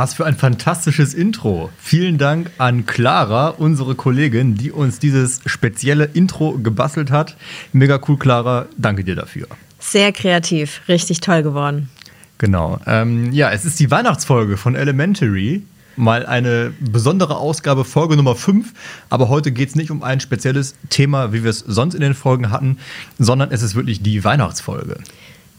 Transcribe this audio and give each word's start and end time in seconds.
Was 0.00 0.14
für 0.14 0.24
ein 0.24 0.34
fantastisches 0.34 1.12
Intro. 1.12 1.68
Vielen 1.78 2.16
Dank 2.16 2.50
an 2.56 2.86
Clara, 2.86 3.48
unsere 3.48 3.94
Kollegin, 3.94 4.54
die 4.54 4.72
uns 4.72 4.98
dieses 4.98 5.42
spezielle 5.44 6.06
Intro 6.06 6.52
gebastelt 6.52 7.10
hat. 7.10 7.36
Mega 7.74 8.00
cool, 8.08 8.16
Clara. 8.16 8.64
Danke 8.78 9.04
dir 9.04 9.14
dafür. 9.14 9.46
Sehr 9.78 10.12
kreativ, 10.12 10.80
richtig 10.88 11.20
toll 11.20 11.42
geworden. 11.42 11.90
Genau. 12.38 12.80
Ähm, 12.86 13.30
ja, 13.32 13.50
es 13.50 13.66
ist 13.66 13.78
die 13.78 13.90
Weihnachtsfolge 13.90 14.56
von 14.56 14.74
Elementary. 14.74 15.64
Mal 15.96 16.24
eine 16.24 16.72
besondere 16.80 17.36
Ausgabe, 17.36 17.84
Folge 17.84 18.16
Nummer 18.16 18.36
5. 18.36 18.72
Aber 19.10 19.28
heute 19.28 19.52
geht 19.52 19.68
es 19.68 19.74
nicht 19.74 19.90
um 19.90 20.02
ein 20.02 20.20
spezielles 20.20 20.76
Thema, 20.88 21.34
wie 21.34 21.42
wir 21.42 21.50
es 21.50 21.58
sonst 21.58 21.92
in 21.92 22.00
den 22.00 22.14
Folgen 22.14 22.50
hatten, 22.50 22.78
sondern 23.18 23.50
es 23.50 23.60
ist 23.60 23.74
wirklich 23.74 24.00
die 24.00 24.24
Weihnachtsfolge. 24.24 24.96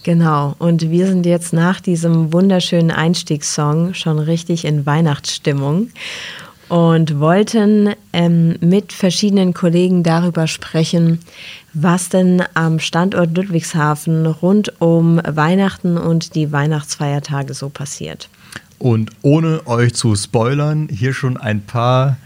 Genau, 0.04 0.56
und 0.58 0.90
wir 0.90 1.06
sind 1.06 1.28
jetzt 1.28 1.54
nach 1.54 1.80
diesem 1.80 2.34
wunderschönen 2.34 2.90
Einstiegssong 2.90 3.94
schon 3.94 4.18
richtig 4.18 4.66
in 4.66 4.86
Weihnachtsstimmung 4.88 5.90
und 6.70 7.20
wollten 7.20 7.90
ähm, 8.12 8.56
mit 8.62 8.94
verschiedenen 8.94 9.54
Kollegen 9.54 10.02
darüber 10.02 10.48
sprechen, 10.48 11.20
was 11.74 12.10
denn 12.10 12.42
am 12.56 12.80
Standort 12.80 13.36
Ludwigshafen 13.36 14.26
rund 14.26 14.82
um 14.82 15.22
Weihnachten 15.24 15.98
und 15.98 16.34
die 16.34 16.52
Weihnachtsfeiertage 16.52 17.54
so 17.54 17.70
passiert. 17.70 18.30
Und 18.80 19.12
ohne 19.22 19.68
euch 19.68 19.94
zu 19.94 20.16
spoilern, 20.16 20.88
hier 20.90 21.14
schon 21.14 21.38
ein 21.38 21.62
paar 21.62 22.18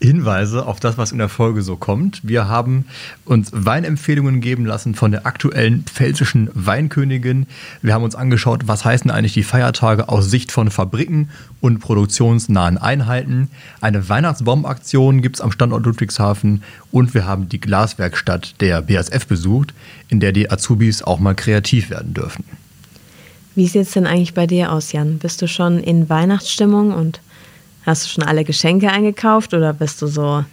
Hinweise 0.00 0.66
auf 0.66 0.78
das, 0.78 0.98
was 0.98 1.12
in 1.12 1.18
der 1.18 1.30
Folge 1.30 1.62
so 1.62 1.76
kommt. 1.76 2.20
Wir 2.22 2.48
haben 2.48 2.84
uns 3.24 3.50
Weinempfehlungen 3.52 4.42
geben 4.42 4.66
lassen 4.66 4.94
von 4.94 5.10
der 5.10 5.26
aktuellen 5.26 5.84
pfälzischen 5.84 6.50
Weinkönigin. 6.52 7.46
Wir 7.80 7.94
haben 7.94 8.04
uns 8.04 8.14
angeschaut, 8.14 8.68
was 8.68 8.84
heißen 8.84 9.10
eigentlich 9.10 9.32
die 9.32 9.42
Feiertage 9.42 10.10
aus 10.10 10.30
Sicht 10.30 10.52
von 10.52 10.70
Fabriken 10.70 11.30
und 11.62 11.78
produktionsnahen 11.78 12.76
Einheiten. 12.76 13.48
Eine 13.80 14.06
Weihnachtsbaumaktion 14.06 15.22
gibt 15.22 15.36
es 15.36 15.40
am 15.40 15.50
Standort 15.50 15.86
Ludwigshafen 15.86 16.62
und 16.92 17.14
wir 17.14 17.24
haben 17.24 17.48
die 17.48 17.60
Glaswerkstatt 17.60 18.60
der 18.60 18.82
BASF 18.82 19.26
besucht, 19.26 19.72
in 20.08 20.20
der 20.20 20.32
die 20.32 20.50
Azubis 20.50 21.02
auch 21.02 21.20
mal 21.20 21.34
kreativ 21.34 21.88
werden 21.88 22.12
dürfen. 22.12 22.44
Wie 23.54 23.66
sieht 23.66 23.82
es 23.82 23.92
denn 23.92 24.06
eigentlich 24.06 24.34
bei 24.34 24.46
dir 24.46 24.70
aus, 24.70 24.92
Jan? 24.92 25.16
Bist 25.16 25.40
du 25.40 25.48
schon 25.48 25.78
in 25.78 26.10
Weihnachtsstimmung 26.10 26.92
und 26.92 27.20
Hast 27.86 28.04
du 28.04 28.08
schon 28.08 28.24
alle 28.24 28.44
Geschenke 28.44 28.90
eingekauft 28.90 29.54
oder 29.54 29.72
bist 29.72 30.02
du 30.02 30.08
so 30.08 30.44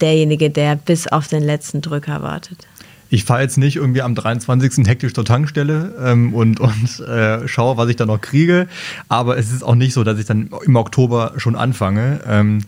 derjenige, 0.00 0.48
der 0.48 0.76
bis 0.76 1.08
auf 1.08 1.26
den 1.26 1.42
letzten 1.42 1.82
Drücker 1.82 2.22
wartet? 2.22 2.68
Ich 3.08 3.24
fahre 3.24 3.42
jetzt 3.42 3.56
nicht 3.58 3.76
irgendwie 3.76 4.02
am 4.02 4.14
23. 4.14 4.86
hektisch 4.86 5.12
zur 5.12 5.24
Tankstelle 5.24 5.94
ähm, 6.00 6.34
und, 6.34 6.60
und 6.60 7.00
äh, 7.00 7.46
schaue, 7.46 7.76
was 7.76 7.88
ich 7.88 7.96
da 7.96 8.06
noch 8.06 8.20
kriege. 8.20 8.68
Aber 9.08 9.36
es 9.38 9.52
ist 9.52 9.62
auch 9.62 9.74
nicht 9.74 9.92
so, 9.92 10.04
dass 10.04 10.18
ich 10.18 10.26
dann 10.26 10.50
im 10.64 10.76
Oktober 10.76 11.34
schon 11.36 11.56
anfange. 11.56 12.20
Ähm, 12.26 12.62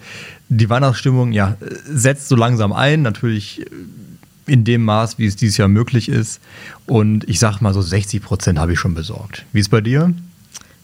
die 0.48 0.68
Weihnachtsstimmung 0.70 1.32
ja, 1.32 1.56
setzt 1.84 2.28
so 2.28 2.36
langsam 2.36 2.72
ein, 2.72 3.02
natürlich 3.02 3.66
in 4.46 4.64
dem 4.64 4.84
Maß, 4.84 5.18
wie 5.18 5.26
es 5.26 5.36
dieses 5.36 5.56
Jahr 5.56 5.68
möglich 5.68 6.08
ist. 6.08 6.40
Und 6.86 7.28
ich 7.28 7.38
sag 7.38 7.60
mal 7.60 7.74
so 7.74 7.82
60 7.82 8.22
Prozent 8.22 8.58
habe 8.58 8.72
ich 8.72 8.78
schon 8.78 8.94
besorgt. 8.94 9.44
Wie 9.52 9.60
ist 9.60 9.70
bei 9.70 9.80
dir? 9.80 10.14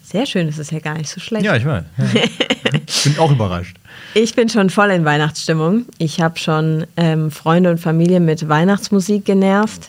Sehr 0.04 0.26
schön, 0.26 0.46
das 0.46 0.58
ist 0.58 0.70
ja 0.70 0.80
gar 0.80 0.98
nicht 0.98 1.08
so 1.08 1.20
schlecht. 1.20 1.44
Ja, 1.44 1.56
ich 1.56 1.64
meine. 1.64 1.86
Ja. 1.96 2.04
bin 3.04 3.18
auch 3.18 3.30
überrascht. 3.30 3.76
Ich 4.14 4.34
bin 4.34 4.48
schon 4.48 4.70
voll 4.70 4.90
in 4.90 5.04
Weihnachtsstimmung. 5.04 5.86
Ich 5.98 6.20
habe 6.20 6.38
schon 6.38 6.86
ähm, 6.96 7.30
Freunde 7.30 7.70
und 7.70 7.78
Familie 7.78 8.20
mit 8.20 8.48
Weihnachtsmusik 8.48 9.24
genervt. 9.24 9.88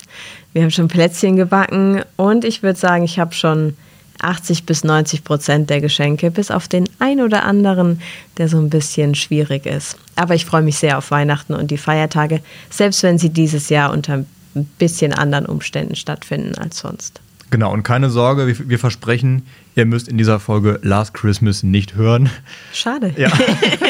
Wir 0.53 0.63
haben 0.63 0.71
schon 0.71 0.87
Plätzchen 0.87 1.35
gebacken 1.35 2.03
und 2.15 2.45
ich 2.45 2.63
würde 2.63 2.79
sagen, 2.79 3.03
ich 3.03 3.19
habe 3.19 3.33
schon 3.33 3.75
80 4.21 4.65
bis 4.65 4.83
90 4.83 5.23
Prozent 5.23 5.69
der 5.69 5.81
Geschenke, 5.81 6.31
bis 6.31 6.49
auf 6.49 6.67
den 6.67 6.85
ein 6.99 7.19
oder 7.19 7.43
anderen, 7.43 8.01
der 8.37 8.47
so 8.47 8.57
ein 8.57 8.69
bisschen 8.69 9.15
schwierig 9.15 9.65
ist. 9.65 9.97
Aber 10.15 10.35
ich 10.35 10.45
freue 10.45 10.61
mich 10.61 10.77
sehr 10.77 10.97
auf 10.97 11.11
Weihnachten 11.11 11.53
und 11.53 11.71
die 11.71 11.77
Feiertage, 11.77 12.39
selbst 12.69 13.03
wenn 13.03 13.17
sie 13.17 13.29
dieses 13.29 13.69
Jahr 13.69 13.91
unter 13.91 14.23
ein 14.55 14.65
bisschen 14.77 15.13
anderen 15.13 15.45
Umständen 15.45 15.95
stattfinden 15.95 16.57
als 16.57 16.79
sonst. 16.79 17.19
Genau, 17.51 17.71
und 17.71 17.83
keine 17.83 18.09
Sorge, 18.09 18.47
wir, 18.47 18.69
wir, 18.69 18.79
versprechen, 18.79 19.43
ihr 19.75 19.85
müsst 19.85 20.07
in 20.07 20.17
dieser 20.17 20.39
Folge 20.39 20.79
Last 20.81 21.13
Christmas 21.13 21.63
nicht 21.63 21.95
hören. 21.95 22.29
Schade. 22.73 23.13
Ja. 23.17 23.31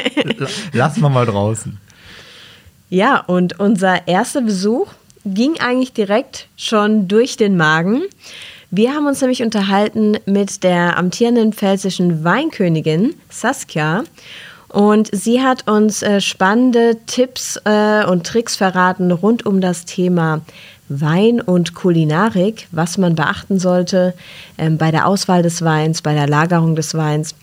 Lass 0.74 0.98
mal 0.98 1.10
mal 1.10 1.26
draußen. 1.26 1.78
Ja, 2.90 3.20
und 3.20 3.60
unser 3.60 4.08
erster 4.08 4.42
Besuch 4.42 4.92
ging 5.26 5.60
eigentlich 5.60 5.94
direkt 5.94 6.48
schon 6.56 7.08
durch 7.08 7.38
den 7.38 7.58
Magen. 7.58 8.04
Wir 8.72 8.94
haben 8.94 9.08
uns 9.08 9.22
nämlich 9.22 9.42
unterhalten 9.42 10.18
mit 10.26 10.64
der 10.64 10.98
amtierenden 10.98 11.54
pfälzischen 11.54 12.24
Weinkönigin 12.24 13.16
Saskia. 13.30 14.04
Und 14.70 15.10
sie 15.16 15.42
hat 15.42 15.70
uns 15.70 16.04
äh, 16.04 16.20
spannende 16.20 16.98
Tipps 17.06 17.58
äh, 17.64 18.04
und 18.06 18.28
Tricks 18.28 18.58
verraten 18.58 19.12
rund 19.12 19.46
um 19.46 19.62
das 19.62 19.86
Thema 19.86 20.42
Wein 20.90 21.42
und 21.42 21.74
Kulinarik, 21.74 22.68
was 22.72 22.98
man 22.98 23.16
beachten 23.16 23.60
sollte 23.60 24.14
ähm, 24.58 24.78
bei 24.78 24.92
der 24.92 25.08
Auswahl 25.08 25.42
des 25.42 25.64
Weins, 25.64 26.02
bei 26.02 26.14
der 26.14 26.28
Lagerung 26.28 26.76
des 26.76 26.94
Weins 26.94 27.36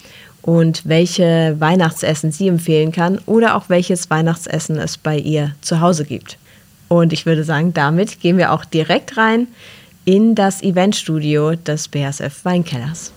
und 0.42 0.82
welche 0.84 1.56
Weihnachtsessen 1.58 2.32
sie 2.32 2.48
empfehlen 2.48 2.92
kann 2.92 3.18
oder 3.26 3.56
auch 3.56 3.68
welches 3.68 4.10
Weihnachtsessen 4.10 4.78
es 4.78 4.98
bei 4.98 5.16
ihr 5.16 5.54
zu 5.60 5.80
Hause 5.80 6.04
gibt. 6.04 6.38
Und 6.88 7.12
ich 7.12 7.26
würde 7.26 7.44
sagen, 7.44 7.72
damit 7.72 8.20
gehen 8.20 8.36
wir 8.36 8.52
auch 8.52 8.64
direkt 8.64 9.16
rein 9.16 9.48
in 10.04 10.34
das 10.34 10.62
Eventstudio 10.62 11.54
des 11.54 11.88
BASF 11.88 12.44
Weinkellers. 12.44 13.12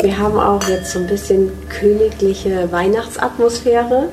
Wir 0.00 0.18
haben 0.18 0.38
auch 0.38 0.62
jetzt 0.68 0.92
so 0.92 1.00
ein 1.00 1.08
bisschen 1.08 1.50
königliche 1.68 2.70
Weihnachtsatmosphäre. 2.70 4.08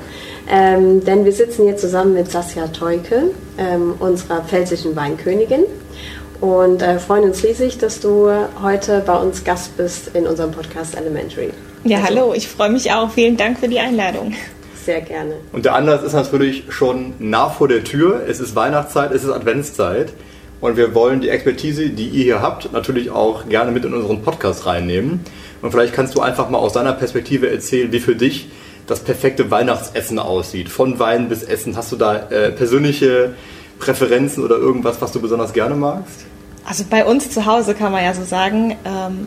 Ähm, 0.50 1.04
denn 1.04 1.24
wir 1.24 1.32
sitzen 1.32 1.64
hier 1.64 1.76
zusammen 1.76 2.14
mit 2.14 2.30
Sasja 2.30 2.68
Teuke, 2.68 3.30
ähm, 3.58 3.94
unserer 3.98 4.42
pfälzischen 4.42 4.94
Weinkönigin. 4.94 5.64
Und 6.40 6.82
äh, 6.82 6.98
freuen 6.98 7.24
uns 7.24 7.42
riesig, 7.42 7.78
dass 7.78 8.00
du 8.00 8.30
heute 8.62 9.02
bei 9.06 9.16
uns 9.16 9.44
Gast 9.44 9.76
bist 9.76 10.10
in 10.14 10.26
unserem 10.26 10.50
Podcast 10.50 10.96
Elementary. 10.96 11.50
Ja, 11.84 11.98
also, 11.98 12.08
hallo, 12.08 12.34
ich 12.34 12.48
freue 12.48 12.70
mich 12.70 12.92
auch. 12.92 13.10
Vielen 13.10 13.36
Dank 13.36 13.58
für 13.58 13.68
die 13.68 13.78
Einladung. 13.78 14.34
Sehr 14.84 15.00
gerne. 15.00 15.36
Und 15.52 15.64
der 15.64 15.74
Anlass 15.74 16.02
ist 16.02 16.12
natürlich 16.12 16.64
schon 16.68 17.14
nah 17.18 17.48
vor 17.48 17.68
der 17.68 17.84
Tür. 17.84 18.24
Es 18.28 18.40
ist 18.40 18.54
Weihnachtszeit, 18.54 19.12
es 19.12 19.24
ist 19.24 19.30
Adventszeit. 19.30 20.12
Und 20.60 20.76
wir 20.76 20.94
wollen 20.94 21.20
die 21.20 21.28
Expertise, 21.28 21.90
die 21.90 22.08
ihr 22.08 22.24
hier 22.24 22.42
habt, 22.42 22.72
natürlich 22.72 23.10
auch 23.10 23.48
gerne 23.48 23.70
mit 23.70 23.84
in 23.84 23.94
unseren 23.94 24.22
Podcast 24.22 24.66
reinnehmen. 24.66 25.20
Und 25.62 25.70
vielleicht 25.70 25.94
kannst 25.94 26.14
du 26.14 26.20
einfach 26.20 26.50
mal 26.50 26.58
aus 26.58 26.74
deiner 26.74 26.92
Perspektive 26.92 27.50
erzählen, 27.50 27.92
wie 27.92 28.00
für 28.00 28.16
dich 28.16 28.48
das 28.86 29.00
perfekte 29.00 29.50
Weihnachtsessen 29.50 30.18
aussieht. 30.18 30.68
Von 30.68 30.98
Wein 30.98 31.28
bis 31.28 31.42
Essen. 31.42 31.76
Hast 31.76 31.92
du 31.92 31.96
da 31.96 32.16
äh, 32.30 32.52
persönliche 32.52 33.34
Präferenzen 33.78 34.44
oder 34.44 34.56
irgendwas, 34.56 35.00
was 35.00 35.12
du 35.12 35.20
besonders 35.20 35.52
gerne 35.52 35.74
magst? 35.74 36.26
Also 36.66 36.84
bei 36.88 37.04
uns 37.04 37.30
zu 37.30 37.46
Hause 37.46 37.74
kann 37.74 37.92
man 37.92 38.04
ja 38.04 38.14
so 38.14 38.24
sagen, 38.24 38.76
ähm, 38.84 39.26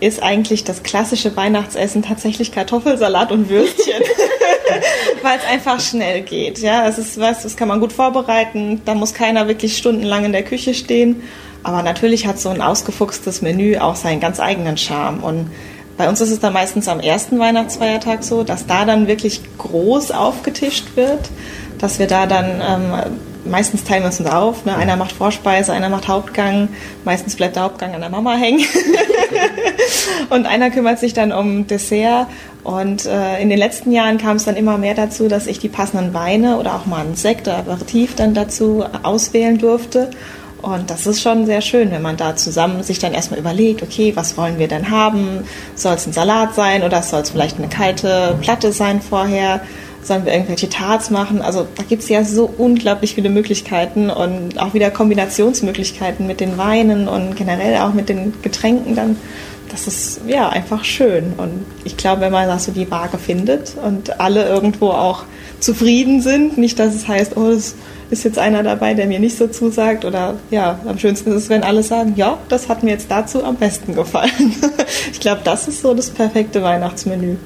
ist 0.00 0.22
eigentlich 0.22 0.64
das 0.64 0.82
klassische 0.82 1.34
Weihnachtsessen 1.36 2.02
tatsächlich 2.02 2.52
Kartoffelsalat 2.52 3.32
und 3.32 3.48
Würstchen. 3.48 4.02
Weil 5.22 5.38
es 5.38 5.46
einfach 5.46 5.80
schnell 5.80 6.22
geht. 6.22 6.58
Ja, 6.58 6.88
es 6.88 6.98
ist 6.98 7.18
was, 7.18 7.42
das 7.42 7.56
kann 7.56 7.68
man 7.68 7.80
gut 7.80 7.92
vorbereiten. 7.92 8.82
Da 8.84 8.94
muss 8.94 9.14
keiner 9.14 9.48
wirklich 9.48 9.76
stundenlang 9.76 10.24
in 10.24 10.32
der 10.32 10.44
Küche 10.44 10.74
stehen. 10.74 11.22
Aber 11.62 11.82
natürlich 11.82 12.26
hat 12.26 12.38
so 12.38 12.50
ein 12.50 12.60
ausgefuchstes 12.60 13.40
Menü 13.40 13.78
auch 13.78 13.96
seinen 13.96 14.20
ganz 14.20 14.40
eigenen 14.40 14.76
Charme. 14.76 15.22
Und 15.22 15.50
bei 15.96 16.08
uns 16.08 16.20
ist 16.20 16.30
es 16.30 16.40
dann 16.40 16.52
meistens 16.52 16.88
am 16.88 17.00
ersten 17.00 17.38
Weihnachtsfeiertag 17.38 18.24
so, 18.24 18.42
dass 18.42 18.66
da 18.66 18.84
dann 18.84 19.06
wirklich 19.06 19.42
groß 19.58 20.10
aufgetischt 20.10 20.96
wird, 20.96 21.30
dass 21.78 21.98
wir 21.98 22.06
da 22.06 22.26
dann 22.26 22.60
ähm, 22.60 23.18
meistens 23.44 23.84
teilen 23.84 24.02
wir 24.02 24.06
uns 24.06 24.24
auf. 24.26 24.64
Ne? 24.64 24.74
Einer 24.76 24.96
macht 24.96 25.12
Vorspeise, 25.12 25.72
einer 25.72 25.88
macht 25.88 26.08
Hauptgang. 26.08 26.68
Meistens 27.04 27.36
bleibt 27.36 27.56
der 27.56 27.64
Hauptgang 27.64 27.94
an 27.94 28.00
der 28.00 28.10
Mama 28.10 28.34
hängen. 28.34 28.64
und 30.30 30.46
einer 30.46 30.70
kümmert 30.70 30.98
sich 30.98 31.14
dann 31.14 31.32
um 31.32 31.66
Dessert. 31.66 32.26
Und 32.62 33.04
äh, 33.04 33.40
in 33.40 33.50
den 33.50 33.58
letzten 33.58 33.92
Jahren 33.92 34.18
kam 34.18 34.36
es 34.36 34.44
dann 34.44 34.56
immer 34.56 34.78
mehr 34.78 34.94
dazu, 34.94 35.28
dass 35.28 35.46
ich 35.46 35.58
die 35.58 35.68
passenden 35.68 36.14
Weine 36.14 36.58
oder 36.58 36.74
auch 36.74 36.86
mal 36.86 37.04
einen 37.04 37.14
Sekt 37.14 37.46
oder 37.46 37.58
Aperitif 37.58 38.14
dann 38.14 38.34
dazu 38.34 38.84
auswählen 39.02 39.58
durfte. 39.58 40.10
Und 40.64 40.88
das 40.88 41.06
ist 41.06 41.20
schon 41.20 41.44
sehr 41.44 41.60
schön, 41.60 41.90
wenn 41.90 42.00
man 42.00 42.16
da 42.16 42.36
zusammen 42.36 42.82
sich 42.82 42.98
dann 42.98 43.12
erstmal 43.12 43.38
überlegt, 43.38 43.82
okay, 43.82 44.12
was 44.16 44.38
wollen 44.38 44.58
wir 44.58 44.66
denn 44.66 44.90
haben? 44.90 45.44
Soll 45.74 45.94
es 45.94 46.06
ein 46.06 46.14
Salat 46.14 46.54
sein 46.54 46.82
oder 46.82 47.02
soll 47.02 47.20
es 47.20 47.30
vielleicht 47.30 47.58
eine 47.58 47.68
kalte 47.68 48.34
Platte 48.40 48.72
sein 48.72 49.02
vorher? 49.02 49.60
Sollen 50.02 50.24
wir 50.24 50.32
irgendwelche 50.32 50.70
Tarts 50.70 51.10
machen? 51.10 51.42
Also 51.42 51.66
da 51.76 51.82
gibt 51.82 52.02
es 52.02 52.08
ja 52.08 52.24
so 52.24 52.50
unglaublich 52.56 53.14
viele 53.14 53.28
Möglichkeiten 53.28 54.08
und 54.08 54.58
auch 54.58 54.72
wieder 54.72 54.90
Kombinationsmöglichkeiten 54.90 56.26
mit 56.26 56.40
den 56.40 56.56
Weinen 56.56 57.08
und 57.08 57.36
generell 57.36 57.76
auch 57.82 57.92
mit 57.92 58.08
den 58.08 58.32
Getränken 58.40 58.96
dann. 58.96 59.16
Das 59.70 59.86
ist 59.86 60.22
ja 60.26 60.48
einfach 60.48 60.84
schön. 60.84 61.34
Und 61.36 61.66
ich 61.84 61.98
glaube, 61.98 62.22
wenn 62.22 62.32
man 62.32 62.48
da 62.48 62.58
so 62.58 62.72
die 62.72 62.90
Waage 62.90 63.18
findet 63.18 63.74
und 63.82 64.18
alle 64.18 64.48
irgendwo 64.48 64.90
auch 64.90 65.24
zufrieden 65.60 66.22
sind, 66.22 66.56
nicht, 66.56 66.78
dass 66.78 66.94
es 66.94 67.06
heißt, 67.06 67.36
oh, 67.36 67.48
ist 67.48 67.76
jetzt 68.24 68.38
einer 68.38 68.62
dabei, 68.62 68.94
der 68.94 69.06
mir 69.06 69.18
nicht 69.18 69.36
so 69.36 69.46
zusagt 69.46 70.04
oder 70.04 70.34
ja, 70.50 70.78
am 70.86 70.98
schönsten 70.98 71.30
ist 71.30 71.44
es, 71.44 71.48
wenn 71.48 71.62
alle 71.62 71.82
sagen, 71.82 72.14
ja, 72.16 72.38
das 72.48 72.68
hat 72.68 72.82
mir 72.82 72.90
jetzt 72.90 73.10
dazu 73.10 73.42
am 73.44 73.56
besten 73.56 73.94
gefallen. 73.94 74.54
ich 75.12 75.20
glaube, 75.20 75.40
das 75.44 75.68
ist 75.68 75.80
so 75.80 75.94
das 75.94 76.10
perfekte 76.10 76.62
Weihnachtsmenü. 76.62 77.36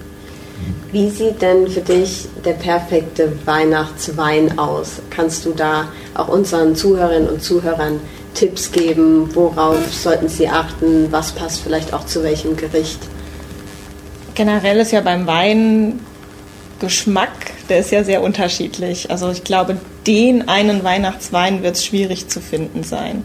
Wie 0.91 1.11
sieht 1.11 1.43
denn 1.43 1.69
für 1.69 1.83
dich 1.83 2.27
der 2.45 2.55
perfekte 2.55 3.33
Weihnachtswein 3.45 4.59
aus? 4.59 5.03
Kannst 5.11 5.45
du 5.45 5.53
da 5.53 5.89
auch 6.15 6.29
unseren 6.29 6.75
Zuhörerinnen 6.75 7.29
und 7.29 7.43
Zuhörern 7.43 8.01
Tipps 8.35 8.73
geben? 8.73 9.35
Worauf 9.35 9.93
sollten 9.93 10.29
sie 10.29 10.49
achten? 10.49 11.09
Was 11.11 11.33
passt 11.33 11.61
vielleicht 11.61 11.93
auch 11.93 12.07
zu 12.07 12.23
welchem 12.23 12.57
Gericht? 12.57 13.01
Generell 14.35 14.79
ist 14.79 14.93
ja 14.93 15.03
beim 15.03 15.27
Wein 15.27 16.01
Geschmack, 16.81 17.53
der 17.69 17.79
ist 17.79 17.91
ja 17.91 18.05
sehr 18.05 18.23
unterschiedlich. 18.23 19.11
Also 19.11 19.31
ich 19.31 19.45
glaube, 19.45 19.77
den 20.07 20.49
einen 20.49 20.85
Weihnachtswein 20.85 21.63
wird 21.63 21.77
es 21.77 21.85
schwierig 21.85 22.29
zu 22.29 22.41
finden 22.41 22.85
sein. 22.85 23.25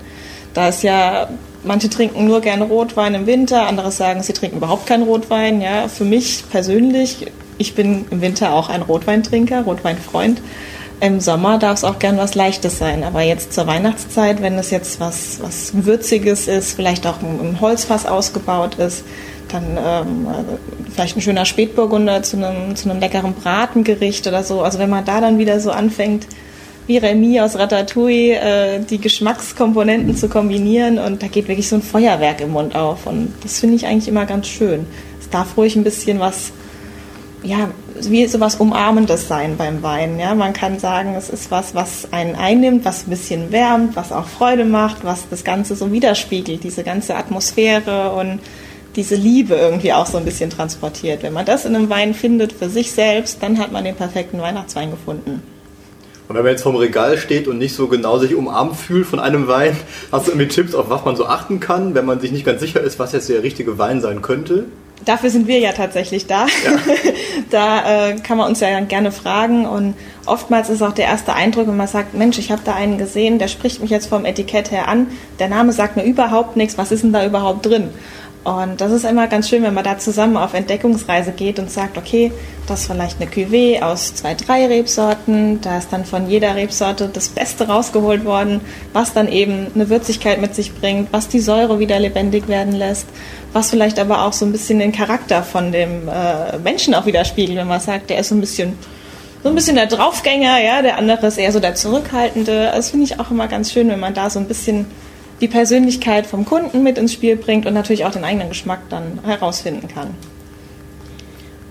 Da 0.53 0.69
ist 0.69 0.83
ja 0.83 1.29
manche 1.63 1.89
trinken 1.89 2.25
nur 2.25 2.41
gerne 2.41 2.65
Rotwein 2.65 3.15
im 3.15 3.25
Winter, 3.25 3.67
andere 3.67 3.91
sagen, 3.91 4.21
sie 4.21 4.33
trinken 4.33 4.57
überhaupt 4.57 4.85
keinen 4.85 5.03
Rotwein. 5.03 5.61
Ja, 5.61 5.87
für 5.87 6.03
mich 6.03 6.43
persönlich 6.51 7.27
ich 7.57 7.75
bin 7.75 8.05
im 8.09 8.21
Winter 8.21 8.53
auch 8.53 8.69
ein 8.69 8.81
Rotweintrinker, 8.81 9.63
Rotweinfreund. 9.63 10.41
Im 10.99 11.19
Sommer 11.19 11.57
darf 11.57 11.77
es 11.77 11.83
auch 11.83 11.99
gern 11.99 12.17
was 12.17 12.33
Leichtes 12.33 12.77
sein, 12.77 13.03
aber 13.03 13.21
jetzt 13.21 13.51
zur 13.51 13.67
Weihnachtszeit, 13.67 14.41
wenn 14.41 14.57
es 14.57 14.69
jetzt 14.69 14.99
was, 14.99 15.39
was 15.41 15.71
Würziges 15.73 16.47
ist, 16.47 16.73
vielleicht 16.73 17.05
auch 17.05 17.21
im 17.21 17.59
Holzfass 17.59 18.05
ausgebaut 18.05 18.75
ist, 18.75 19.03
dann 19.53 19.77
ähm, 19.77 20.27
vielleicht 20.93 21.17
ein 21.17 21.21
schöner 21.21 21.45
Spätburgunder 21.45 22.23
zu 22.23 22.37
einem, 22.37 22.75
zu 22.75 22.89
einem 22.89 22.99
leckeren 22.99 23.33
Bratengericht 23.33 24.27
oder 24.27 24.43
so. 24.43 24.61
Also 24.61 24.79
wenn 24.79 24.89
man 24.89 25.05
da 25.05 25.21
dann 25.21 25.37
wieder 25.37 25.59
so 25.59 25.71
anfängt, 25.71 26.27
wie 26.87 26.97
Remy 26.97 27.39
aus 27.39 27.57
Ratatouille, 27.57 28.39
äh, 28.39 28.79
die 28.81 28.99
Geschmackskomponenten 28.99 30.17
zu 30.17 30.27
kombinieren 30.27 30.99
und 30.99 31.23
da 31.23 31.27
geht 31.27 31.47
wirklich 31.47 31.69
so 31.69 31.77
ein 31.77 31.81
Feuerwerk 31.81 32.41
im 32.41 32.51
Mund 32.51 32.75
auf 32.75 33.07
und 33.07 33.33
das 33.41 33.59
finde 33.59 33.75
ich 33.75 33.85
eigentlich 33.85 34.07
immer 34.07 34.25
ganz 34.25 34.47
schön. 34.47 34.85
Es 35.21 35.29
darf 35.29 35.55
ruhig 35.55 35.75
ein 35.75 35.83
bisschen 35.83 36.19
was 36.19 36.51
ja, 37.43 37.69
wie 37.99 38.25
sowas 38.27 38.55
Umarmendes 38.55 39.27
sein 39.27 39.57
beim 39.57 39.83
Wein. 39.83 40.17
Ja? 40.17 40.33
Man 40.33 40.53
kann 40.53 40.79
sagen, 40.79 41.15
es 41.15 41.29
ist 41.29 41.51
was, 41.51 41.75
was 41.75 42.11
einen 42.11 42.35
einnimmt, 42.35 42.85
was 42.85 43.05
ein 43.05 43.09
bisschen 43.09 43.51
wärmt, 43.51 43.95
was 43.95 44.11
auch 44.11 44.27
Freude 44.27 44.65
macht, 44.65 45.03
was 45.03 45.27
das 45.29 45.43
Ganze 45.43 45.75
so 45.75 45.91
widerspiegelt, 45.91 46.63
diese 46.63 46.83
ganze 46.83 47.15
Atmosphäre 47.15 48.13
und 48.13 48.39
diese 48.95 49.15
Liebe 49.15 49.55
irgendwie 49.55 49.93
auch 49.93 50.05
so 50.05 50.17
ein 50.17 50.25
bisschen 50.25 50.49
transportiert. 50.49 51.23
Wenn 51.23 51.33
man 51.33 51.45
das 51.45 51.65
in 51.65 51.75
einem 51.75 51.89
Wein 51.89 52.13
findet 52.13 52.53
für 52.53 52.69
sich 52.69 52.91
selbst, 52.91 53.41
dann 53.41 53.57
hat 53.59 53.71
man 53.71 53.83
den 53.83 53.95
perfekten 53.95 54.39
Weihnachtswein 54.39 54.91
gefunden. 54.91 55.41
Und 56.27 56.35
wenn 56.35 56.43
man 56.43 56.51
jetzt 56.51 56.63
vorm 56.63 56.77
Regal 56.77 57.17
steht 57.17 57.47
und 57.47 57.57
nicht 57.57 57.75
so 57.75 57.87
genau 57.87 58.17
sich 58.17 58.33
umarmt 58.33 58.77
fühlt 58.77 59.05
von 59.05 59.19
einem 59.19 59.47
Wein, 59.47 59.75
hast 60.11 60.27
du 60.27 60.31
irgendwie 60.31 60.47
Tipps, 60.47 60.73
auf 60.73 60.89
was 60.89 61.03
man 61.03 61.15
so 61.15 61.25
achten 61.25 61.59
kann, 61.59 61.95
wenn 61.95 62.05
man 62.05 62.19
sich 62.19 62.31
nicht 62.31 62.45
ganz 62.45 62.61
sicher 62.61 62.81
ist, 62.81 62.97
was 62.97 63.11
jetzt 63.11 63.29
der 63.29 63.43
richtige 63.43 63.77
Wein 63.77 64.01
sein 64.01 64.21
könnte? 64.21 64.65
dafür 65.05 65.29
sind 65.29 65.47
wir 65.47 65.59
ja 65.59 65.71
tatsächlich 65.71 66.27
da. 66.27 66.45
Ja. 66.45 66.79
da 67.49 68.09
äh, 68.09 68.15
kann 68.15 68.37
man 68.37 68.47
uns 68.47 68.59
ja 68.59 68.79
gerne 68.81 69.11
fragen 69.11 69.65
und 69.65 69.95
oftmals 70.25 70.69
ist 70.69 70.81
auch 70.81 70.93
der 70.93 71.05
erste 71.05 71.33
Eindruck, 71.33 71.67
wenn 71.67 71.77
man 71.77 71.87
sagt, 71.87 72.13
Mensch, 72.13 72.37
ich 72.39 72.51
habe 72.51 72.61
da 72.63 72.73
einen 72.73 72.97
gesehen, 72.97 73.39
der 73.39 73.47
spricht 73.47 73.81
mich 73.81 73.89
jetzt 73.89 74.07
vom 74.07 74.25
Etikett 74.25 74.71
her 74.71 74.87
an, 74.87 75.07
der 75.39 75.49
Name 75.49 75.71
sagt 75.73 75.97
mir 75.97 76.03
überhaupt 76.03 76.55
nichts, 76.57 76.77
was 76.77 76.91
ist 76.91 77.03
denn 77.03 77.13
da 77.13 77.25
überhaupt 77.25 77.65
drin? 77.65 77.89
Und 78.43 78.81
das 78.81 78.91
ist 78.91 79.05
immer 79.05 79.27
ganz 79.27 79.47
schön, 79.47 79.63
wenn 79.63 79.73
man 79.73 79.85
da 79.85 79.97
zusammen 79.97 80.35
auf 80.35 80.53
Entdeckungsreise 80.53 81.31
geht 81.31 81.59
und 81.59 81.71
sagt, 81.71 81.97
okay, 81.97 82.31
das 82.67 82.81
ist 82.81 82.91
vielleicht 82.91 83.21
eine 83.21 83.29
Cuvée 83.29 83.81
aus 83.81 84.15
zwei, 84.15 84.33
drei 84.33 84.65
Rebsorten, 84.67 85.61
da 85.61 85.77
ist 85.77 85.93
dann 85.93 86.03
von 86.03 86.29
jeder 86.29 86.53
Rebsorte 86.55 87.09
das 87.11 87.29
Beste 87.29 87.67
rausgeholt 87.67 88.25
worden, 88.25 88.59
was 88.91 89.13
dann 89.13 89.29
eben 89.29 89.67
eine 89.73 89.89
Würzigkeit 89.89 90.41
mit 90.41 90.55
sich 90.55 90.73
bringt, 90.73 91.13
was 91.13 91.29
die 91.29 91.39
Säure 91.39 91.79
wieder 91.79 91.99
lebendig 91.99 92.49
werden 92.49 92.73
lässt, 92.73 93.07
was 93.53 93.69
vielleicht 93.69 93.97
aber 93.97 94.25
auch 94.25 94.33
so 94.33 94.45
ein 94.45 94.51
bisschen 94.51 94.79
den 94.79 94.91
Charakter 94.91 95.43
von 95.43 95.71
dem 95.71 96.09
äh, 96.09 96.57
Menschen 96.57 96.95
auch 96.95 97.05
widerspiegelt, 97.05 97.57
wenn 97.57 97.67
man 97.67 97.79
sagt, 97.79 98.09
der 98.09 98.19
ist 98.19 98.29
so 98.29 98.35
ein 98.35 98.41
bisschen 98.41 98.77
so 99.41 99.49
ein 99.49 99.55
bisschen 99.55 99.75
der 99.75 99.87
Draufgänger, 99.87 100.61
ja, 100.63 100.81
der 100.81 100.97
andere 100.97 101.27
ist 101.27 101.37
eher 101.37 101.51
so 101.51 101.59
der 101.59 101.75
Zurückhaltende. 101.75 102.71
Das 102.73 102.91
finde 102.91 103.03
ich 103.03 103.19
auch 103.19 103.29
immer 103.29 103.49
ganz 103.49 103.73
schön, 103.73 103.89
wenn 103.89 103.99
man 103.99 104.13
da 104.13 104.29
so 104.29 104.39
ein 104.39 104.47
bisschen 104.47 104.85
die 105.41 105.47
Persönlichkeit 105.47 106.25
vom 106.25 106.45
Kunden 106.45 106.83
mit 106.83 106.97
ins 106.97 107.13
Spiel 107.13 107.35
bringt 107.35 107.65
und 107.65 107.73
natürlich 107.73 108.05
auch 108.05 108.11
den 108.11 108.23
eigenen 108.23 108.49
Geschmack 108.49 108.81
dann 108.89 109.19
herausfinden 109.23 109.87
kann. 109.87 110.15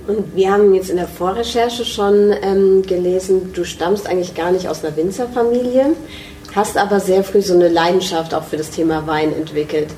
Und 0.06 0.34
wir 0.34 0.50
haben 0.50 0.74
jetzt 0.74 0.90
in 0.90 0.96
der 0.96 1.06
Vorrecherche 1.06 1.84
schon 1.84 2.34
ähm, 2.42 2.82
gelesen, 2.82 3.52
du 3.52 3.64
stammst 3.64 4.08
eigentlich 4.08 4.34
gar 4.34 4.50
nicht 4.50 4.68
aus 4.68 4.84
einer 4.84 4.96
Winzerfamilie, 4.96 5.94
hast 6.54 6.76
aber 6.76 6.98
sehr 6.98 7.22
früh 7.22 7.40
so 7.40 7.54
eine 7.54 7.68
Leidenschaft 7.68 8.34
auch 8.34 8.44
für 8.44 8.56
das 8.56 8.70
Thema 8.70 9.06
Wein 9.06 9.32
entwickelt. 9.32 9.88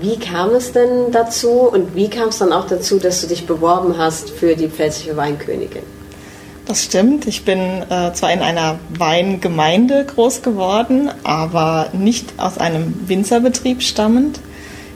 Wie 0.00 0.18
kam 0.18 0.50
es 0.50 0.72
denn 0.72 1.12
dazu 1.12 1.68
und 1.70 1.94
wie 1.94 2.10
kam 2.10 2.30
es 2.30 2.38
dann 2.38 2.52
auch 2.52 2.66
dazu, 2.66 2.98
dass 2.98 3.20
du 3.20 3.28
dich 3.28 3.46
beworben 3.46 3.96
hast 3.96 4.30
für 4.30 4.56
die 4.56 4.68
Pfälzische 4.68 5.16
Weinkönigin? 5.16 5.84
Das 6.66 6.84
stimmt. 6.84 7.26
Ich 7.26 7.44
bin 7.44 7.58
äh, 7.90 8.12
zwar 8.14 8.32
in 8.32 8.40
einer 8.40 8.78
Weingemeinde 8.96 10.06
groß 10.06 10.40
geworden, 10.42 11.10
aber 11.22 11.88
nicht 11.92 12.34
aus 12.38 12.56
einem 12.56 12.94
Winzerbetrieb 13.06 13.82
stammend. 13.82 14.40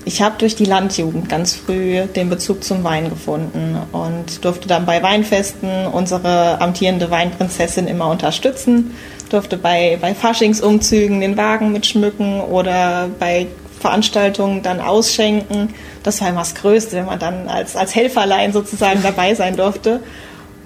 Ich 0.07 0.23
habe 0.23 0.37
durch 0.39 0.57
die 0.57 0.65
Landjugend 0.65 1.29
ganz 1.29 1.55
früh 1.55 2.07
den 2.07 2.31
Bezug 2.31 2.65
zum 2.65 2.83
Wein 2.85 3.11
gefunden 3.11 3.77
und 3.93 4.43
durfte 4.43 4.67
dann 4.67 4.87
bei 4.87 5.03
Weinfesten 5.03 5.87
unsere 5.87 6.59
amtierende 6.63 7.11
Weinprinzessin 7.11 7.87
immer 7.87 8.09
unterstützen, 8.09 8.95
durfte 9.29 9.59
bei, 9.59 9.99
bei 10.01 10.15
Faschingsumzügen 10.15 11.21
den 11.21 11.37
Wagen 11.37 11.73
mitschmücken 11.73 12.41
oder 12.41 13.11
bei 13.19 13.49
Veranstaltungen 13.79 14.63
dann 14.63 14.81
ausschenken. 14.81 15.75
Das 16.03 16.23
war 16.23 16.31
immer 16.31 16.41
das 16.41 16.55
Größte, 16.55 16.97
wenn 16.97 17.05
man 17.05 17.19
dann 17.19 17.47
als, 17.47 17.77
als 17.77 17.95
Helferlein 17.95 18.55
sozusagen 18.55 19.03
dabei 19.03 19.35
sein 19.35 19.57
durfte. 19.57 20.01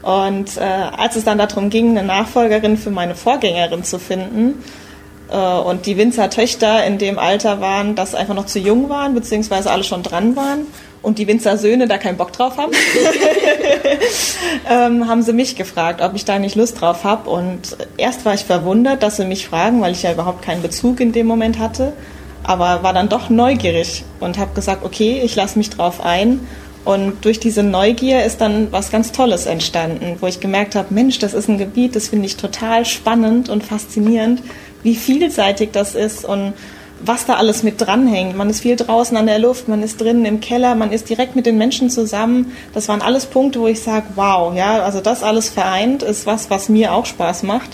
Und 0.02 0.56
äh, 0.56 0.61
als 0.61 1.16
es 1.16 1.25
dann 1.25 1.38
darum 1.38 1.71
ging, 1.71 1.97
eine 1.97 2.06
Nachfolgerin 2.06 2.76
für 2.76 2.90
meine 2.90 3.14
Vorgängerin 3.14 3.85
zu 3.85 3.99
finden, 3.99 4.62
äh, 5.32 5.37
und 5.37 5.87
die 5.87 5.97
Winzertöchter 5.97 6.85
in 6.85 6.99
dem 6.99 7.18
Alter 7.18 7.61
waren, 7.61 7.94
dass 7.94 8.14
einfach 8.14 8.35
noch 8.35 8.47
zu 8.47 8.59
jung 8.59 8.88
waren, 8.88 9.14
beziehungsweise 9.14 9.71
alle 9.71 9.82
schon 9.82 10.02
dran 10.02 10.37
waren 10.37 10.66
und 11.00 11.18
die 11.18 11.26
Winzersöhne 11.26 11.88
da 11.88 11.99
keinen 11.99 12.16
Bock 12.16 12.32
drauf 12.32 12.59
haben, 12.59 12.73
ähm, 14.71 15.09
haben 15.09 15.23
sie 15.23 15.32
mich 15.32 15.56
gefragt, 15.56 16.00
ob 16.00 16.14
ich 16.14 16.25
da 16.25 16.38
nicht 16.38 16.54
Lust 16.54 16.80
drauf 16.80 17.02
habe. 17.04 17.28
Und 17.30 17.76
erst 17.97 18.25
war 18.25 18.35
ich 18.35 18.44
verwundert, 18.44 19.02
dass 19.02 19.16
sie 19.16 19.25
mich 19.25 19.47
fragen, 19.47 19.80
weil 19.80 19.92
ich 19.92 20.02
ja 20.02 20.12
überhaupt 20.12 20.42
keinen 20.42 20.62
Bezug 20.62 21.00
in 21.00 21.12
dem 21.12 21.26
Moment 21.26 21.59
hatte, 21.59 21.92
aber 22.44 22.82
war 22.82 22.92
dann 22.92 23.09
doch 23.09 23.30
neugierig 23.30 24.04
und 24.21 24.38
habe 24.38 24.54
gesagt, 24.54 24.85
okay, 24.85 25.23
ich 25.25 25.35
lasse 25.35 25.59
mich 25.59 25.71
drauf 25.71 26.04
ein 26.04 26.47
und 26.84 27.24
durch 27.24 27.38
diese 27.38 27.62
Neugier 27.62 28.24
ist 28.24 28.40
dann 28.40 28.72
was 28.72 28.90
ganz 28.90 29.12
Tolles 29.12 29.46
entstanden, 29.46 30.16
wo 30.20 30.26
ich 30.26 30.40
gemerkt 30.40 30.74
habe, 30.74 30.92
Mensch, 30.92 31.18
das 31.20 31.32
ist 31.32 31.48
ein 31.48 31.58
Gebiet, 31.58 31.94
das 31.94 32.08
finde 32.08 32.26
ich 32.26 32.36
total 32.36 32.84
spannend 32.84 33.48
und 33.48 33.62
faszinierend, 33.62 34.42
wie 34.82 34.96
vielseitig 34.96 35.70
das 35.72 35.94
ist 35.94 36.24
und 36.24 36.54
was 37.04 37.24
da 37.26 37.34
alles 37.34 37.62
mit 37.62 37.80
dranhängt. 37.80 38.36
Man 38.36 38.50
ist 38.50 38.60
viel 38.60 38.76
draußen 38.76 39.16
an 39.16 39.26
der 39.26 39.38
Luft, 39.38 39.68
man 39.68 39.82
ist 39.82 40.00
drinnen 40.00 40.24
im 40.24 40.40
Keller, 40.40 40.74
man 40.74 40.92
ist 40.92 41.08
direkt 41.08 41.36
mit 41.36 41.46
den 41.46 41.58
Menschen 41.58 41.88
zusammen. 41.88 42.52
Das 42.74 42.88
waren 42.88 43.02
alles 43.02 43.26
Punkte, 43.26 43.60
wo 43.60 43.66
ich 43.66 43.80
sage, 43.80 44.06
wow, 44.14 44.54
ja, 44.54 44.82
also 44.82 45.00
das 45.00 45.22
alles 45.22 45.50
vereint 45.50 46.02
ist 46.02 46.26
was, 46.26 46.50
was 46.50 46.68
mir 46.68 46.92
auch 46.92 47.06
Spaß 47.06 47.44
macht. 47.44 47.70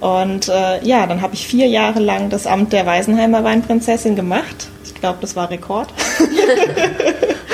Und 0.00 0.48
äh, 0.48 0.84
ja, 0.84 1.06
dann 1.06 1.20
habe 1.20 1.34
ich 1.34 1.46
vier 1.46 1.66
Jahre 1.66 2.00
lang 2.00 2.30
das 2.30 2.46
Amt 2.46 2.72
der 2.72 2.86
Weisenheimer 2.86 3.44
Weinprinzessin 3.44 4.16
gemacht. 4.16 4.68
Ich 4.84 4.94
glaube, 4.94 5.18
das 5.20 5.36
war 5.36 5.50
Rekord. 5.50 5.88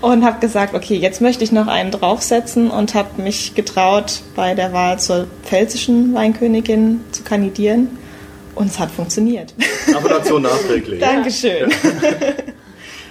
und 0.00 0.24
habe 0.24 0.40
gesagt, 0.40 0.74
okay, 0.74 0.96
jetzt 0.96 1.20
möchte 1.20 1.44
ich 1.44 1.52
noch 1.52 1.66
einen 1.66 1.90
draufsetzen 1.90 2.70
und 2.70 2.94
habe 2.94 3.20
mich 3.20 3.54
getraut, 3.54 4.20
bei 4.34 4.54
der 4.54 4.72
Wahl 4.72 4.98
zur 4.98 5.26
pfälzischen 5.44 6.14
Weinkönigin 6.14 7.00
zu 7.12 7.22
kandidieren. 7.22 7.98
Und 8.54 8.68
es 8.68 8.78
hat 8.78 8.90
funktioniert. 8.90 9.52
Gratulation 9.86 10.42
nachträglich. 10.42 10.98
Dankeschön. 10.98 11.70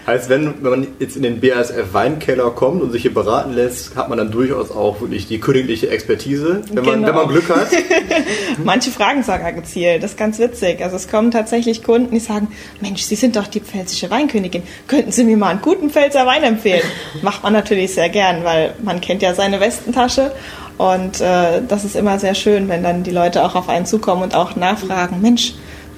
Heißt, 0.08 0.30
wenn, 0.30 0.64
wenn 0.64 0.70
man 0.70 0.88
jetzt 1.00 1.16
in 1.16 1.24
den 1.24 1.42
BASF 1.42 1.94
Weinkeller 1.94 2.52
kommt 2.52 2.84
und 2.84 2.92
sich 2.92 3.02
hier 3.02 3.14
beraten 3.14 3.54
lässt, 3.54 3.96
hat 3.96 4.08
man 4.08 4.20
dann 4.20 4.30
durchaus 4.30 4.70
auch 4.70 5.02
wirklich 5.02 5.28
die 5.28 5.40
königliche 5.40 5.90
Expertise, 5.90 6.62
wenn, 6.72 6.86
man, 6.86 6.96
Genau. 6.96 7.08
wenn 7.08 7.16
man 7.16 7.28
Glück 7.30 7.50
hat. 7.50 7.68
Manche 8.64 8.92
fragen 8.92 9.24
sogar 9.24 9.52
gezielt, 9.52 10.04
das 10.04 10.12
ist 10.12 10.18
ganz 10.18 10.38
witzig. 10.38 10.84
Also 10.84 10.96
es 10.96 11.08
kommen 11.08 11.32
tatsächlich 11.32 11.82
Kunden, 11.82 12.12
die 12.14 12.20
sagen, 12.20 12.50
Mensch, 12.82 13.02
Sie 13.02 13.16
sind 13.16 13.36
doch 13.36 13.48
die 13.48 13.62
pfälzische 13.62 14.12
Weinkönigin, 14.12 14.62
könnten 14.88 15.12
Sie 15.12 15.24
mir 15.24 15.38
mal 15.38 15.50
einen 15.50 15.62
guten 15.62 15.90
Pfälzer 15.90 16.28
Wein 16.28 16.44
empfehlen? 16.44 16.84
Macht 17.24 17.42
man 17.42 17.54
natürlich 17.54 17.94
sehr 17.96 18.10
gern, 18.10 18.44
weil 18.44 18.76
man 18.84 19.02
kennt 19.02 19.24
ja 19.24 19.34
seine 19.34 19.60
Westentasche 19.60 20.32
und 20.78 21.20
äh, 21.20 21.62
das 21.68 21.84
ist 21.84 21.96
immer 21.96 22.20
sehr 22.20 22.36
schön, 22.36 22.70
wenn 22.70 22.84
dann 22.84 23.02
die 23.04 23.12
Leute 23.12 23.44
auch 23.44 23.56
auf 23.56 23.70
einen 23.70 23.88
zukommen 23.88 24.22
und 24.22 24.36
auch 24.36 24.56
nachfragen, 24.56 25.22
Mensch, 25.22 25.54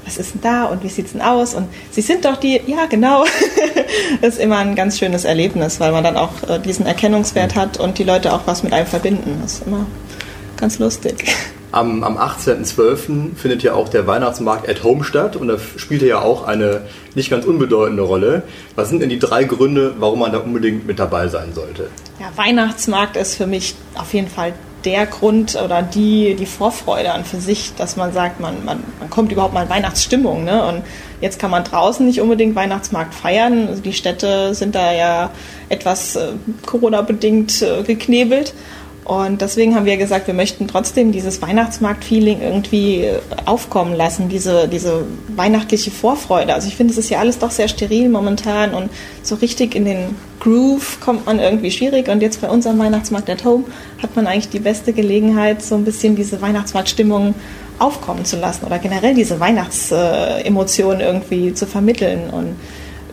was 0.08 0.18
ist 0.18 0.36
denn 0.36 0.42
da 0.42 0.66
und 0.66 0.84
wie 0.84 0.88
sieht's 0.88 1.12
denn 1.12 1.22
aus? 1.22 1.54
Und 1.54 1.68
Sie 1.92 2.02
sind 2.02 2.24
doch 2.24 2.38
die, 2.38 2.62
ja 2.66 2.86
genau. 2.86 3.26
das 4.22 4.36
ist 4.36 4.40
immer 4.40 4.58
ein 4.58 4.76
ganz 4.76 4.98
schönes 4.98 5.26
Erlebnis, 5.26 5.82
weil 5.82 5.92
man 5.92 6.04
dann 6.04 6.16
auch 6.16 6.32
äh, 6.48 6.60
diesen 6.60 6.86
Erkennungswert 6.86 7.56
hat 7.56 7.78
und 7.78 7.98
die 7.98 8.04
Leute 8.04 8.34
auch 8.34 8.42
was 8.46 8.64
mit 8.64 8.72
einem 8.74 8.88
verbinden. 8.88 9.40
Das 9.42 9.56
ist 9.56 9.68
immer 9.68 9.86
ganz 10.56 10.80
lustig. 10.80 11.36
Am, 11.74 12.06
am 12.06 12.18
18.12. 12.18 13.36
findet 13.36 13.62
ja 13.62 13.74
auch 13.74 13.90
der 13.90 14.08
Weihnachtsmarkt 14.08 14.70
at 14.70 14.84
Home 14.84 15.04
statt 15.04 15.36
und 15.36 15.50
da 15.50 15.58
spielt 15.76 16.02
er 16.02 16.08
ja 16.08 16.22
auch 16.22 16.48
eine 16.48 16.84
nicht 17.14 17.30
ganz 17.30 17.46
unbedeutende 17.46 18.04
Rolle. 18.04 18.44
Was 18.76 18.88
sind 18.88 19.02
denn 19.02 19.10
die 19.10 19.20
drei 19.20 19.44
Gründe, 19.44 19.96
warum 20.00 20.20
man 20.20 20.32
da 20.32 20.38
unbedingt 20.38 20.88
mit 20.88 20.98
dabei 20.98 21.28
sein 21.28 21.54
sollte? 21.54 21.90
Ja, 22.22 22.32
Weihnachtsmarkt 22.38 23.18
ist 23.18 23.36
für 23.36 23.46
mich 23.46 23.76
auf 23.96 24.14
jeden 24.14 24.30
Fall 24.30 24.54
der 24.86 25.06
Grund 25.06 25.56
oder 25.56 25.82
die, 25.82 26.36
die 26.36 26.46
Vorfreude 26.46 27.12
an 27.12 27.26
für 27.26 27.40
sich, 27.40 27.74
dass 27.76 27.96
man 27.96 28.14
sagt, 28.14 28.40
man, 28.40 28.64
man, 28.64 28.84
man 29.00 29.10
kommt 29.10 29.32
überhaupt 29.32 29.54
mal 29.54 29.64
in 29.64 29.70
Weihnachtsstimmung. 29.70 30.44
Ne? 30.44 30.66
Und 30.66 30.84
jetzt 31.20 31.40
kann 31.40 31.52
man 31.52 31.64
draußen 31.64 32.06
nicht 32.06 32.22
unbedingt 32.22 32.56
Weihnachtsmarkt 32.56 33.14
feiern. 33.14 33.68
Also 33.68 33.82
die 33.82 33.94
Städte 33.94 34.54
sind 34.54 34.76
da 34.76 34.94
ja 34.94 35.32
etwas 35.70 36.16
äh, 36.16 36.34
Corona-bedingt 36.66 37.62
äh, 37.62 37.84
geknebelt. 37.84 38.54
Und 39.08 39.40
deswegen 39.40 39.74
haben 39.74 39.86
wir 39.86 39.96
gesagt, 39.96 40.28
wir 40.28 40.34
möchten 40.34 40.68
trotzdem 40.68 41.14
dieses 41.14 41.42
Weihnachtsmarkt-Feeling 41.42 42.42
irgendwie 42.42 43.10
aufkommen 43.46 43.96
lassen, 43.96 44.28
diese, 44.28 44.68
diese 44.68 45.06
weihnachtliche 45.30 45.92
Vorfreude. 45.92 46.54
Also 46.54 46.68
ich 46.68 46.76
finde, 46.76 46.92
es 46.92 46.98
ist 46.98 47.10
ja 47.10 47.20
alles 47.20 47.40
doch 47.40 47.52
sehr 47.52 47.70
steril 47.70 48.10
momentan 48.10 48.74
und 48.74 48.90
so 49.24 49.36
richtig 49.36 49.76
in 49.76 49.86
den 49.86 50.16
Groove 50.42 51.00
kommt 51.00 51.26
man 51.26 51.40
irgendwie 51.40 51.72
schwierig. 51.72 52.10
Und 52.10 52.22
jetzt 52.22 52.42
bei 52.42 52.50
unserem 52.50 52.80
Weihnachtsmarkt 52.80 53.30
at 53.30 53.46
Home 53.46 53.64
hat 54.04 54.14
man 54.18 54.28
eigentlich 54.28 54.50
die 54.50 54.60
beste 54.60 54.92
Gelegenheit, 54.92 55.62
so 55.62 55.76
ein 55.76 55.86
bisschen 55.86 56.18
diese 56.18 56.42
Weihnachtsmarktstimmung 56.42 57.34
aufkommen 57.80 58.26
zu 58.26 58.36
lassen 58.36 58.66
oder 58.66 58.78
generell 58.78 59.14
diese 59.14 59.40
Weihnachtsemotionen 59.40 61.00
irgendwie 61.00 61.54
zu 61.54 61.66
vermitteln. 61.66 62.30
Und 62.30 62.58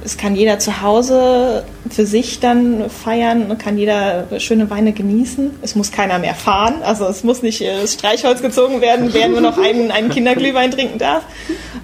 es 0.05 0.19
kann 0.19 0.37
jeder 0.37 0.59
zu 0.59 0.83
Hause 0.83 1.65
für 1.91 2.05
sich 2.05 2.39
dann 2.39 2.91
feiern, 2.91 3.57
kann 3.57 3.79
jeder 3.79 4.27
schöne 4.39 4.69
Weine 4.69 4.93
genießen. 4.93 5.53
Es 5.63 5.75
muss 5.75 5.93
keiner 5.93 6.19
mehr 6.19 6.35
fahren, 6.35 6.83
also 6.83 7.07
es 7.07 7.25
muss 7.25 7.43
nicht 7.43 7.63
äh, 7.63 7.81
das 7.81 7.95
Streichholz 7.95 8.43
gezogen 8.43 8.83
werden, 8.83 9.09
wer 9.13 9.29
nur 9.29 9.41
noch 9.41 9.57
einen, 9.57 9.91
einen 9.91 10.11
Kinderglühwein 10.11 10.71
trinken 10.71 10.99
darf 10.99 11.25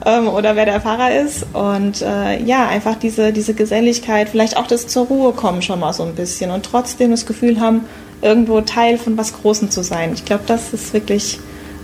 ähm, 0.05 0.29
oder 0.29 0.55
wer 0.55 0.67
der 0.67 0.81
Fahrer 0.83 1.19
ist. 1.19 1.47
Und 1.55 2.03
äh, 2.03 2.43
ja, 2.43 2.69
einfach 2.69 2.97
diese, 2.97 3.33
diese 3.33 3.55
Geselligkeit, 3.55 4.29
vielleicht 4.29 4.57
auch 4.57 4.67
das 4.67 4.87
zur 4.87 5.07
Ruhe 5.07 5.33
kommen 5.33 5.62
schon 5.62 5.81
mal 5.81 5.95
so 5.95 6.03
ein 6.03 6.15
bisschen 6.15 6.50
und 6.50 6.65
trotzdem 6.65 7.11
das 7.11 7.25
Gefühl 7.25 7.59
haben, 7.59 7.87
irgendwo 8.21 8.61
Teil 8.61 8.99
von 8.99 9.17
was 9.17 9.33
Großem 9.33 9.71
zu 9.71 9.83
sein. 9.83 10.12
Ich 10.12 10.27
glaube, 10.27 10.45
das 10.47 10.75
ist 10.75 10.93
wirklich 10.93 11.39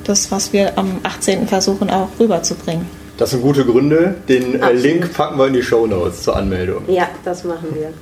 das, 0.04 0.30
was 0.30 0.52
wir 0.52 0.76
am 0.76 0.98
18. 1.02 1.48
versuchen 1.48 1.88
auch 1.88 2.08
rüberzubringen. 2.20 2.86
Das 3.18 3.30
sind 3.30 3.42
gute 3.42 3.64
Gründe. 3.64 4.14
Den 4.28 4.54
äh, 4.54 4.62
Absolut. 4.62 4.82
Link 4.82 5.14
packen 5.14 5.38
wir 5.38 5.46
in 5.46 5.54
die 5.54 5.62
Show 5.62 5.86
Notes 5.86 6.22
zur 6.22 6.36
Anmeldung. 6.36 6.84
Ja, 6.88 7.08
das 7.24 7.44
machen 7.44 7.68
wir. 7.74 7.92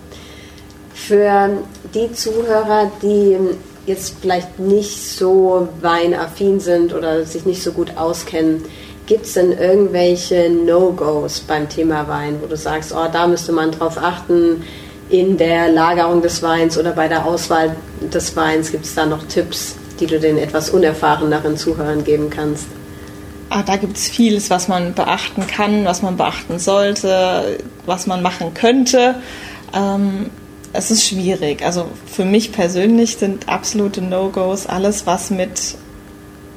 Für 0.95 1.51
die 1.95 2.13
Zuhörer, 2.13 2.91
die 3.03 3.37
jetzt 3.87 4.17
vielleicht 4.21 4.59
nicht 4.59 5.03
so 5.03 5.69
weinaffin 5.81 6.61
sind 6.61 6.95
oder 6.95 7.25
sich 7.25 7.45
nicht 7.45 7.63
so 7.63 7.73
gut 7.73 7.97
auskennen, 7.97 8.65
gibt 9.07 9.27
es 9.27 9.35
denn 9.35 9.53
irgendwelche 9.53 10.49
No-Gos 10.49 11.41
beim 11.41 11.69
Thema 11.69 12.09
Wein, 12.09 12.39
wo 12.41 12.47
du 12.47 12.57
sagst, 12.57 12.95
oh, 12.95 13.07
da 13.13 13.27
müsste 13.27 13.53
man 13.53 13.71
drauf 13.71 13.99
achten, 13.99 14.63
in 15.11 15.37
der 15.37 15.71
Lagerung 15.71 16.23
des 16.23 16.43
Weins 16.43 16.79
oder 16.79 16.93
bei 16.93 17.09
der 17.09 17.27
Auswahl 17.27 17.77
des 18.01 18.35
Weins 18.37 18.71
gibt 18.71 18.87
es 18.87 18.95
da 18.95 19.05
noch 19.05 19.23
Tipps, 19.25 19.77
die 20.01 20.07
du 20.07 20.19
den 20.19 20.39
etwas 20.39 20.71
unerfahreneren 20.71 21.59
Zuhörern 21.59 22.05
geben 22.05 22.31
kannst? 22.31 22.67
Ah, 23.51 23.63
da 23.63 23.77
gibt 23.77 23.97
es 23.97 24.09
vieles, 24.09 24.51
was 24.51 24.69
man 24.69 24.95
beachten 24.95 25.47
kann, 25.47 25.85
was 25.85 26.03
man 26.03 26.17
beachten 26.17 26.59
sollte, 26.59 27.59
was 27.87 28.07
man 28.07 28.23
machen 28.23 28.55
könnte. 28.55 29.17
Ähm, 29.75 30.31
es 30.73 30.91
ist 30.91 31.07
schwierig. 31.07 31.65
Also 31.65 31.89
für 32.07 32.25
mich 32.25 32.53
persönlich 32.53 33.17
sind 33.17 33.49
absolute 33.49 34.03
No-Gos 34.03 34.67
alles, 34.67 35.07
was 35.07 35.31
mit 35.31 35.77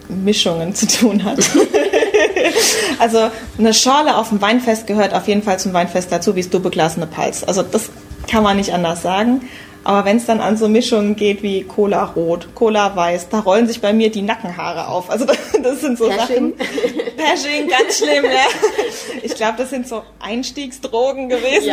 Mischungen 0.09 0.73
zu 0.73 0.87
tun 0.87 1.23
hat. 1.23 1.39
also 2.99 3.29
eine 3.57 3.73
Schorle 3.73 4.17
auf 4.17 4.29
dem 4.29 4.41
Weinfest 4.41 4.87
gehört 4.87 5.13
auf 5.13 5.27
jeden 5.27 5.43
Fall 5.43 5.59
zum 5.59 5.73
Weinfest 5.73 6.11
dazu, 6.11 6.35
wie 6.35 6.41
das 6.41 6.49
Doppelglas 6.49 6.97
eine 6.97 7.07
Pals. 7.07 7.43
Also 7.43 7.61
das 7.63 7.89
kann 8.29 8.43
man 8.43 8.57
nicht 8.57 8.73
anders 8.73 9.01
sagen. 9.01 9.41
Aber 9.87 10.03
wenn 10.03 10.17
es 10.17 10.25
dann 10.25 10.41
an 10.41 10.57
so 10.57 10.67
Mischungen 10.67 11.15
geht 11.15 11.43
wie 11.43 11.63
Cola 11.63 12.03
Rot, 12.03 12.49
Cola 12.55 12.93
Weiß, 12.97 13.29
da 13.29 13.39
rollen 13.39 13.67
sich 13.69 13.79
bei 13.79 13.93
mir 13.93 14.11
die 14.11 14.21
Nackenhaare 14.21 14.89
auf. 14.89 15.09
Also 15.09 15.23
das, 15.63 15.79
sind 15.79 15.97
so 15.97 16.09
Pashing. 16.09 16.55
Sachen. 16.57 17.15
Pashing, 17.15 17.69
ganz 17.69 17.97
schlimm, 17.97 18.25
ja. 18.25 18.47
Ich 19.23 19.33
glaube, 19.35 19.53
das 19.57 19.69
sind 19.69 19.87
so 19.87 20.03
Einstiegsdrogen 20.19 21.29
gewesen. 21.29 21.71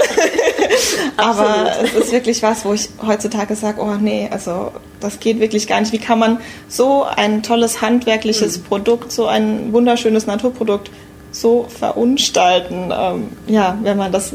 Aber 1.16 1.66
Absolut. 1.66 1.88
es 1.88 1.94
ist 2.04 2.12
wirklich 2.12 2.40
was, 2.44 2.64
wo 2.64 2.72
ich 2.72 2.88
heutzutage 3.04 3.56
sage, 3.56 3.82
oh 3.82 3.96
nee, 4.00 4.28
also 4.30 4.70
das 5.00 5.18
geht 5.18 5.40
wirklich 5.40 5.66
gar 5.66 5.80
nicht. 5.80 5.92
Wie 5.92 5.98
kann 5.98 6.20
man 6.20 6.38
so 6.68 7.02
ein 7.02 7.42
tolles 7.42 7.80
handwerkliches 7.80 8.60
Produkt, 8.60 9.10
so 9.10 9.26
ein 9.26 9.72
wunderschönes 9.72 10.28
Naturprodukt 10.28 10.88
so 11.32 11.66
verunstalten, 11.68 12.92
ähm, 12.96 13.30
ja, 13.48 13.76
wenn 13.82 13.96
man 13.96 14.12
das 14.12 14.34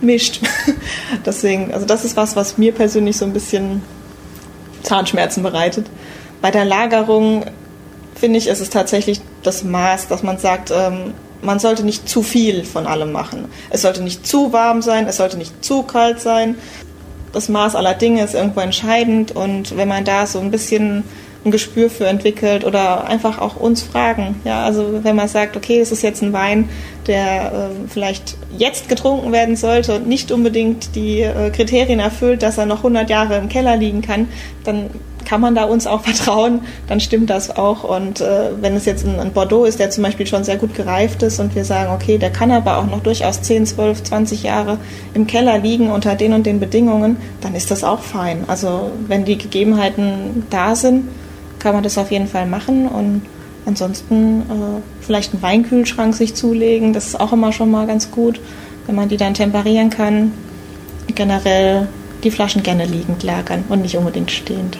mischt. 0.00 0.40
Deswegen, 1.26 1.72
also 1.72 1.86
das 1.86 2.04
ist 2.04 2.16
was, 2.16 2.36
was 2.36 2.58
mir 2.58 2.72
persönlich 2.72 3.16
so 3.16 3.24
ein 3.24 3.32
bisschen 3.32 3.82
Zahnschmerzen 4.82 5.42
bereitet. 5.42 5.86
Bei 6.40 6.50
der 6.50 6.64
Lagerung 6.64 7.44
finde 8.14 8.38
ich, 8.38 8.46
ist 8.46 8.60
es 8.60 8.70
tatsächlich 8.70 9.20
das 9.42 9.64
Maß, 9.64 10.08
dass 10.08 10.22
man 10.22 10.38
sagt, 10.38 10.70
ähm, 10.70 11.14
man 11.42 11.58
sollte 11.58 11.84
nicht 11.84 12.08
zu 12.08 12.22
viel 12.22 12.64
von 12.64 12.86
allem 12.86 13.12
machen. 13.12 13.46
Es 13.70 13.82
sollte 13.82 14.02
nicht 14.02 14.26
zu 14.26 14.52
warm 14.52 14.82
sein, 14.82 15.06
es 15.06 15.16
sollte 15.16 15.38
nicht 15.38 15.64
zu 15.64 15.82
kalt 15.82 16.20
sein. 16.20 16.56
Das 17.32 17.48
Maß 17.48 17.76
aller 17.76 17.94
Dinge 17.94 18.24
ist 18.24 18.34
irgendwo 18.34 18.60
entscheidend 18.60 19.32
und 19.32 19.76
wenn 19.76 19.88
man 19.88 20.04
da 20.04 20.26
so 20.26 20.40
ein 20.40 20.50
bisschen 20.50 21.04
ein 21.44 21.50
Gespür 21.50 21.88
für 21.88 22.06
entwickelt 22.06 22.64
oder 22.64 23.06
einfach 23.06 23.38
auch 23.38 23.56
uns 23.56 23.82
fragen. 23.82 24.36
Ja, 24.44 24.64
also 24.64 25.00
wenn 25.02 25.16
man 25.16 25.28
sagt, 25.28 25.56
okay, 25.56 25.80
es 25.80 25.90
ist 25.90 26.02
jetzt 26.02 26.22
ein 26.22 26.32
Wein, 26.32 26.68
der 27.06 27.52
äh, 27.52 27.88
vielleicht 27.88 28.36
jetzt 28.56 28.88
getrunken 28.88 29.32
werden 29.32 29.56
sollte 29.56 29.96
und 29.96 30.06
nicht 30.06 30.32
unbedingt 30.32 30.94
die 30.94 31.22
äh, 31.22 31.50
Kriterien 31.50 31.98
erfüllt, 31.98 32.42
dass 32.42 32.58
er 32.58 32.66
noch 32.66 32.78
100 32.78 33.08
Jahre 33.08 33.38
im 33.38 33.48
Keller 33.48 33.76
liegen 33.76 34.02
kann, 34.02 34.28
dann 34.64 34.90
kann 35.24 35.40
man 35.40 35.54
da 35.54 35.64
uns 35.64 35.86
auch 35.86 36.00
vertrauen, 36.04 36.60
dann 36.88 37.00
stimmt 37.00 37.30
das 37.30 37.56
auch. 37.56 37.84
Und 37.84 38.20
äh, 38.20 38.50
wenn 38.60 38.76
es 38.76 38.84
jetzt 38.84 39.06
ein, 39.06 39.18
ein 39.18 39.32
Bordeaux 39.32 39.64
ist, 39.64 39.78
der 39.78 39.90
zum 39.90 40.04
Beispiel 40.04 40.26
schon 40.26 40.44
sehr 40.44 40.56
gut 40.56 40.74
gereift 40.74 41.22
ist 41.22 41.40
und 41.40 41.54
wir 41.54 41.64
sagen, 41.64 41.92
okay, 41.92 42.18
der 42.18 42.30
kann 42.30 42.50
aber 42.50 42.78
auch 42.78 42.86
noch 42.86 43.00
durchaus 43.00 43.40
10, 43.40 43.64
12, 43.64 44.02
20 44.02 44.42
Jahre 44.42 44.78
im 45.14 45.26
Keller 45.26 45.58
liegen 45.58 45.90
unter 45.90 46.16
den 46.16 46.34
und 46.34 46.44
den 46.44 46.60
Bedingungen, 46.60 47.16
dann 47.40 47.54
ist 47.54 47.70
das 47.70 47.82
auch 47.82 48.00
fein. 48.00 48.44
Also 48.46 48.90
wenn 49.06 49.24
die 49.24 49.38
Gegebenheiten 49.38 50.46
da 50.50 50.74
sind, 50.74 51.08
kann 51.60 51.74
man 51.74 51.84
das 51.84 51.96
auf 51.98 52.10
jeden 52.10 52.26
Fall 52.26 52.46
machen 52.46 52.88
und 52.88 53.22
ansonsten 53.66 54.40
äh, 54.42 54.80
vielleicht 55.00 55.32
einen 55.32 55.42
Weinkühlschrank 55.42 56.14
sich 56.14 56.34
zulegen, 56.34 56.92
das 56.92 57.06
ist 57.06 57.20
auch 57.20 57.32
immer 57.32 57.52
schon 57.52 57.70
mal 57.70 57.86
ganz 57.86 58.10
gut, 58.10 58.40
wenn 58.86 58.96
man 58.96 59.08
die 59.08 59.16
dann 59.16 59.34
temperieren 59.34 59.90
kann. 59.90 60.32
Generell 61.14 61.88
die 62.24 62.30
Flaschen 62.30 62.62
gerne 62.62 62.86
liegend 62.86 63.22
lagern 63.22 63.64
und 63.68 63.82
nicht 63.82 63.96
unbedingt 63.96 64.30
stehend. 64.30 64.78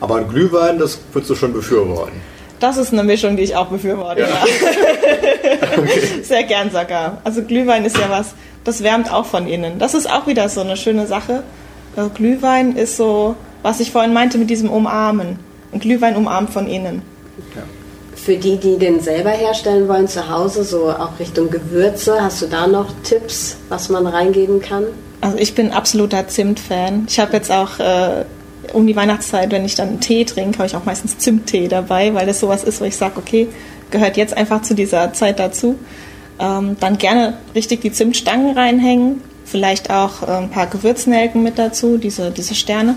Aber 0.00 0.16
ein 0.16 0.28
Glühwein, 0.28 0.78
das 0.78 0.98
würdest 1.12 1.30
du 1.30 1.34
schon 1.34 1.52
befürworten. 1.52 2.20
Das 2.60 2.76
ist 2.76 2.92
eine 2.92 3.04
Mischung, 3.04 3.36
die 3.36 3.44
ich 3.44 3.56
auch 3.56 3.66
befürworte. 3.66 4.22
Ja. 4.22 4.28
Sehr 6.22 6.42
gern 6.44 6.70
sogar. 6.70 7.18
Also 7.24 7.42
Glühwein 7.42 7.84
ist 7.84 7.96
ja 7.96 8.08
was, 8.08 8.34
das 8.64 8.82
wärmt 8.82 9.12
auch 9.12 9.26
von 9.26 9.46
innen. 9.46 9.78
Das 9.78 9.94
ist 9.94 10.10
auch 10.10 10.26
wieder 10.26 10.48
so 10.48 10.60
eine 10.60 10.76
schöne 10.76 11.06
Sache. 11.06 11.44
Also 11.96 12.10
Glühwein 12.10 12.76
ist 12.76 12.96
so, 12.96 13.36
was 13.62 13.80
ich 13.80 13.92
vorhin 13.92 14.12
meinte 14.12 14.38
mit 14.38 14.50
diesem 14.50 14.70
Umarmen. 14.70 15.38
Ein 15.72 15.80
Glühwein 15.80 16.16
umarmt 16.16 16.50
von 16.50 16.66
innen. 16.66 17.02
Für 18.14 18.36
die, 18.36 18.56
die 18.56 18.78
den 18.78 19.00
selber 19.00 19.30
herstellen 19.30 19.88
wollen 19.88 20.08
zu 20.08 20.28
Hause, 20.28 20.64
so 20.64 20.90
auch 20.90 21.18
Richtung 21.18 21.50
Gewürze, 21.50 22.22
hast 22.22 22.42
du 22.42 22.46
da 22.46 22.66
noch 22.66 22.88
Tipps, 23.02 23.56
was 23.68 23.88
man 23.88 24.06
reingeben 24.06 24.60
kann? 24.60 24.84
Also 25.20 25.38
ich 25.38 25.54
bin 25.54 25.72
absoluter 25.72 26.28
Zimt-Fan. 26.28 27.06
Ich 27.08 27.18
habe 27.20 27.32
jetzt 27.32 27.50
auch 27.50 27.78
äh, 27.78 28.24
um 28.72 28.86
die 28.86 28.96
Weihnachtszeit, 28.96 29.50
wenn 29.50 29.64
ich 29.64 29.74
dann 29.74 29.88
einen 29.88 30.00
Tee 30.00 30.24
trinke, 30.24 30.58
habe 30.58 30.66
ich 30.66 30.76
auch 30.76 30.84
meistens 30.84 31.18
Zimttee 31.18 31.68
dabei, 31.68 32.14
weil 32.14 32.26
das 32.26 32.40
sowas 32.40 32.64
ist, 32.64 32.80
wo 32.80 32.84
ich 32.84 32.96
sage, 32.96 33.14
okay, 33.16 33.48
gehört 33.90 34.16
jetzt 34.16 34.36
einfach 34.36 34.62
zu 34.62 34.74
dieser 34.74 35.12
Zeit 35.12 35.38
dazu. 35.38 35.76
Ähm, 36.38 36.76
dann 36.78 36.98
gerne 36.98 37.38
richtig 37.54 37.80
die 37.80 37.92
Zimtstangen 37.92 38.56
reinhängen. 38.56 39.22
Vielleicht 39.44 39.90
auch 39.90 40.22
äh, 40.22 40.32
ein 40.32 40.50
paar 40.50 40.66
Gewürznelken 40.66 41.42
mit 41.42 41.58
dazu, 41.58 41.98
diese, 41.98 42.30
diese 42.30 42.54
Sterne. 42.54 42.96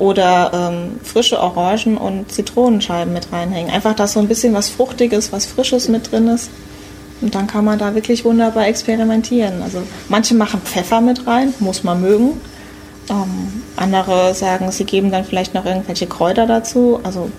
Oder 0.00 0.50
ähm, 0.52 0.98
frische 1.04 1.38
Orangen 1.38 1.96
und 1.96 2.32
Zitronenscheiben 2.32 3.12
mit 3.12 3.32
reinhängen. 3.32 3.70
Einfach, 3.70 3.94
dass 3.94 4.14
so 4.14 4.20
ein 4.20 4.26
bisschen 4.26 4.54
was 4.54 4.68
Fruchtiges, 4.68 5.30
was 5.30 5.46
Frisches 5.46 5.88
mit 5.88 6.10
drin 6.10 6.26
ist. 6.26 6.50
Und 7.20 7.34
dann 7.34 7.46
kann 7.46 7.64
man 7.64 7.78
da 7.78 7.94
wirklich 7.94 8.24
wunderbar 8.24 8.66
experimentieren. 8.66 9.62
Also 9.62 9.82
manche 10.08 10.34
machen 10.34 10.60
Pfeffer 10.62 11.00
mit 11.00 11.26
rein, 11.26 11.52
muss 11.60 11.84
man 11.84 12.00
mögen. 12.00 12.40
Ähm, 13.10 13.62
andere 13.76 14.34
sagen, 14.34 14.70
sie 14.72 14.84
geben 14.84 15.10
dann 15.10 15.24
vielleicht 15.24 15.52
noch 15.52 15.66
irgendwelche 15.66 16.06
Kräuter 16.06 16.46
dazu. 16.46 17.00
Also 17.02 17.30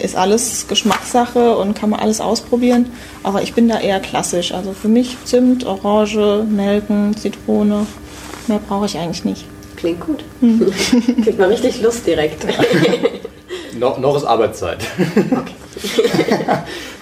ist 0.00 0.16
alles 0.16 0.66
Geschmackssache 0.68 1.56
und 1.56 1.74
kann 1.74 1.90
man 1.90 2.00
alles 2.00 2.20
ausprobieren. 2.20 2.86
Aber 3.22 3.42
ich 3.42 3.54
bin 3.54 3.68
da 3.68 3.78
eher 3.78 4.00
klassisch. 4.00 4.52
Also 4.52 4.72
für 4.72 4.88
mich 4.88 5.16
Zimt, 5.24 5.64
Orange, 5.64 6.44
Nelken, 6.48 7.16
Zitrone. 7.16 7.86
Mehr 8.48 8.60
brauche 8.66 8.86
ich 8.86 8.98
eigentlich 8.98 9.24
nicht. 9.24 9.44
Klingt 9.78 10.00
gut. 10.00 10.24
Kriegt 11.22 11.38
man 11.38 11.50
richtig 11.50 11.80
Lust 11.80 12.04
direkt. 12.04 12.44
noch, 13.78 13.98
noch 13.98 14.16
ist 14.16 14.24
Arbeitszeit. 14.24 14.78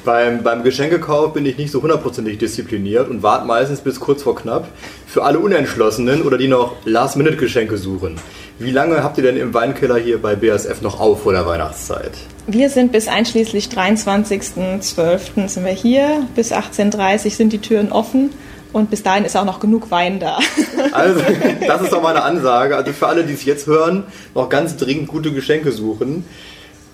beim, 0.04 0.42
beim 0.42 0.62
Geschenkekauf 0.62 1.33
bin 1.33 1.47
ich 1.47 1.56
nicht 1.56 1.71
so 1.71 1.80
hundertprozentig 1.80 2.37
diszipliniert 2.37 3.09
und 3.09 3.23
warte 3.23 3.47
meistens 3.47 3.80
bis 3.80 3.99
kurz 3.99 4.23
vor 4.23 4.37
knapp. 4.37 4.68
Für 5.06 5.25
alle 5.25 5.38
Unentschlossenen 5.38 6.21
oder 6.21 6.37
die 6.37 6.49
noch 6.49 6.75
Last-Minute-Geschenke 6.85 7.78
suchen. 7.78 8.21
Wie 8.59 8.73
lange 8.73 9.02
habt 9.02 9.16
ihr 9.16 9.25
denn 9.25 9.38
im 9.38 9.54
Weinkeller 9.54 9.97
hier 9.97 10.21
bei 10.21 10.37
BASF 10.37 10.83
noch 10.83 11.00
auf 11.00 11.23
vor 11.23 11.33
der 11.33 11.47
Weihnachtszeit? 11.47 12.12
Wir 12.47 12.68
sind 12.68 12.92
bis 12.92 13.09
einschließlich 13.09 13.68
23.12. 13.68 15.49
sind 15.49 15.64
wir 15.64 15.73
hier. 15.73 16.26
Bis 16.35 16.52
18.30 16.52 17.25
Uhr 17.25 17.30
sind 17.30 17.52
die 17.54 17.59
Türen 17.59 17.90
offen. 17.90 18.33
Und 18.73 18.90
bis 18.90 19.02
dahin 19.02 19.25
ist 19.25 19.37
auch 19.37 19.44
noch 19.44 19.61
genug 19.61 19.90
Wein 19.90 20.20
da. 20.20 20.38
Also, 20.92 21.20
das 21.66 21.82
ist 21.82 21.92
doch 21.92 22.02
mal 22.02 22.11
eine 22.11 22.23
Ansage. 22.23 22.76
Also 22.76 22.92
für 22.92 23.06
alle, 23.06 23.25
die 23.25 23.32
es 23.32 23.44
jetzt 23.44 23.66
hören, 23.66 24.04
noch 24.35 24.49
ganz 24.49 24.76
dringend 24.76 25.08
gute 25.08 25.32
Geschenke 25.32 25.73
suchen. 25.73 26.25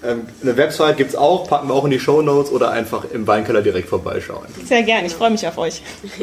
Ähm, 0.05 0.23
eine 0.43 0.57
Website 0.57 0.97
gibt 0.97 1.11
es 1.11 1.17
auch, 1.17 1.49
packen 1.49 1.69
wir 1.69 1.75
auch 1.75 1.85
in 1.85 1.91
die 1.91 2.01
Show 2.01 2.23
Notes 2.23 2.51
oder 2.51 2.71
einfach 2.71 3.05
im 3.13 3.27
Weinkeller 3.27 3.63
direkt 3.63 3.89
vorbeischauen. 3.89 4.47
Sehr 4.65 4.83
gern, 4.83 5.05
ich 5.05 5.13
freue 5.13 5.31
mich 5.31 5.47
auf 5.47 5.59
euch. 5.59 5.83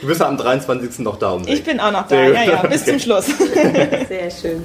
Du 0.00 0.08
bist 0.08 0.20
ja 0.20 0.28
am 0.28 0.36
23. 0.36 0.98
noch 0.98 1.18
da. 1.18 1.32
Um 1.32 1.48
ich 1.48 1.64
bin 1.64 1.80
auch 1.80 1.90
noch 1.90 2.06
da, 2.06 2.24
ja, 2.24 2.42
ja, 2.42 2.66
bis 2.66 2.84
zum 2.84 2.98
Schluss. 2.98 3.24
Sehr 4.08 4.30
schön. 4.30 4.62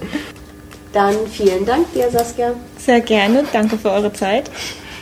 Dann 0.91 1.15
vielen 1.31 1.65
Dank 1.65 1.93
dir, 1.93 2.09
Saskia. 2.11 2.53
Sehr 2.77 2.99
gerne, 2.99 3.45
danke 3.53 3.77
für 3.77 3.89
eure 3.89 4.11
Zeit. 4.11 4.51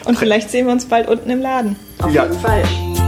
Und 0.06 0.20
vielleicht 0.20 0.52
sehen 0.52 0.68
wir 0.68 0.74
uns 0.74 0.86
bald 0.86 1.08
unten 1.08 1.32
im 1.32 1.42
Laden. 1.42 1.76
Auf 2.04 2.14
ja. 2.14 2.24
jeden 2.24 2.40
Fall. 2.40 3.07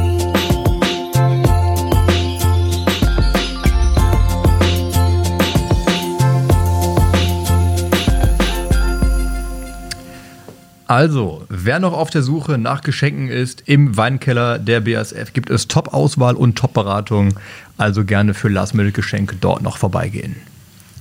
Also, 10.89 11.43
wer 11.49 11.79
noch 11.79 11.93
auf 11.93 12.09
der 12.09 12.23
Suche 12.23 12.57
nach 12.57 12.81
Geschenken 12.81 13.27
ist, 13.29 13.61
im 13.67 13.95
Weinkeller 13.95 14.57
der 14.57 14.79
BASF 14.79 15.33
gibt 15.33 15.51
es 15.51 15.67
Top-Auswahl 15.67 16.33
und 16.33 16.57
Top-Beratung. 16.57 17.35
Also 17.77 18.03
gerne 18.05 18.33
für 18.33 18.49
Last-Minute-Geschenke 18.49 19.35
dort 19.39 19.61
noch 19.61 19.77
vorbeigehen. 19.77 20.35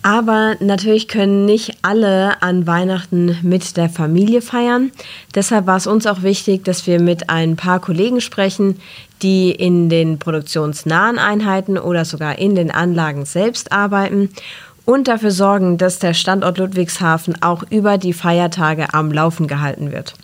Aber 0.03 0.57
natürlich 0.61 1.09
können 1.09 1.47
nicht 1.47 1.79
alle 1.81 2.43
an 2.43 2.67
Weihnachten 2.67 3.39
mit 3.41 3.79
der 3.79 3.89
Familie 3.89 4.43
feiern. 4.43 4.93
Deshalb 5.35 5.67
war 5.67 5.79
es 5.79 5.87
uns 5.87 6.07
auch 6.07 6.23
wichtig, 6.23 6.65
dass 6.65 6.87
wir 6.87 7.01
mit 7.01 7.31
ein 7.31 7.57
paar 7.57 7.81
Kollegen 7.81 8.21
sprechen, 8.21 8.77
die 9.23 9.51
in 9.51 9.89
den 9.89 10.19
produktionsnahen 10.19 11.19
Einheiten 11.19 11.79
oder 11.79 12.05
sogar 12.05 12.39
in 12.39 12.55
den 12.55 12.71
Anlagen 12.71 13.25
selbst 13.25 13.73
arbeiten 13.73 14.29
und 14.89 15.07
dafür 15.07 15.33
sorgen, 15.33 15.77
dass 15.77 15.99
der 15.99 16.15
Standort 16.15 16.57
Ludwigshafen 16.57 17.43
auch 17.43 17.63
über 17.69 17.99
die 17.99 18.15
Feiertage 18.15 18.95
am 18.95 19.13
Laufen 19.13 19.47
gehalten 19.47 19.93
wird. 19.93 20.15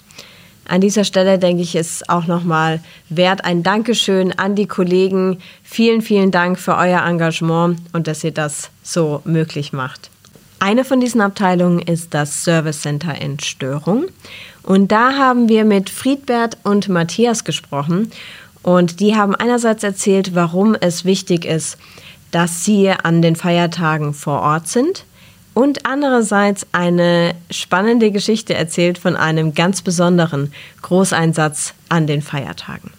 An 0.66 0.80
dieser 0.80 1.04
Stelle 1.04 1.38
denke 1.38 1.62
ich, 1.62 1.76
ist 1.76 2.08
auch 2.08 2.26
nochmal 2.26 2.80
wert 3.10 3.44
ein 3.44 3.62
Dankeschön 3.62 4.32
an 4.32 4.54
die 4.54 4.66
Kollegen. 4.66 5.38
Vielen, 5.62 6.00
vielen 6.00 6.30
Dank 6.30 6.58
für 6.58 6.78
euer 6.78 7.04
Engagement 7.04 7.78
und 7.92 8.06
dass 8.06 8.24
ihr 8.24 8.30
das 8.30 8.70
so 8.82 9.20
möglich 9.26 9.74
macht. 9.74 10.08
Eine 10.60 10.86
von 10.86 10.98
diesen 10.98 11.20
Abteilungen 11.20 11.80
ist 11.80 12.14
das 12.14 12.42
Service 12.42 12.80
Center 12.80 13.20
in 13.20 13.38
Störung. 13.40 14.06
Und 14.62 14.90
da 14.90 15.12
haben 15.18 15.50
wir 15.50 15.66
mit 15.66 15.90
Friedbert 15.90 16.56
und 16.62 16.88
Matthias 16.88 17.44
gesprochen. 17.44 18.10
Und 18.62 19.00
die 19.00 19.14
haben 19.14 19.34
einerseits 19.34 19.84
erzählt, 19.84 20.34
warum 20.34 20.74
es 20.74 21.04
wichtig 21.04 21.44
ist, 21.44 21.76
dass 22.34 22.64
sie 22.64 22.90
an 22.90 23.22
den 23.22 23.36
Feiertagen 23.36 24.12
vor 24.12 24.40
Ort 24.40 24.66
sind 24.66 25.04
und 25.54 25.86
andererseits 25.86 26.66
eine 26.72 27.36
spannende 27.48 28.10
Geschichte 28.10 28.54
erzählt 28.54 28.98
von 28.98 29.14
einem 29.14 29.54
ganz 29.54 29.82
besonderen 29.82 30.52
Großeinsatz 30.82 31.74
an 31.88 32.08
den 32.08 32.22
Feiertagen. 32.22 32.90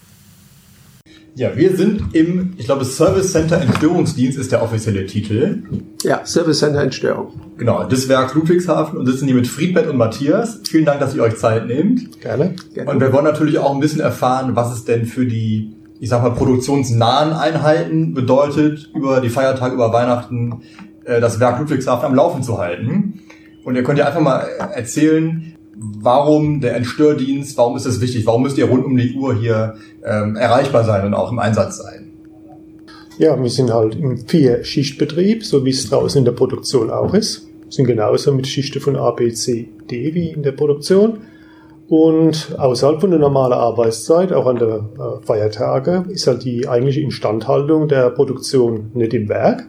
Ja, 1.34 1.54
wir 1.54 1.76
sind 1.76 2.14
im, 2.14 2.54
ich 2.56 2.64
glaube, 2.64 2.86
Service 2.86 3.32
Center 3.32 3.60
Entstörungsdienst 3.60 4.38
ist 4.38 4.52
der 4.52 4.62
offizielle 4.62 5.04
Titel. 5.04 5.64
Ja, 6.02 6.24
Service 6.24 6.60
Center 6.60 6.80
Entstörung. 6.80 7.38
Genau, 7.58 7.84
das 7.84 8.08
Werk 8.08 8.34
Ludwigshafen 8.34 8.98
und 8.98 9.04
sitzen 9.04 9.26
hier 9.26 9.34
mit 9.34 9.46
Friedbert 9.46 9.86
und 9.86 9.98
Matthias. 9.98 10.60
Vielen 10.66 10.86
Dank, 10.86 11.00
dass 11.00 11.14
ihr 11.14 11.22
euch 11.22 11.36
Zeit 11.36 11.66
nehmt. 11.66 12.22
Gerne. 12.22 12.56
Gerne. 12.72 12.90
Und 12.90 13.00
wir 13.00 13.12
wollen 13.12 13.24
natürlich 13.24 13.58
auch 13.58 13.74
ein 13.74 13.80
bisschen 13.80 14.00
erfahren, 14.00 14.56
was 14.56 14.72
es 14.72 14.86
denn 14.86 15.04
für 15.04 15.26
die 15.26 15.75
ich 16.00 16.08
sag 16.08 16.22
mal, 16.22 16.30
produktionsnahen 16.30 17.32
Einheiten 17.32 18.14
bedeutet, 18.14 18.90
über 18.94 19.20
die 19.20 19.30
Feiertage, 19.30 19.74
über 19.74 19.92
Weihnachten 19.92 20.62
äh, 21.04 21.20
das 21.20 21.40
Werk 21.40 21.58
Ludwigshafen 21.58 22.06
am 22.06 22.14
Laufen 22.14 22.42
zu 22.42 22.58
halten. 22.58 23.20
Und 23.64 23.74
ihr 23.74 23.82
könnt 23.82 23.98
ja 23.98 24.06
einfach 24.06 24.20
mal 24.20 24.46
erzählen, 24.74 25.54
warum 25.76 26.60
der 26.60 26.76
Entstördienst, 26.76 27.56
warum 27.58 27.76
ist 27.76 27.86
das 27.86 28.00
wichtig, 28.00 28.26
warum 28.26 28.42
müsst 28.42 28.58
ihr 28.58 28.66
rund 28.66 28.84
um 28.84 28.96
die 28.96 29.14
Uhr 29.14 29.34
hier 29.34 29.74
ähm, 30.04 30.36
erreichbar 30.36 30.84
sein 30.84 31.04
und 31.04 31.14
auch 31.14 31.32
im 31.32 31.38
Einsatz 31.38 31.78
sein? 31.78 32.12
Ja, 33.18 33.40
wir 33.40 33.50
sind 33.50 33.72
halt 33.72 33.94
im 33.94 34.18
Vier-Schichtbetrieb, 34.18 35.44
so 35.44 35.64
wie 35.64 35.70
es 35.70 35.88
draußen 35.88 36.18
in 36.18 36.24
der 36.24 36.32
Produktion 36.32 36.90
auch 36.90 37.14
ist. 37.14 37.48
Wir 37.64 37.72
sind 37.72 37.86
genauso 37.86 38.32
mit 38.32 38.46
Schichten 38.46 38.80
von 38.80 38.96
A, 38.96 39.10
B, 39.10 39.32
C, 39.32 39.68
D 39.90 40.14
wie 40.14 40.28
in 40.30 40.42
der 40.42 40.52
Produktion. 40.52 41.20
Und 41.88 42.56
außerhalb 42.58 43.00
von 43.00 43.10
der 43.10 43.20
normalen 43.20 43.52
Arbeitszeit, 43.52 44.32
auch 44.32 44.46
an 44.46 44.58
der 44.58 44.88
äh, 44.98 45.24
Feiertage, 45.24 46.04
ist 46.08 46.26
halt 46.26 46.44
die 46.44 46.66
eigentliche 46.68 47.00
Instandhaltung 47.00 47.86
der 47.86 48.10
Produktion 48.10 48.90
nicht 48.94 49.14
im 49.14 49.28
Werk. 49.28 49.68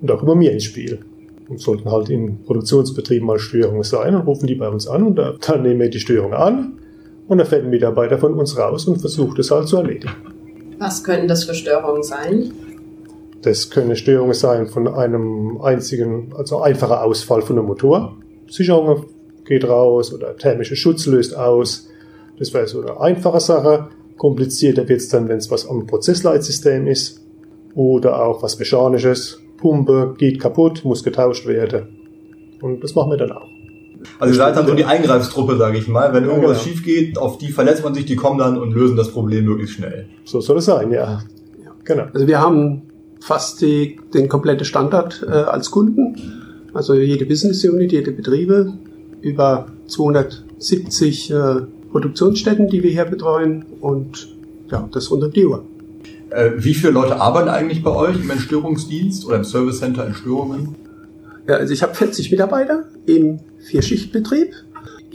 Und 0.00 0.10
auch 0.10 0.22
immer 0.22 0.34
mir 0.34 0.52
ins 0.52 0.64
Spiel. 0.64 1.00
Und 1.48 1.60
sollten 1.60 1.90
halt 1.90 2.08
in 2.10 2.42
Produktionsbetrieben 2.44 3.26
mal 3.26 3.38
Störungen 3.38 3.84
sein, 3.84 4.12
dann 4.12 4.22
rufen 4.22 4.46
die 4.46 4.56
bei 4.56 4.68
uns 4.68 4.86
an 4.86 5.02
und 5.04 5.16
dann 5.16 5.62
nehmen 5.62 5.80
wir 5.80 5.88
die 5.88 6.00
Störung 6.00 6.34
an 6.34 6.78
und 7.26 7.38
dann 7.38 7.46
fällt 7.46 7.64
ein 7.64 7.70
Mitarbeiter 7.70 8.18
von 8.18 8.34
uns 8.34 8.58
raus 8.58 8.86
und 8.86 9.00
versucht 9.00 9.38
es 9.38 9.50
halt 9.50 9.66
zu 9.66 9.78
erledigen. 9.78 10.12
Was 10.78 11.02
können 11.02 11.26
das 11.26 11.44
für 11.44 11.54
Störungen 11.54 12.02
sein? 12.02 12.52
Das 13.42 13.70
können 13.70 13.96
Störungen 13.96 14.34
sein 14.34 14.66
von 14.66 14.88
einem 14.88 15.58
einzigen, 15.62 16.34
also 16.36 16.60
einfacher 16.60 17.02
Ausfall 17.02 17.40
von 17.40 17.58
einem 17.58 17.66
Motor, 17.66 18.16
Sicherungen 18.48 19.04
geht 19.48 19.68
raus 19.68 20.12
oder 20.12 20.36
thermischer 20.36 20.76
Schutz 20.76 21.06
löst 21.06 21.36
aus. 21.36 21.88
Das 22.38 22.54
wäre 22.54 22.68
so 22.68 22.80
eine 22.80 23.00
einfache 23.00 23.40
Sache. 23.40 23.88
Komplizierter 24.16 24.88
wird 24.88 25.00
es 25.00 25.08
dann, 25.08 25.28
wenn 25.28 25.38
es 25.38 25.50
was 25.50 25.68
am 25.68 25.86
Prozessleitsystem 25.86 26.86
ist 26.86 27.20
oder 27.74 28.22
auch 28.22 28.42
was 28.42 28.58
Mechanisches. 28.58 29.40
Pumpe 29.56 30.14
geht 30.18 30.40
kaputt, 30.40 30.84
muss 30.84 31.02
getauscht 31.02 31.46
werden. 31.46 31.88
Und 32.60 32.82
das 32.84 32.94
machen 32.94 33.10
wir 33.10 33.16
dann 33.16 33.32
auch. 33.32 33.48
Also 34.20 34.34
ihr 34.34 34.38
seid 34.38 34.56
dann 34.56 34.66
so 34.66 34.74
die 34.74 34.84
Eingreifstruppe, 34.84 35.56
sage 35.56 35.78
ich 35.78 35.88
mal. 35.88 36.12
Wenn 36.12 36.24
irgendwas 36.24 36.62
genau. 36.62 36.76
schief 36.76 36.84
geht, 36.84 37.18
auf 37.18 37.38
die 37.38 37.50
verlässt 37.50 37.82
man 37.82 37.94
sich, 37.94 38.04
die 38.04 38.14
kommen 38.14 38.38
dann 38.38 38.58
und 38.58 38.72
lösen 38.72 38.96
das 38.96 39.10
Problem 39.10 39.44
möglichst 39.44 39.76
schnell. 39.76 40.06
So 40.24 40.40
soll 40.40 40.58
es 40.58 40.66
sein, 40.66 40.92
ja. 40.92 41.22
Genau. 41.84 42.04
Also 42.12 42.26
wir 42.26 42.40
haben 42.40 42.82
fast 43.20 43.60
die, 43.60 43.98
den 44.14 44.28
kompletten 44.28 44.64
Standard 44.64 45.24
äh, 45.26 45.32
als 45.32 45.70
Kunden. 45.70 46.14
Also 46.74 46.94
jede 46.94 47.26
Business 47.26 47.64
Unit, 47.64 47.90
jede 47.92 48.12
Betriebe 48.12 48.74
über 49.20 49.66
270 49.86 51.30
äh, 51.30 51.34
Produktionsstätten, 51.90 52.68
die 52.68 52.82
wir 52.82 52.90
hier 52.90 53.04
betreuen 53.04 53.64
und 53.80 54.28
ja, 54.70 54.88
das 54.92 55.10
rund 55.10 55.24
um 55.24 55.30
die 55.30 55.46
Uhr. 55.46 55.64
Äh, 56.30 56.50
wie 56.56 56.74
viele 56.74 56.92
Leute 56.92 57.20
arbeiten 57.20 57.48
eigentlich 57.48 57.82
bei 57.82 57.90
euch 57.90 58.16
im 58.16 58.30
Entstörungsdienst 58.30 59.24
oder 59.26 59.36
im 59.36 59.44
Service 59.44 59.78
Center 59.78 60.04
Entstörungen? 60.04 60.74
Ja, 61.46 61.56
also 61.56 61.72
ich 61.72 61.82
habe 61.82 61.94
40 61.94 62.30
Mitarbeiter 62.30 62.84
im 63.06 63.40
Vierschichtbetrieb. 63.60 64.52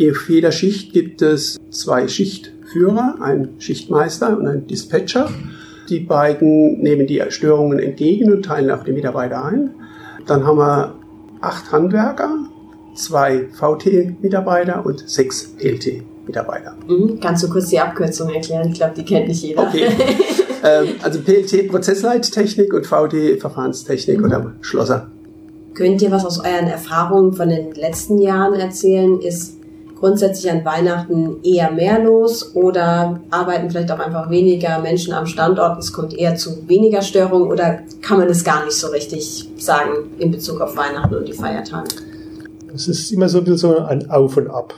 Auf 0.10 0.30
jeder 0.30 0.52
Schicht 0.52 0.92
gibt 0.94 1.22
es 1.22 1.60
zwei 1.70 2.08
Schichtführer, 2.08 3.18
einen 3.22 3.62
Schichtmeister 3.62 4.36
und 4.38 4.48
einen 4.48 4.66
Dispatcher. 4.66 5.30
Die 5.90 6.00
beiden 6.00 6.82
nehmen 6.82 7.06
die 7.06 7.22
Störungen 7.30 7.78
entgegen 7.78 8.32
und 8.32 8.46
teilen 8.46 8.72
auch 8.72 8.84
die 8.84 8.94
Mitarbeiter 8.94 9.46
ein. 9.46 9.70
Dann 10.26 10.46
haben 10.46 10.58
wir 10.58 10.96
acht 11.42 11.72
Handwerker, 11.72 12.48
zwei 12.96 13.48
VT-Mitarbeiter 13.60 14.86
und 14.86 15.08
sechs 15.10 15.46
PLT. 15.58 16.04
Mitarbeiter. 16.26 16.74
Mhm. 16.88 17.20
Kannst 17.20 17.44
du 17.44 17.50
kurz 17.50 17.68
die 17.68 17.80
Abkürzung 17.80 18.30
erklären? 18.34 18.70
Ich 18.70 18.76
glaube, 18.76 18.94
die 18.96 19.04
kennt 19.04 19.28
nicht 19.28 19.44
jeder. 19.44 19.64
Okay. 19.64 19.88
ähm, 20.64 20.88
also 21.02 21.20
PLT 21.20 21.68
Prozessleittechnik 21.68 22.74
und 22.74 22.86
VD 22.88 23.38
Verfahrenstechnik 23.42 24.20
Mhm. 24.20 24.26
oder 24.26 24.54
Schlosser. 24.62 25.08
Könnt 25.74 26.02
ihr 26.02 26.12
was 26.12 26.26
aus 26.26 26.40
euren 26.40 26.68
Erfahrungen 26.68 27.34
von 27.34 27.50
den 27.50 27.74
letzten 27.74 28.20
Jahren 28.20 28.54
erzählen? 28.54 29.20
Ist 29.20 29.58
grundsätzlich 30.00 30.50
an 30.52 30.64
Weihnachten 30.64 31.38
eher 31.44 31.72
mehr 31.72 32.00
los 32.02 32.56
oder 32.56 33.20
arbeiten 33.30 33.70
vielleicht 33.70 33.92
auch 33.92 34.00
einfach 34.00 34.30
weniger 34.30 34.80
Menschen 34.80 35.14
am 35.14 35.26
Standort? 35.26 35.78
Es 35.80 35.92
kommt 35.92 36.14
eher 36.18 36.36
zu 36.36 36.70
weniger 36.70 37.02
Störungen 37.02 37.50
oder 37.52 37.80
kann 38.02 38.20
man 38.20 38.30
es 38.30 38.44
gar 38.46 38.64
nicht 38.64 38.78
so 38.78 38.88
richtig 38.88 39.50
sagen 39.58 40.10
in 40.20 40.32
Bezug 40.32 40.62
auf 40.62 40.78
Weihnachten 40.78 41.16
und 41.16 41.28
die 41.28 41.34
Feiertage? 41.34 41.90
Es 42.74 42.88
ist 42.88 43.12
immer 43.12 43.30
so 43.30 43.40
ein 43.40 43.44
bisschen 43.44 43.58
so 43.58 43.78
ein 43.78 44.10
Auf 44.10 44.38
und 44.38 44.50
Ab. 44.50 44.74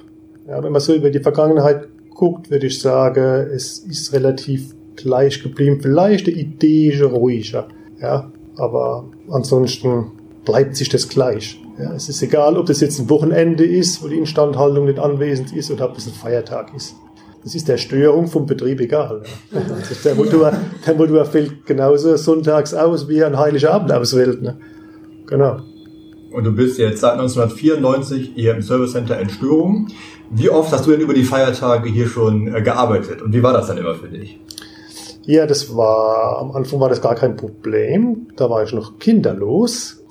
Ja, 0.47 0.63
wenn 0.63 0.71
man 0.71 0.81
so 0.81 0.93
über 0.93 1.10
die 1.10 1.19
Vergangenheit 1.19 1.88
guckt, 2.13 2.51
würde 2.51 2.67
ich 2.67 2.79
sagen, 2.79 3.47
es 3.53 3.79
ist 3.79 4.13
relativ 4.13 4.75
gleich 4.95 5.41
geblieben. 5.41 5.79
Vielleicht 5.81 6.27
eine 6.27 6.36
Idee 6.38 6.89
ist 6.89 7.01
ruhiger. 7.01 7.67
Ja, 8.01 8.31
aber 8.58 9.05
ansonsten 9.29 10.12
bleibt 10.43 10.75
sich 10.75 10.89
das 10.89 11.10
gleich. 11.10 11.60
Ja, 11.79 11.93
es 11.93 12.08
ist 12.08 12.21
egal, 12.21 12.58
ob 12.58 12.67
das 12.67 12.79
jetzt 12.79 12.99
ein 12.99 13.10
Wochenende 13.10 13.65
ist, 13.65 14.01
wo 14.03 14.08
die 14.08 14.17
Instandhaltung 14.17 14.86
nicht 14.86 14.99
anwesend 14.99 15.53
ist 15.53 15.71
oder 15.71 15.89
ob 15.89 15.97
es 15.97 16.08
ein 16.08 16.13
Feiertag 16.13 16.73
ist. 16.75 16.95
Das 17.43 17.53
ist 17.53 17.67
der 17.67 17.77
Störung 17.77 18.27
vom 18.27 18.45
Betrieb 18.45 18.79
egal. 18.79 19.23
Ja. 19.51 19.60
Also 19.60 19.95
der, 20.03 20.15
Motor, 20.15 20.53
der 20.86 20.95
Motor 20.95 21.25
fällt 21.25 21.65
genauso 21.65 22.15
sonntags 22.17 22.73
aus, 22.73 23.08
wie 23.08 23.19
er 23.19 23.27
an 23.27 23.38
Heiligabend 23.38 23.91
ausfällt. 23.91 24.41
Ne? 24.41 24.58
Genau. 25.27 25.60
Und 26.36 26.43
du 26.43 26.52
bist 26.52 26.78
jetzt 26.80 27.00
seit 27.00 27.13
1994 27.13 28.34
hier 28.36 28.56
im 28.56 28.62
Service 28.62 28.91
Center 28.91 29.17
in 29.21 29.30
Störung. 29.30 29.88
Wie 30.30 30.50
oft 30.50 30.69
hast 30.74 30.86
du 30.86 30.91
denn 30.91 31.00
über 31.00 31.13
die 31.13 31.24
Feiertage 31.24 31.88
hier 31.88 32.08
schon 32.08 32.54
äh, 32.54 32.62
gearbeitet 32.62 33.21
und 33.21 33.34
wie 33.34 33.41
war 33.41 33.54
das 33.54 33.67
dann 33.67 33.78
immer 33.78 33.95
für 33.95 34.10
dich? 34.10 34.38
Ja, 35.24 35.45
das 35.45 35.78
war, 35.78 36.39
am 36.39 36.52
Anfang 36.52 36.82
war 36.82 36.89
das 36.89 37.02
gar 37.02 37.15
kein 37.15 37.38
Problem. 37.38 38.28
Da 38.36 38.50
war 38.50 38.63
ich 38.63 38.74
noch 38.74 39.00
kinderlos. 39.00 40.04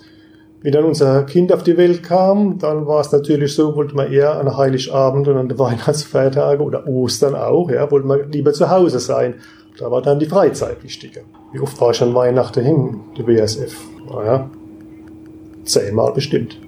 Wie 0.63 0.71
dann 0.71 0.85
unser 0.85 1.25
Kind 1.25 1.53
auf 1.53 1.63
die 1.63 1.77
Welt 1.77 2.03
kam, 2.03 2.59
dann 2.59 2.87
war 2.87 3.03
es 3.03 3.13
natürlich 3.13 3.55
so, 3.55 3.77
wollte 3.77 3.95
man 3.95 4.11
eher 4.11 4.41
an 4.41 4.57
Heiligabend 4.57 5.29
und 5.29 5.37
an 5.37 5.49
den 5.51 5.59
Weihnachtsfeiertage 5.59 6.63
oder 6.63 6.87
Ostern 6.87 7.35
auch, 7.35 7.71
ja, 7.71 7.91
wollte 7.91 8.07
man 8.07 8.33
lieber 8.33 8.55
zu 8.55 8.71
Hause 8.71 8.99
sein. 8.99 9.35
Da 9.79 9.91
war 9.91 10.01
dann 10.01 10.19
die 10.19 10.27
Freizeit 10.27 10.83
wichtiger. 10.83 11.21
Wie 11.53 11.61
oft 11.61 11.79
war 11.83 11.91
ich 11.91 12.01
an 12.01 12.15
Weihnachten 12.15 12.65
hin, 12.65 13.01
die 13.19 13.25
BSF? 13.25 13.77
Naja, 14.09 14.49
zehnmal 15.65 16.13
bestimmt. 16.13 16.59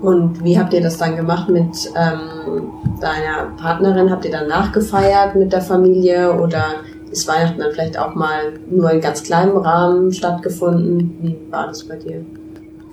Und 0.00 0.44
wie 0.44 0.58
habt 0.58 0.72
ihr 0.74 0.82
das 0.82 0.98
dann 0.98 1.16
gemacht 1.16 1.48
mit 1.48 1.90
ähm, 1.96 2.70
deiner 3.00 3.46
Partnerin? 3.56 4.10
Habt 4.10 4.24
ihr 4.24 4.30
dann 4.30 4.48
nachgefeiert 4.48 5.34
mit 5.34 5.52
der 5.52 5.62
Familie 5.62 6.32
oder 6.40 6.64
ist 7.10 7.26
Weihnachten 7.28 7.60
dann 7.60 7.72
vielleicht 7.72 7.98
auch 7.98 8.14
mal 8.14 8.52
nur 8.68 8.90
in 8.90 9.00
ganz 9.00 9.22
kleinem 9.22 9.56
Rahmen 9.56 10.12
stattgefunden? 10.12 11.16
Wie 11.22 11.38
war 11.50 11.68
das 11.68 11.84
bei 11.84 11.96
dir? 11.96 12.24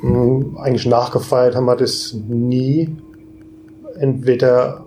Hm, 0.01 0.57
Eigentlich 0.57 0.85
nachgefeiert 0.85 1.55
haben 1.55 1.65
wir 1.65 1.75
das 1.75 2.15
nie. 2.27 2.95
Entweder 3.99 4.85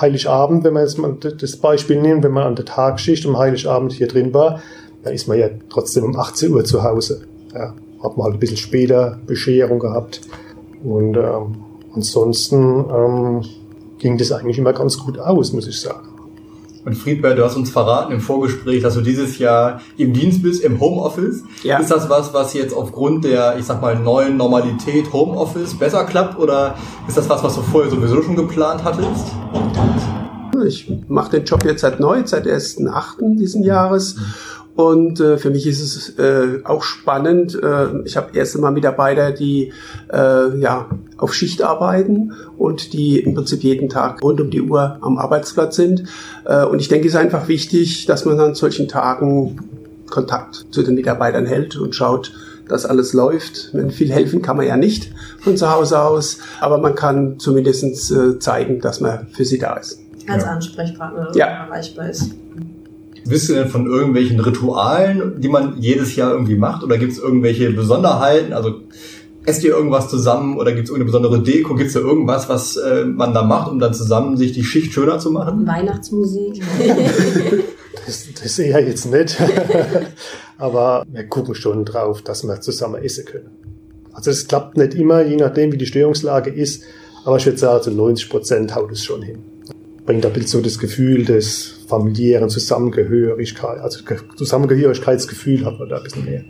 Heiligabend, 0.00 0.64
wenn 0.64 0.72
man 0.72 0.82
jetzt 0.82 0.98
mal 0.98 1.14
das 1.14 1.56
Beispiel 1.56 2.00
nimmt, 2.00 2.24
wenn 2.24 2.32
man 2.32 2.44
an 2.44 2.56
der 2.56 2.64
Tagschicht 2.64 3.24
um 3.26 3.38
Heiligabend 3.38 3.92
hier 3.92 4.08
drin 4.08 4.34
war, 4.34 4.60
dann 5.02 5.12
ist 5.12 5.28
man 5.28 5.38
ja 5.38 5.48
trotzdem 5.68 6.04
um 6.04 6.16
18 6.16 6.52
Uhr 6.52 6.64
zu 6.64 6.82
Hause. 6.82 7.22
Ja, 7.54 7.74
hat 8.04 8.16
man 8.16 8.26
halt 8.26 8.34
ein 8.34 8.40
bisschen 8.40 8.56
später 8.56 9.18
Bescherung 9.26 9.78
gehabt. 9.78 10.20
Und 10.84 11.16
ähm, 11.16 11.56
ansonsten 11.94 12.84
ähm, 12.94 13.42
ging 13.98 14.18
das 14.18 14.30
eigentlich 14.32 14.58
immer 14.58 14.72
ganz 14.72 14.98
gut 14.98 15.18
aus, 15.18 15.52
muss 15.52 15.66
ich 15.66 15.80
sagen. 15.80 16.08
Und 16.84 16.96
Friedberg, 16.96 17.36
du 17.36 17.44
hast 17.44 17.56
uns 17.56 17.70
verraten 17.70 18.12
im 18.12 18.20
Vorgespräch, 18.20 18.82
dass 18.82 18.92
du 18.92 19.00
dieses 19.00 19.38
Jahr 19.38 19.80
im 19.96 20.12
Dienst 20.12 20.42
bist, 20.42 20.62
im 20.62 20.78
Homeoffice. 20.80 21.42
Ja. 21.62 21.78
Ist 21.78 21.90
das 21.90 22.10
was, 22.10 22.34
was 22.34 22.52
jetzt 22.52 22.76
aufgrund 22.76 23.24
der, 23.24 23.56
ich 23.58 23.64
sag 23.64 23.80
mal, 23.80 23.98
neuen 23.98 24.36
Normalität 24.36 25.10
Homeoffice 25.10 25.78
besser 25.78 26.04
klappt 26.04 26.38
oder 26.38 26.74
ist 27.08 27.16
das 27.16 27.26
was, 27.30 27.42
was 27.42 27.54
du 27.54 27.62
vorher 27.62 27.90
sowieso 27.90 28.20
schon 28.22 28.36
geplant 28.36 28.84
hattest? 28.84 29.32
Ich 30.66 30.92
mache 31.08 31.30
den 31.30 31.44
Job 31.44 31.64
jetzt 31.64 31.80
seit 31.80 32.00
neu, 32.00 32.22
seit 32.26 32.46
1.8. 32.46 33.36
diesen 33.38 33.64
Jahres. 33.64 34.16
Und 34.76 35.20
äh, 35.20 35.38
für 35.38 35.50
mich 35.50 35.66
ist 35.68 35.80
es 35.82 36.18
äh, 36.18 36.60
auch 36.64 36.82
spannend. 36.82 37.54
Äh, 37.62 38.00
ich 38.04 38.16
habe 38.16 38.36
erst 38.36 38.56
einmal 38.56 38.72
Mitarbeiter, 38.72 39.30
die 39.30 39.72
äh, 40.12 40.58
ja 40.58 40.88
auf 41.16 41.32
Schicht 41.32 41.62
arbeiten 41.62 42.32
und 42.58 42.92
die 42.92 43.20
im 43.20 43.34
Prinzip 43.34 43.62
jeden 43.62 43.88
Tag 43.88 44.20
rund 44.22 44.40
um 44.40 44.50
die 44.50 44.62
Uhr 44.62 44.98
am 45.00 45.18
Arbeitsplatz 45.18 45.76
sind. 45.76 46.04
Äh, 46.44 46.64
und 46.64 46.80
ich 46.80 46.88
denke, 46.88 47.06
es 47.06 47.14
ist 47.14 47.20
einfach 47.20 47.46
wichtig, 47.46 48.06
dass 48.06 48.24
man 48.24 48.38
an 48.40 48.54
solchen 48.56 48.88
Tagen 48.88 49.60
Kontakt 50.10 50.66
zu 50.70 50.82
den 50.82 50.96
Mitarbeitern 50.96 51.46
hält 51.46 51.76
und 51.76 51.94
schaut, 51.94 52.32
dass 52.68 52.84
alles 52.84 53.12
läuft. 53.12 53.70
Wenn 53.74 53.90
viel 53.90 54.10
helfen 54.10 54.42
kann 54.42 54.56
man 54.56 54.66
ja 54.66 54.76
nicht 54.76 55.12
von 55.40 55.56
zu 55.56 55.70
Hause 55.70 56.00
aus, 56.00 56.38
aber 56.60 56.78
man 56.78 56.94
kann 56.94 57.38
zumindest 57.38 58.10
äh, 58.10 58.38
zeigen, 58.40 58.80
dass 58.80 59.00
man 59.00 59.28
für 59.28 59.44
sie 59.44 59.58
da 59.58 59.74
ist. 59.74 60.00
Als 60.28 60.42
Ja. 60.44 60.50
Ansprechpartner 60.50 61.30
Ja. 61.36 61.46
erreichbar 61.46 62.08
ist. 62.10 62.30
Wisst 63.26 63.48
ihr 63.48 63.56
denn 63.56 63.68
von 63.68 63.86
irgendwelchen 63.86 64.38
Ritualen, 64.40 65.40
die 65.40 65.48
man 65.48 65.80
jedes 65.80 66.14
Jahr 66.16 66.32
irgendwie 66.32 66.56
macht? 66.56 66.82
Oder 66.84 66.98
gibt 66.98 67.12
es 67.12 67.18
irgendwelche 67.18 67.70
Besonderheiten? 67.70 68.52
Also 68.52 68.82
esst 69.46 69.64
ihr 69.64 69.70
irgendwas 69.70 70.08
zusammen 70.08 70.56
oder 70.56 70.72
gibt 70.72 70.84
es 70.84 70.90
irgendeine 70.90 71.06
besondere 71.06 71.42
Deko? 71.42 71.74
Gibt 71.74 71.88
es 71.88 71.94
da 71.94 72.00
irgendwas, 72.00 72.48
was 72.48 72.76
äh, 72.76 73.04
man 73.04 73.32
da 73.32 73.42
macht, 73.42 73.70
um 73.70 73.78
dann 73.78 73.94
zusammen 73.94 74.36
sich 74.36 74.52
die 74.52 74.64
Schicht 74.64 74.92
schöner 74.92 75.18
zu 75.18 75.30
machen? 75.30 75.66
Weihnachtsmusik. 75.66 76.62
Das, 78.06 78.28
das 78.42 78.58
eher 78.58 78.86
jetzt 78.86 79.06
nicht. 79.06 79.40
Aber 80.58 81.06
wir 81.10 81.26
gucken 81.26 81.54
schon 81.54 81.86
drauf, 81.86 82.20
dass 82.20 82.44
wir 82.44 82.60
zusammen 82.60 83.02
essen 83.02 83.24
können. 83.24 83.50
Also 84.12 84.30
es 84.30 84.46
klappt 84.46 84.76
nicht 84.76 84.94
immer, 84.94 85.22
je 85.22 85.36
nachdem, 85.36 85.72
wie 85.72 85.78
die 85.78 85.86
Störungslage 85.86 86.50
ist. 86.50 86.82
Aber 87.24 87.38
ich 87.38 87.46
würde 87.46 87.58
sagen, 87.58 87.82
zu 87.82 87.90
90 87.92 88.28
Prozent 88.28 88.74
haut 88.74 88.92
es 88.92 89.02
schon 89.02 89.22
hin. 89.22 89.38
Bringt 90.06 90.26
ein 90.26 90.32
bisschen 90.32 90.48
so 90.48 90.60
das 90.60 90.78
Gefühl 90.78 91.24
des 91.24 91.80
familiären 91.88 92.48
Zusammengehörigkeit, 92.50 93.78
also 93.80 94.04
Ge- 94.04 94.18
Zusammengehörigkeitsgefühl 94.36 95.64
hat 95.64 95.78
man 95.78 95.88
da 95.88 95.96
ein 95.98 96.02
bisschen 96.02 96.24
mehr. 96.24 96.42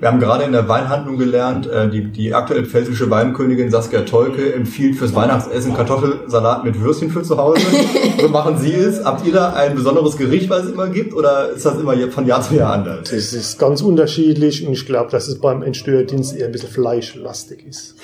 Wir 0.00 0.08
haben 0.08 0.18
gerade 0.18 0.42
in 0.44 0.52
der 0.52 0.68
Weinhandlung 0.68 1.16
gelernt, 1.16 1.66
äh, 1.68 1.88
die, 1.88 2.10
die 2.10 2.34
aktuell 2.34 2.66
pfälzische 2.66 3.08
Weinkönigin 3.10 3.70
Saskia 3.70 4.00
Tolke 4.02 4.52
empfiehlt 4.52 4.96
fürs 4.96 5.14
Weihnachtsessen 5.14 5.72
Kartoffelsalat 5.72 6.64
mit 6.64 6.78
Würstchen 6.80 7.10
für 7.10 7.22
zu 7.22 7.38
Hause. 7.38 7.60
so 8.20 8.28
machen 8.28 8.58
Sie 8.58 8.72
es. 8.74 9.04
Habt 9.04 9.24
ihr 9.24 9.32
da 9.32 9.52
ein 9.54 9.76
besonderes 9.76 10.16
Gericht, 10.16 10.50
was 10.50 10.64
es 10.64 10.72
immer 10.72 10.88
gibt? 10.88 11.14
Oder 11.14 11.50
ist 11.50 11.64
das 11.64 11.78
immer 11.78 11.96
von 12.10 12.26
Jahr 12.26 12.42
zu 12.42 12.54
Jahr 12.54 12.72
anders? 12.74 13.08
Das 13.08 13.32
ist 13.32 13.58
ganz 13.58 13.80
unterschiedlich 13.82 14.66
und 14.66 14.72
ich 14.72 14.84
glaube, 14.84 15.10
dass 15.12 15.28
es 15.28 15.38
beim 15.38 15.62
Entstördienst 15.62 16.36
eher 16.36 16.46
ein 16.46 16.52
bisschen 16.52 16.70
fleischlastig 16.70 17.64
ist. 17.64 17.94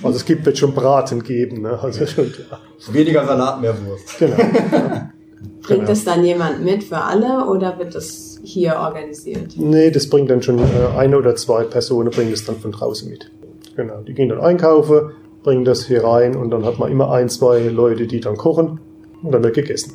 also 0.08 0.18
es 0.18 0.26
gibt 0.26 0.46
wird 0.46 0.58
schon 0.58 0.74
Braten 0.74 1.24
geben, 1.24 1.62
ne? 1.62 1.78
also 1.82 2.06
schon 2.06 2.32
klar. 2.32 2.60
Weniger 2.92 3.26
Salat, 3.26 3.62
mehr 3.62 3.76
Wurst. 3.86 4.18
Genau. 4.20 4.36
Bringt 5.62 5.82
Genau. 5.82 5.92
es 5.92 6.06
dann 6.06 6.24
jemand 6.24 6.64
mit 6.64 6.84
für 6.84 6.98
alle 6.98 7.46
oder 7.46 7.78
wird 7.78 7.94
das 7.94 8.40
hier 8.44 8.78
organisiert? 8.78 9.54
Nee, 9.58 9.92
das 9.92 10.10
bringt 10.10 10.30
dann 10.32 10.42
schon 10.42 10.60
äh, 10.60 10.64
eine 10.98 11.18
oder 11.18 11.36
zwei 11.36 11.64
Personen 11.64 12.10
bringen 12.10 12.32
das 12.32 12.46
dann 12.46 12.56
von 12.58 12.72
draußen 12.72 13.10
mit. 13.10 13.30
Genau, 13.76 14.02
die 14.08 14.14
gehen 14.14 14.30
dann 14.30 14.40
einkaufen, 14.40 15.12
bringen 15.44 15.66
das 15.66 15.86
hier 15.86 16.04
rein 16.04 16.36
und 16.36 16.52
dann 16.52 16.66
hat 16.66 16.80
man 16.80 16.90
immer 16.92 17.12
ein, 17.12 17.28
zwei 17.30 17.60
Leute, 17.60 18.08
die 18.08 18.20
dann 18.22 18.38
kochen 18.38 18.80
und 19.22 19.32
dann 19.34 19.44
wird 19.44 19.56
gegessen. 19.56 19.94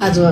Also 0.00 0.22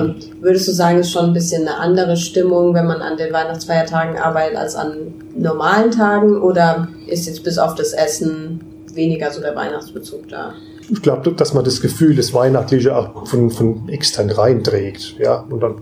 würdest 0.41 0.67
du 0.67 0.71
sagen, 0.73 0.99
ist 0.99 1.11
schon 1.11 1.25
ein 1.25 1.33
bisschen 1.33 1.61
eine 1.67 1.77
andere 1.77 2.17
Stimmung, 2.17 2.73
wenn 2.73 2.85
man 2.85 3.01
an 3.01 3.15
den 3.17 3.31
Weihnachtsfeiertagen 3.31 4.17
arbeitet 4.17 4.57
als 4.57 4.75
an 4.75 5.13
normalen 5.35 5.91
Tagen? 5.91 6.41
Oder 6.41 6.89
ist 7.07 7.27
jetzt 7.27 7.43
bis 7.43 7.57
auf 7.57 7.75
das 7.75 7.93
Essen 7.93 8.59
weniger 8.95 9.31
so 9.31 9.41
der 9.41 9.55
Weihnachtsbezug 9.55 10.27
da? 10.29 10.53
Ich 10.89 11.01
glaube, 11.01 11.31
dass 11.31 11.53
man 11.53 11.63
das 11.63 11.79
Gefühl, 11.81 12.15
das 12.15 12.33
Weihnachtliche 12.33 12.95
auch 12.95 13.27
von, 13.27 13.49
von 13.51 13.87
extern 13.89 14.29
reinträgt. 14.29 15.15
Ja, 15.19 15.45
und 15.49 15.61
dann 15.63 15.75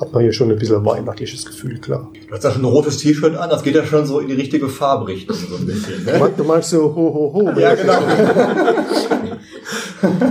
hat 0.00 0.12
man 0.12 0.22
hier 0.22 0.32
schon 0.32 0.50
ein 0.50 0.58
bisschen 0.58 0.84
weihnachtliches 0.84 1.44
Gefühl, 1.46 1.78
klar. 1.78 2.10
Du 2.28 2.34
hast 2.34 2.44
ja 2.44 2.50
schon 2.50 2.62
ein 2.62 2.66
rotes 2.66 2.98
T-Shirt 2.98 3.36
an, 3.36 3.48
das 3.50 3.62
geht 3.62 3.74
ja 3.76 3.84
schon 3.84 4.06
so 4.06 4.18
in 4.20 4.28
die 4.28 4.34
richtige 4.34 4.68
Farbrichtung, 4.68 5.36
so 5.36 5.56
ein 5.56 5.66
bisschen. 5.66 6.04
Du 6.04 6.10
Ne? 6.12 6.18
meinst- 6.18 6.38
Du 6.38 6.44
meinst 6.44 6.70
so, 6.70 6.82
ho, 6.82 6.94
ho, 6.94 7.32
ho. 7.34 7.50
Ja, 7.58 7.74
genau. 7.74 7.92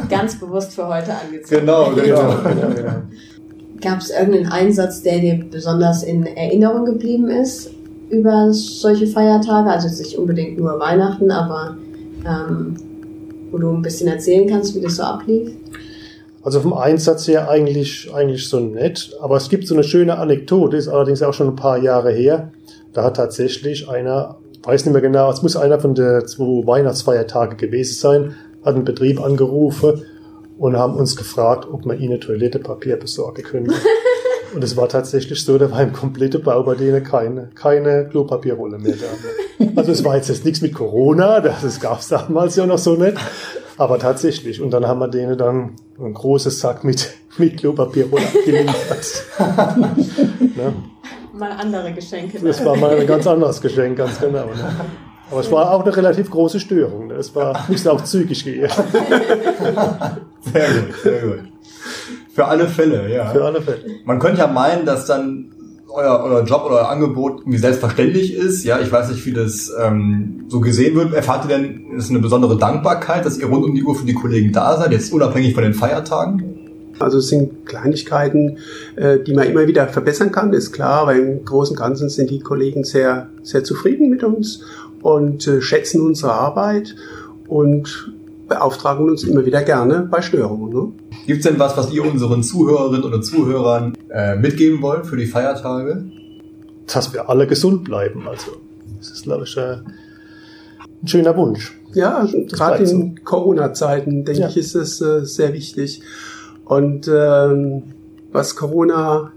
Ganz 0.09 0.39
bewusst 0.39 0.73
für 0.75 0.87
heute 0.87 1.11
angezogen. 1.13 1.61
genau, 1.61 1.91
Genau, 1.95 2.03
genau. 2.03 2.37
genau, 2.43 2.73
genau. 2.75 2.93
Gab 3.81 3.99
es 3.99 4.11
irgendeinen 4.11 4.47
Einsatz, 4.47 5.01
der 5.01 5.19
dir 5.19 5.43
besonders 5.49 6.03
in 6.03 6.25
Erinnerung 6.25 6.85
geblieben 6.85 7.29
ist 7.29 7.71
über 8.09 8.53
solche 8.53 9.07
Feiertage? 9.07 9.69
Also 9.69 9.87
jetzt 9.87 9.99
nicht 9.99 10.17
unbedingt 10.17 10.57
nur 10.57 10.79
Weihnachten, 10.79 11.31
aber 11.31 11.75
ähm, 12.27 12.75
wo 13.51 13.57
du 13.57 13.69
ein 13.69 13.81
bisschen 13.81 14.07
erzählen 14.07 14.49
kannst, 14.49 14.75
wie 14.75 14.81
das 14.81 14.95
so 14.95 15.03
ablief? 15.03 15.51
Also 16.43 16.59
vom 16.59 16.73
Einsatz 16.73 17.27
her 17.27 17.49
eigentlich, 17.49 18.13
eigentlich 18.13 18.49
so 18.49 18.59
nett. 18.59 19.15
Aber 19.21 19.37
es 19.37 19.49
gibt 19.49 19.67
so 19.67 19.75
eine 19.75 19.83
schöne 19.83 20.17
Anekdote, 20.17 20.75
ist 20.75 20.89
allerdings 20.89 21.21
auch 21.21 21.33
schon 21.33 21.47
ein 21.47 21.55
paar 21.55 21.77
Jahre 21.77 22.11
her. 22.11 22.51
Da 22.91 23.03
hat 23.03 23.15
tatsächlich 23.15 23.89
einer, 23.89 24.37
weiß 24.63 24.85
nicht 24.85 24.93
mehr 24.93 25.01
genau, 25.01 25.31
es 25.31 25.41
muss 25.41 25.55
einer 25.55 25.79
von 25.79 25.95
der 25.95 26.25
zwei 26.25 26.67
Weihnachtsfeiertage 26.67 27.55
gewesen 27.55 27.93
sein, 27.93 28.35
hat 28.65 28.75
einen 28.75 28.85
Betrieb 28.85 29.21
angerufen 29.21 30.03
und 30.57 30.77
haben 30.77 30.95
uns 30.95 31.15
gefragt, 31.15 31.67
ob 31.71 31.85
wir 31.85 31.95
ihnen 31.95 32.19
Toilettepapier 32.19 32.97
besorgen 32.97 33.43
können. 33.43 33.73
Und 34.53 34.63
es 34.63 34.77
war 34.77 34.87
tatsächlich 34.87 35.43
so, 35.43 35.57
da 35.57 35.71
war 35.71 35.81
im 35.81 35.93
kompletten 35.93 36.43
Bau 36.43 36.61
bei 36.61 36.75
denen 36.75 37.03
keine, 37.03 37.49
keine 37.55 38.07
Klopapierrolle 38.07 38.77
mehr 38.77 38.93
da. 38.93 39.07
Also 39.75 39.91
es 39.91 40.03
war 40.03 40.15
jetzt, 40.15 40.29
jetzt 40.29 40.45
nichts 40.45 40.61
mit 40.61 40.73
Corona, 40.73 41.39
das 41.39 41.79
gab 41.79 41.99
es 41.99 42.07
damals 42.07 42.55
ja 42.55 42.65
noch 42.65 42.77
so 42.77 42.95
nicht. 42.95 43.17
Aber 43.77 43.99
tatsächlich. 43.99 44.61
Und 44.61 44.71
dann 44.71 44.87
haben 44.87 44.99
wir 44.99 45.07
denen 45.07 45.37
dann 45.37 45.75
ein 45.99 46.13
großes 46.13 46.59
Sack 46.59 46.83
mit, 46.83 47.11
mit 47.37 47.57
Klopapierrolle 47.57 48.25
abgeliefert. 48.25 49.23
ne? 50.39 50.73
Mal 51.33 51.51
andere 51.51 51.91
Geschenke. 51.93 52.39
Das 52.39 52.63
war 52.63 52.75
mal 52.75 52.99
ein 52.99 53.07
ganz 53.07 53.25
anderes 53.25 53.59
Geschenk, 53.59 53.97
ganz 53.97 54.19
genau. 54.19 54.45
Ne? 54.45 54.75
Aber 55.31 55.39
es 55.39 55.51
war 55.51 55.71
auch 55.71 55.81
eine 55.81 55.95
relativ 55.95 56.29
große 56.29 56.59
Störung. 56.59 57.07
Ne? 57.07 57.15
Es 57.15 57.33
war 57.35 57.65
nicht 57.67 57.87
auch 57.87 58.03
zügig 58.03 58.43
gehen. 58.43 58.69
Sehr 58.69 60.67
gut, 60.69 60.95
sehr 61.01 61.21
gut. 61.21 61.39
Für 62.33 62.45
alle 62.45 62.67
Fälle, 62.67 63.11
ja. 63.11 63.31
Für 63.31 63.45
alle 63.45 63.61
Fälle. 63.61 63.85
Man 64.05 64.19
könnte 64.19 64.41
ja 64.41 64.47
meinen, 64.47 64.85
dass 64.85 65.05
dann 65.05 65.52
euer, 65.93 66.23
euer 66.23 66.43
Job 66.43 66.63
oder 66.65 66.75
euer 66.75 66.89
Angebot 66.89 67.41
irgendwie 67.41 67.59
selbstverständlich 67.59 68.33
ist. 68.33 68.63
Ja, 68.63 68.79
ich 68.79 68.91
weiß 68.91 69.09
nicht, 69.09 69.25
wie 69.25 69.33
das 69.33 69.71
ähm, 69.79 70.45
so 70.47 70.59
gesehen 70.59 70.95
wird. 70.95 71.13
Erfahrt 71.13 71.45
ihr 71.45 71.57
denn, 71.57 71.91
ist 71.95 72.09
eine 72.09 72.19
besondere 72.19 72.57
Dankbarkeit, 72.57 73.25
dass 73.25 73.37
ihr 73.37 73.45
rund 73.45 73.63
um 73.63 73.75
die 73.75 73.83
Uhr 73.83 73.95
für 73.95 74.05
die 74.05 74.13
Kollegen 74.13 74.51
da 74.51 74.77
seid, 74.77 74.91
jetzt 74.91 75.13
unabhängig 75.13 75.53
von 75.53 75.63
den 75.63 75.73
Feiertagen? 75.73 76.59
Also 76.99 77.17
es 77.17 77.27
sind 77.27 77.65
Kleinigkeiten, 77.65 78.57
äh, 78.95 79.19
die 79.19 79.33
man 79.33 79.47
immer 79.47 79.67
wieder 79.67 79.87
verbessern 79.87 80.31
kann, 80.31 80.53
ist 80.53 80.71
klar, 80.71 81.01
aber 81.01 81.15
im 81.15 81.43
Großen 81.43 81.75
und 81.75 81.81
Ganzen 81.81 82.09
sind 82.09 82.29
die 82.29 82.39
Kollegen 82.39 82.83
sehr, 82.83 83.29
sehr 83.41 83.63
zufrieden 83.63 84.09
mit 84.09 84.23
uns 84.23 84.61
und 85.01 85.47
äh, 85.47 85.61
schätzen 85.61 86.01
unsere 86.01 86.33
Arbeit 86.33 86.95
und 87.47 88.12
beauftragen 88.53 89.09
uns 89.09 89.23
immer 89.23 89.45
wieder 89.45 89.61
gerne 89.63 90.07
bei 90.09 90.21
Störungen. 90.21 90.73
Ne? 90.73 90.91
Gibt 91.25 91.43
es 91.43 91.49
denn 91.49 91.59
was, 91.59 91.75
was 91.77 91.91
ihr 91.91 92.05
unseren 92.05 92.43
Zuhörerinnen 92.43 93.03
oder 93.03 93.21
Zuhörern 93.21 93.95
äh, 94.09 94.35
mitgeben 94.35 94.81
wollt 94.81 95.05
für 95.05 95.17
die 95.17 95.25
Feiertage? 95.25 96.05
Dass 96.87 97.13
wir 97.13 97.29
alle 97.29 97.47
gesund 97.47 97.83
bleiben. 97.83 98.27
Also, 98.27 98.51
das 98.99 99.11
ist, 99.11 99.23
glaube 99.23 99.45
ich, 99.45 99.57
äh, 99.57 99.77
ein 101.01 101.07
schöner 101.07 101.35
Wunsch. 101.35 101.77
Ja, 101.93 102.25
gerade 102.25 102.77
bleibt 102.77 102.89
in 102.91 103.23
Corona-Zeiten, 103.23 104.25
denke 104.25 104.41
Ja. 104.41 104.47
ich, 104.49 104.57
ist 104.57 104.75
es 104.75 105.01
äh, 105.01 105.25
sehr 105.25 105.53
wichtig. 105.53 106.01
Und 106.65 107.07
ähm, 107.07 107.83
was 108.31 108.55
Corona 108.55 109.31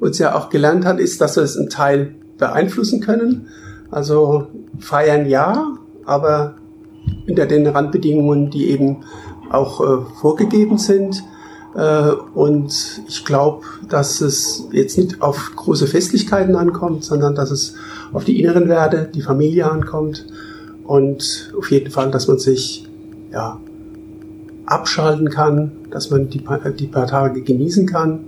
uns 0.00 0.18
ja 0.18 0.34
auch 0.36 0.50
gelernt 0.50 0.84
hat, 0.84 1.00
ist, 1.00 1.20
dass 1.20 1.36
wir 1.36 1.42
es 1.42 1.56
einen 1.56 1.70
Teil 1.70 2.14
beeinflussen 2.36 3.00
können. 3.00 3.48
Also 3.90 4.48
feiern 4.78 5.26
ja, 5.26 5.74
aber 6.04 6.54
unter 7.28 7.46
den 7.46 7.66
Randbedingungen, 7.66 8.50
die 8.50 8.70
eben 8.70 8.98
auch 9.50 9.80
äh, 9.80 10.04
vorgegeben 10.20 10.78
sind. 10.78 11.22
Äh, 11.74 12.10
und 12.34 13.02
ich 13.08 13.24
glaube, 13.24 13.64
dass 13.88 14.20
es 14.20 14.68
jetzt 14.72 14.98
nicht 14.98 15.22
auf 15.22 15.52
große 15.56 15.86
Festlichkeiten 15.86 16.56
ankommt, 16.56 17.04
sondern 17.04 17.34
dass 17.34 17.50
es 17.50 17.74
auf 18.12 18.24
die 18.24 18.40
inneren 18.40 18.68
Werte, 18.68 19.10
die 19.14 19.22
Familie 19.22 19.70
ankommt. 19.70 20.26
Und 20.84 21.52
auf 21.56 21.70
jeden 21.70 21.90
Fall, 21.90 22.10
dass 22.10 22.28
man 22.28 22.38
sich 22.38 22.86
ja, 23.30 23.60
abschalten 24.66 25.28
kann, 25.28 25.72
dass 25.90 26.10
man 26.10 26.28
die, 26.30 26.38
paar- 26.40 26.70
die 26.70 26.86
paar 26.86 27.06
Tage 27.06 27.42
genießen 27.42 27.86
kann 27.86 28.20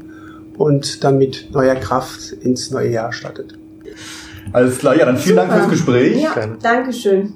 und 0.56 1.04
dann 1.04 1.16
mit 1.18 1.48
neuer 1.52 1.74
Kraft 1.76 2.32
ins 2.32 2.70
neue 2.70 2.90
Jahr 2.90 3.12
startet. 3.12 3.58
Alles 4.52 4.78
klar, 4.78 4.96
ja, 4.96 5.06
dann 5.06 5.16
vielen 5.16 5.36
Dank 5.36 5.52
fürs 5.52 5.68
Gespräch 5.70 6.22
Ja, 6.22 6.34
danke 6.62 6.92
schön. 6.92 7.34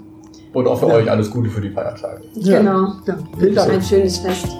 Und 0.54 0.66
auch 0.66 0.78
für 0.78 0.86
euch 0.86 1.10
alles 1.10 1.30
Gute 1.30 1.50
für 1.50 1.60
die 1.60 1.70
Feiertage. 1.70 2.22
Ja. 2.36 2.58
Genau. 2.58 2.94
Ja, 3.06 3.18
vielen 3.38 3.54
Dank. 3.54 3.72
Ein 3.72 3.82
schönes 3.82 4.18
Fest. 4.18 4.56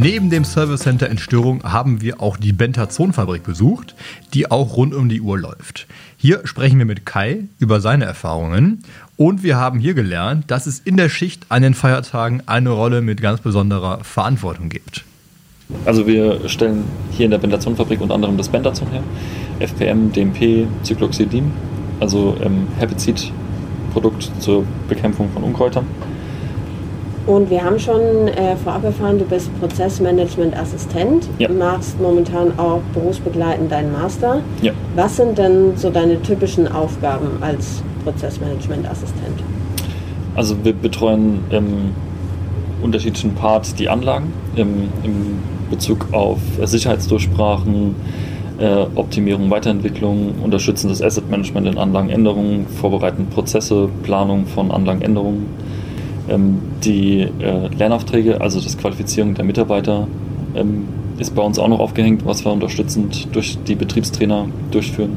Neben 0.00 0.30
dem 0.30 0.44
Service 0.44 0.82
Center 0.82 1.10
in 1.10 1.18
Störung 1.18 1.64
haben 1.64 2.00
wir 2.00 2.20
auch 2.20 2.36
die 2.36 2.52
Bentazon-Fabrik 2.52 3.42
besucht, 3.42 3.96
die 4.32 4.48
auch 4.48 4.76
rund 4.76 4.94
um 4.94 5.08
die 5.08 5.20
Uhr 5.20 5.36
läuft. 5.36 5.88
Hier 6.16 6.46
sprechen 6.46 6.78
wir 6.78 6.86
mit 6.86 7.04
Kai 7.04 7.48
über 7.58 7.80
seine 7.80 8.04
Erfahrungen 8.04 8.84
und 9.16 9.42
wir 9.42 9.56
haben 9.56 9.80
hier 9.80 9.94
gelernt, 9.94 10.52
dass 10.52 10.66
es 10.66 10.78
in 10.78 10.96
der 10.96 11.08
Schicht 11.08 11.46
an 11.48 11.62
den 11.62 11.74
Feiertagen 11.74 12.44
eine 12.46 12.70
Rolle 12.70 13.02
mit 13.02 13.20
ganz 13.20 13.40
besonderer 13.40 14.04
Verantwortung 14.04 14.68
gibt. 14.68 15.04
Also 15.84 16.06
wir 16.06 16.48
stellen 16.48 16.84
hier 17.10 17.26
in 17.26 17.30
der 17.30 17.38
Bentazonfabrik 17.38 18.00
unter 18.00 18.14
anderem 18.14 18.36
das 18.36 18.48
Bentazon 18.48 18.88
her, 18.90 19.02
FPM, 19.58 20.12
DMP, 20.12 20.66
Cycloxidin, 20.82 21.50
also 22.00 22.36
ähm, 22.42 22.66
Herbizidprodukt 22.78 24.30
zur 24.38 24.64
Bekämpfung 24.88 25.28
von 25.30 25.42
Unkräutern. 25.42 25.86
Und 27.26 27.50
wir 27.50 27.62
haben 27.62 27.78
schon 27.78 28.00
äh, 28.28 28.56
vorab 28.56 28.84
erfahren, 28.84 29.18
du 29.18 29.24
bist 29.26 29.50
Prozessmanagement-Assistent, 29.60 31.28
Ja. 31.38 31.50
machst 31.52 32.00
momentan 32.00 32.58
auch 32.58 32.80
berufsbegleitend 32.94 33.70
deinen 33.70 33.92
Master. 33.92 34.40
Ja. 34.62 34.72
Was 34.96 35.16
sind 35.16 35.36
denn 35.36 35.76
so 35.76 35.90
deine 35.90 36.22
typischen 36.22 36.66
Aufgaben 36.72 37.42
als 37.42 37.82
Prozessmanagement-Assistent? 38.04 39.42
Also 40.34 40.56
wir 40.64 40.72
betreuen 40.72 41.40
im 41.50 41.92
unterschiedlichen 42.82 43.34
Part 43.34 43.78
die 43.78 43.90
Anlagen 43.90 44.32
im, 44.56 44.84
im 45.02 45.38
Bezug 45.70 46.06
auf 46.12 46.38
äh, 46.60 46.66
Sicherheitsdurchsprachen, 46.66 47.94
äh, 48.58 48.86
Optimierung, 48.94 49.50
Weiterentwicklung, 49.50 50.34
unterstützen 50.42 50.88
das 50.88 51.02
Asset 51.02 51.30
Management 51.30 51.66
in 51.68 51.78
Anlagenänderungen, 51.78 52.66
vorbereiten 52.66 53.26
Prozesse, 53.26 53.88
Planung 54.02 54.46
von 54.46 54.70
Anlagenänderungen, 54.70 55.46
ähm, 56.28 56.58
die 56.84 57.20
äh, 57.20 57.68
Lernaufträge, 57.78 58.40
also 58.40 58.60
das 58.60 58.76
Qualifizierung 58.76 59.34
der 59.34 59.44
Mitarbeiter, 59.44 60.06
ähm, 60.54 60.86
ist 61.18 61.34
bei 61.34 61.42
uns 61.42 61.58
auch 61.58 61.68
noch 61.68 61.80
aufgehängt, 61.80 62.24
was 62.24 62.44
wir 62.44 62.52
unterstützend 62.52 63.28
durch 63.34 63.58
die 63.66 63.74
Betriebstrainer 63.74 64.46
durchführen. 64.70 65.16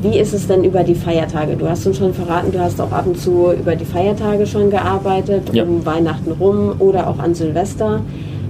Wie 0.00 0.16
ist 0.18 0.32
es 0.32 0.46
denn 0.46 0.62
über 0.62 0.84
die 0.84 0.94
Feiertage? 0.94 1.56
Du 1.56 1.68
hast 1.68 1.84
uns 1.86 1.98
schon 1.98 2.14
verraten, 2.14 2.52
du 2.52 2.60
hast 2.60 2.80
auch 2.80 2.92
ab 2.92 3.06
und 3.06 3.18
zu 3.18 3.52
über 3.52 3.74
die 3.74 3.84
Feiertage 3.84 4.46
schon 4.46 4.70
gearbeitet, 4.70 5.50
Ja. 5.52 5.64
um 5.64 5.84
Weihnachten 5.84 6.30
rum 6.32 6.74
oder 6.78 7.08
auch 7.08 7.18
an 7.18 7.34
Silvester. 7.34 8.00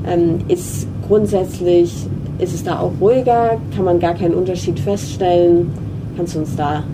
Ähm, 0.09 0.39
ist 0.49 0.87
grundsätzlich, 1.07 1.93
ist 2.39 2.55
es 2.55 2.65
da 2.65 2.81
auch 2.81 2.93
ruhiger? 3.01 3.59
Kann 3.75 3.85
man 3.85 3.99
gar 4.01 4.15
keinen 4.15 4.35
Unterschied 4.35 4.79
feststellen? 4.81 5.71
Kannst 6.17 6.35
du 6.35 6.41
uns 6.41 6.57
da 6.57 6.79
ein 6.79 6.85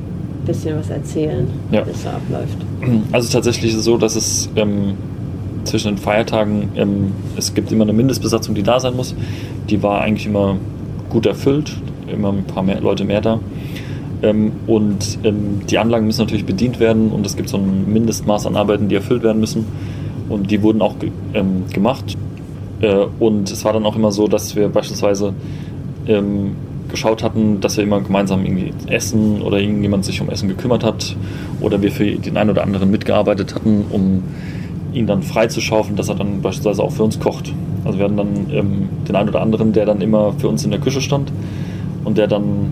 bisschen 0.46 0.78
was 0.78 0.90
erzählen, 0.90 1.46
Ja. 1.70 1.86
wie 1.86 1.90
es 1.90 2.02
so 2.02 2.08
abläuft? 2.08 2.58
Also 3.12 3.32
tatsächlich 3.32 3.72
ist 3.72 3.78
es 3.78 3.84
so, 3.84 3.96
dass 3.96 4.16
es 4.16 4.50
ähm, 4.56 4.94
zwischen 5.64 5.88
den 5.92 5.98
Feiertagen, 5.98 6.68
ähm, 6.76 7.12
es 7.36 7.54
gibt 7.54 7.72
immer 7.72 7.84
eine 7.84 7.92
Mindestbesatzung, 7.92 8.54
die 8.54 8.62
da 8.62 8.80
sein 8.80 8.96
muss. 8.96 9.14
Die 9.70 9.82
war 9.82 10.00
eigentlich 10.02 10.26
immer 10.26 10.56
gut 11.08 11.26
erfüllt, 11.26 11.72
immer 12.12 12.30
ein 12.30 12.44
paar 12.44 12.62
mehr 12.62 12.80
Leute 12.80 13.04
mehr 13.04 13.20
da. 13.20 13.38
Ähm, 14.22 14.52
und 14.66 15.18
ähm, 15.24 15.60
die 15.68 15.78
Anlagen 15.78 16.06
müssen 16.06 16.20
natürlich 16.22 16.44
bedient 16.46 16.80
werden 16.80 17.10
und 17.10 17.24
es 17.26 17.36
gibt 17.36 17.48
so 17.48 17.56
ein 17.56 17.90
Mindestmaß 17.92 18.46
an 18.46 18.56
Arbeiten, 18.56 18.88
die 18.88 18.94
erfüllt 18.94 19.22
werden 19.22 19.40
müssen. 19.40 19.64
Und 20.28 20.50
die 20.50 20.62
wurden 20.62 20.80
auch 20.82 20.98
ge 20.98 21.10
ähm, 21.34 21.64
gemacht. 21.72 22.16
Äh, 22.84 23.06
und 23.18 23.50
es 23.50 23.64
war 23.64 23.72
dann 23.72 23.86
auch 23.86 23.96
immer 23.96 24.12
so, 24.12 24.28
dass 24.28 24.54
wir 24.54 24.68
beispielsweise 24.68 25.32
ähm, 26.06 26.54
geschaut 26.90 27.22
hatten, 27.22 27.60
dass 27.60 27.76
wir 27.76 27.84
immer 27.84 28.00
gemeinsam 28.00 28.44
irgendwie 28.44 28.72
essen 28.86 29.40
oder 29.42 29.58
irgendjemand 29.58 30.04
sich 30.04 30.20
um 30.20 30.28
Essen 30.28 30.48
gekümmert 30.48 30.84
hat 30.84 31.16
oder 31.60 31.80
wir 31.80 31.90
für 31.90 32.04
den 32.04 32.36
einen 32.36 32.50
oder 32.50 32.62
anderen 32.62 32.90
mitgearbeitet 32.90 33.54
hatten, 33.54 33.86
um 33.90 34.22
ihn 34.92 35.06
dann 35.06 35.22
freizuschaufeln, 35.22 35.96
dass 35.96 36.08
er 36.08 36.14
dann 36.14 36.42
beispielsweise 36.42 36.82
auch 36.82 36.92
für 36.92 37.02
uns 37.02 37.18
kocht. 37.18 37.52
Also 37.84 37.98
wir 37.98 38.04
hatten 38.04 38.16
dann 38.16 38.46
ähm, 38.52 38.88
den 39.08 39.16
einen 39.16 39.30
oder 39.30 39.40
anderen, 39.40 39.72
der 39.72 39.86
dann 39.86 40.00
immer 40.02 40.34
für 40.34 40.48
uns 40.48 40.64
in 40.64 40.70
der 40.70 40.80
Küche 40.80 41.00
stand 41.00 41.32
und 42.04 42.18
der 42.18 42.26
dann, 42.26 42.70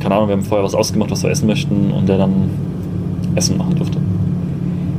keine 0.00 0.14
Ahnung, 0.14 0.28
wir 0.28 0.36
haben 0.36 0.44
vorher 0.44 0.64
was 0.64 0.74
ausgemacht, 0.74 1.10
was 1.10 1.22
wir 1.22 1.30
essen 1.30 1.46
möchten 1.46 1.92
und 1.92 2.08
der 2.08 2.18
dann 2.18 2.50
Essen 3.34 3.56
machen 3.56 3.74
durfte. 3.74 3.98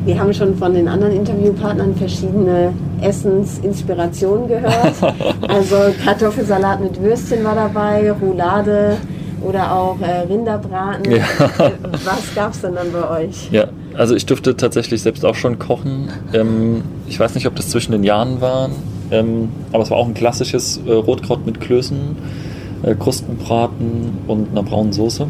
Wir 0.07 0.17
haben 0.17 0.33
schon 0.33 0.55
von 0.55 0.73
den 0.73 0.87
anderen 0.87 1.11
Interviewpartnern 1.11 1.93
verschiedene 1.93 2.71
Essensinspirationen 3.01 4.47
gehört. 4.47 4.93
Also 5.49 5.75
Kartoffelsalat 6.03 6.79
mit 6.79 7.01
Würstchen 7.01 7.43
war 7.43 7.55
dabei, 7.55 8.11
Roulade 8.11 8.97
oder 9.41 9.73
auch 9.73 9.99
äh, 9.99 10.21
Rinderbraten. 10.21 11.11
Ja. 11.11 11.17
Äh, 11.17 11.71
Was 12.05 12.33
gab 12.35 12.53
es 12.53 12.61
denn 12.61 12.75
dann 12.75 12.87
bei 12.93 13.25
euch? 13.25 13.51
Ja, 13.51 13.65
also 13.95 14.15
ich 14.15 14.25
durfte 14.25 14.55
tatsächlich 14.55 15.01
selbst 15.01 15.25
auch 15.25 15.35
schon 15.35 15.59
kochen. 15.59 16.09
Ähm, 16.33 16.83
ich 17.07 17.19
weiß 17.19 17.35
nicht, 17.35 17.45
ob 17.45 17.55
das 17.55 17.69
zwischen 17.69 17.91
den 17.91 18.03
Jahren 18.05 18.39
war, 18.39 18.69
ähm, 19.11 19.49
aber 19.73 19.83
es 19.83 19.91
war 19.91 19.97
auch 19.97 20.07
ein 20.07 20.13
klassisches 20.13 20.79
äh, 20.85 20.91
Rotkraut 20.91 21.45
mit 21.45 21.59
Klößen, 21.59 22.15
äh, 22.83 22.95
Krustenbraten 22.95 24.19
und 24.27 24.51
einer 24.51 24.63
braunen 24.63 24.93
Soße. 24.93 25.27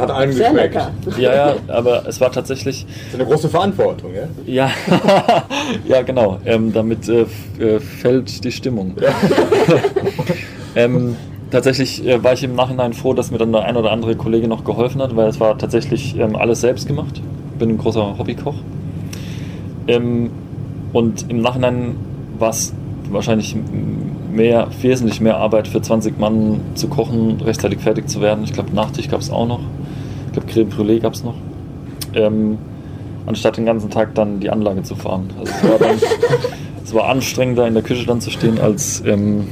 Hat 0.00 0.10
allen 0.10 0.32
Sehr 0.32 0.50
geschmeckt. 0.50 0.74
lecker. 0.74 0.92
Ja, 1.18 1.34
ja, 1.34 1.54
aber 1.68 2.06
es 2.06 2.20
war 2.20 2.30
tatsächlich, 2.32 2.86
Das 2.86 3.08
ist 3.08 3.14
eine 3.14 3.24
große 3.24 3.48
Verantwortung, 3.48 4.12
ja? 4.14 4.28
ja, 4.46 4.70
ja 5.86 6.02
genau, 6.02 6.38
ähm, 6.44 6.72
damit 6.72 7.08
äh, 7.08 7.26
äh, 7.58 7.80
fällt 7.80 8.44
die 8.44 8.52
Stimmung. 8.52 8.94
ähm, 10.76 11.16
tatsächlich 11.50 12.06
äh, 12.06 12.22
war 12.22 12.32
ich 12.32 12.44
im 12.44 12.54
Nachhinein 12.54 12.92
froh, 12.92 13.14
dass 13.14 13.30
mir 13.30 13.38
dann 13.38 13.52
der 13.52 13.64
ein 13.64 13.76
oder 13.76 13.90
andere 13.90 14.16
Kollege 14.16 14.48
noch 14.48 14.64
geholfen 14.64 15.02
hat, 15.02 15.16
weil 15.16 15.28
es 15.28 15.40
war 15.40 15.58
tatsächlich 15.58 16.18
ähm, 16.18 16.36
alles 16.36 16.60
selbst 16.60 16.86
gemacht. 16.86 17.20
bin 17.58 17.70
ein 17.70 17.78
großer 17.78 18.18
Hobbykoch. 18.18 18.56
Ähm, 19.86 20.30
und 20.92 21.30
im 21.30 21.40
Nachhinein 21.40 21.96
war 22.38 22.50
es 22.50 22.72
wahrscheinlich 23.10 23.56
mehr, 24.30 24.68
wesentlich 24.80 25.20
mehr 25.20 25.36
Arbeit 25.38 25.68
für 25.68 25.80
20 25.80 26.18
Mann 26.18 26.60
zu 26.74 26.88
kochen, 26.88 27.40
rechtzeitig 27.40 27.80
fertig 27.80 28.08
zu 28.08 28.20
werden. 28.20 28.44
Ich 28.44 28.52
glaube, 28.52 28.74
Nachtisch 28.74 29.08
gab 29.08 29.20
es 29.20 29.30
auch 29.30 29.46
noch. 29.46 29.60
Glaube, 30.38 30.46
Creme 30.52 30.68
Brûlée 30.70 31.00
gab 31.00 31.14
es 31.14 31.24
noch. 31.24 31.34
Ähm, 32.14 32.58
anstatt 33.26 33.56
den 33.56 33.66
ganzen 33.66 33.90
Tag 33.90 34.14
dann 34.14 34.40
die 34.40 34.50
Anlage 34.50 34.82
zu 34.82 34.94
fahren. 34.94 35.28
Also 35.38 35.52
es 35.52 35.70
war, 35.70 35.78
dann, 35.78 35.96
es 36.84 36.94
war 36.94 37.08
anstrengender, 37.08 37.66
in 37.66 37.74
der 37.74 37.82
Küche 37.82 38.06
dann 38.06 38.20
zu 38.20 38.30
stehen, 38.30 38.58
als 38.60 39.02
ähm, 39.06 39.46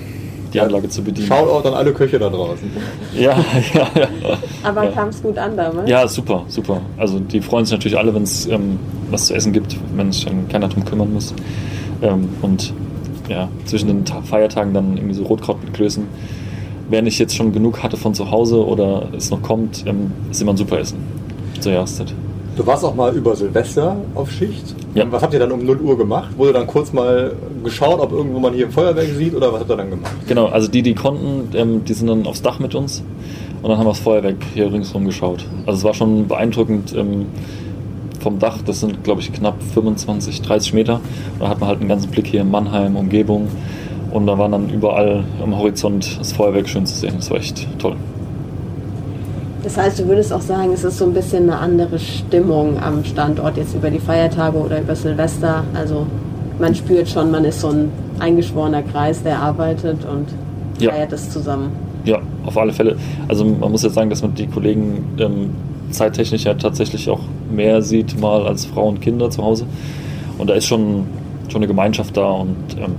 die 0.53 0.61
Anlage 0.61 0.89
zu 0.89 1.03
bedienen. 1.03 1.27
Shoutout 1.27 1.69
an 1.69 1.75
alle 1.75 1.93
Köche 1.93 2.19
da 2.19 2.29
draußen. 2.31 2.71
Ja, 3.15 3.37
ja, 3.75 3.89
ja. 3.95 4.09
Aber 4.63 4.85
Ja. 4.85 4.91
kam 4.91 5.09
es 5.09 5.23
gut 5.23 5.39
an 5.39 5.57
damals? 5.57 5.89
Ja, 5.89 6.07
super, 6.07 6.45
super. 6.49 6.81
Also 6.99 7.19
die 7.19 7.41
freuen 7.41 7.65
sich 7.65 7.73
natürlich 7.73 7.97
alle, 7.99 8.15
wenn 8.15 8.23
es 8.25 8.47
ähm, 8.47 8.79
was 9.11 9.27
zu 9.29 9.35
essen 9.35 9.53
gibt, 9.53 9.77
wenn 9.97 10.13
sich 10.13 10.25
dann 10.27 10.49
keiner 10.49 10.69
drum 10.69 10.85
kümmern 10.85 11.13
muss. 11.15 11.35
Ähm, 12.03 12.29
und 12.43 12.73
ja, 13.29 13.49
zwischen 13.65 13.89
den 13.89 14.05
Ta 14.05 14.21
Feiertagen 14.23 14.73
dann 14.75 14.97
irgendwie 14.97 15.15
so 15.15 15.25
Rotkraut 15.25 15.63
mit 15.65 15.73
Klößen. 15.75 16.07
Wenn 16.89 17.07
ich 17.07 17.19
jetzt 17.19 17.35
schon 17.35 17.53
genug 17.53 17.83
hatte 17.83 17.97
von 17.97 18.15
zu 18.15 18.31
Hause 18.31 18.65
oder 18.65 19.09
es 19.17 19.31
noch 19.31 19.43
kommt, 19.43 19.85
ähm, 19.87 20.13
ist 20.31 20.41
immer 20.41 20.53
ein 20.53 20.57
super 20.57 20.79
Essen 20.79 20.99
zur 21.61 21.73
Jahreszeit. 21.73 22.15
Du 22.57 22.67
warst 22.67 22.85
auch 22.85 22.95
mal 22.95 23.15
über 23.15 23.37
Silvester 23.37 23.97
auf 24.15 24.31
Schicht. 24.31 24.75
Ja. 24.95 25.05
Was 25.11 25.23
habt 25.23 25.35
ihr 25.35 25.41
dann 25.41 25.53
um 25.53 25.67
0 25.67 25.79
Uhr 25.79 25.99
gemacht? 25.99 26.31
Wurde 26.39 26.55
dann 26.55 26.67
kurz 26.67 26.91
mal 26.91 27.33
geschaut, 27.63 28.01
ob 28.01 28.13
irgendwo 28.13 28.39
man 28.39 28.55
hier 28.55 28.67
ein 28.67 28.73
Feuerwerk 28.73 29.09
sieht 29.09 29.35
oder 29.35 29.53
was 29.53 29.61
habt 29.61 29.71
ihr 29.71 29.77
dann 29.77 29.91
gemacht? 29.91 30.13
Genau, 30.27 30.47
also 30.47 30.67
die, 30.67 30.81
die 30.81 30.95
konnten, 30.95 31.55
ähm, 31.55 31.85
die 31.85 31.93
sind 31.93 32.07
dann 32.07 32.27
aufs 32.27 32.41
Dach 32.41 32.59
mit 32.59 32.75
uns 32.75 33.03
und 33.61 33.69
dann 33.69 33.77
haben 33.77 33.85
wir 33.85 33.91
das 33.91 34.01
Feuerwerk 34.01 34.37
hier 34.55 34.73
ringsherum 34.73 35.05
geschaut. 35.05 35.45
Also 35.67 35.79
es 35.79 35.85
war 35.85 35.93
schon 35.93 36.29
beeindruckend 36.29 36.95
ähm, 36.97 37.27
vom 38.21 38.39
Dach, 38.39 38.63
das 38.65 38.81
sind 38.81 39.05
glaube 39.05 39.21
ich 39.21 39.33
knapp 39.35 39.63
25, 39.75 40.41
30 40.41 40.73
Meter. 40.73 41.01
Da 41.39 41.49
hat 41.49 41.61
man 41.61 41.69
halt 41.69 41.81
einen 41.81 41.91
ganzen 41.91 42.11
Blick 42.11 42.27
hier 42.27 42.41
in 42.41 42.51
Mannheim, 42.51 42.97
Umgebung 42.97 43.49
und 44.13 44.27
da 44.27 44.39
waren 44.39 44.53
dann 44.53 44.69
überall 44.71 45.25
am 45.43 45.57
Horizont 45.57 46.19
das 46.19 46.33
Feuerwerk 46.33 46.69
schön 46.69 46.87
zu 46.87 46.95
sehen. 46.95 47.15
Das 47.17 47.31
war 47.31 47.39
echt 47.39 47.67
toll. 47.79 47.97
Das 49.63 49.77
heißt, 49.77 49.99
du 49.99 50.07
würdest 50.07 50.33
auch 50.33 50.41
sagen, 50.41 50.71
es 50.73 50.85
ist 50.85 50.99
so 50.99 51.07
ein 51.07 51.13
bisschen 51.13 51.45
eine 51.45 51.59
andere 51.59 51.99
Stimmung 51.99 52.79
am 52.81 53.05
Standort 53.05 53.57
jetzt 53.57 53.75
über 53.75 53.91
die 53.91 53.99
Feiertage 53.99 54.57
oder 54.59 54.81
über 54.81 54.95
Silvester. 54.95 55.65
Also 55.75 56.07
man 56.61 56.75
spürt 56.75 57.09
schon, 57.09 57.31
man 57.33 57.45
ist 57.45 57.61
so 57.61 57.69
ein 57.69 57.91
eingeschworener 58.21 58.83
Kreis, 58.83 59.23
der 59.23 59.41
arbeitet 59.41 59.99
und 60.05 60.27
Ja. 60.81 60.93
feiert 60.93 61.13
es 61.13 61.31
zusammen. 61.31 61.71
Ja, 62.05 62.19
auf 62.45 62.57
alle 62.57 62.73
Fälle. 62.73 62.97
Also 63.27 63.45
man 63.45 63.73
muss 63.73 63.83
jetzt 63.83 63.95
sagen, 63.95 64.09
dass 64.11 64.23
man 64.23 64.35
die 64.35 64.47
Kollegen 64.47 65.05
ähm, 65.19 65.51
zeittechnisch 65.91 66.45
ja 66.45 66.55
tatsächlich 66.55 67.11
auch 67.11 67.21
mehr 67.53 67.83
sieht 67.83 68.21
mal 68.21 68.47
als 68.47 68.67
Frau 68.67 68.89
und 68.89 69.01
Kinder 69.01 69.31
zu 69.31 69.43
Hause. 69.43 69.67
Und 70.39 70.49
da 70.49 70.55
ist 70.55 70.67
schon, 70.67 71.07
schon 71.49 71.59
eine 71.59 71.67
Gemeinschaft 71.67 72.17
da 72.17 72.31
und 72.31 72.55
ähm, 72.79 72.95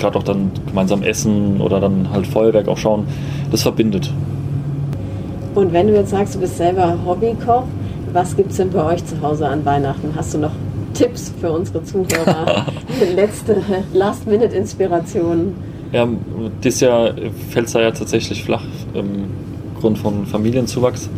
gerade 0.00 0.18
auch 0.18 0.22
dann 0.22 0.50
gemeinsam 0.66 1.02
essen 1.02 1.60
oder 1.60 1.80
dann 1.80 2.10
halt 2.10 2.26
Feuerwerk 2.26 2.68
auch 2.68 2.78
schauen, 2.78 3.06
das 3.50 3.62
verbindet. 3.62 4.12
Und 5.54 5.72
wenn 5.72 5.88
du 5.88 5.94
jetzt 5.94 6.10
sagst, 6.10 6.34
du 6.34 6.40
bist 6.40 6.56
selber 6.56 6.98
Hobbykoch, 7.04 7.64
was 8.12 8.36
gibt 8.36 8.50
es 8.50 8.56
denn 8.56 8.70
bei 8.70 8.84
euch 8.84 9.04
zu 9.04 9.20
Hause 9.20 9.48
an 9.48 9.64
Weihnachten? 9.64 10.12
Hast 10.14 10.34
du 10.34 10.38
noch 10.38 10.52
Tipps 10.94 11.32
für 11.40 11.52
unsere 11.52 11.82
Zuhörer? 11.84 12.66
Letzte 13.14 13.62
Last-Minute-Inspirationen? 13.92 15.54
Ja, 15.92 16.08
dieses 16.62 16.80
Jahr 16.80 17.14
fällt 17.50 17.66
es 17.66 17.72
da 17.72 17.80
ja 17.80 17.90
tatsächlich 17.90 18.44
flach, 18.44 18.64
ähm, 18.94 19.24
Grund 19.80 19.98
von 19.98 20.26
Familienzuwachs. 20.26 21.08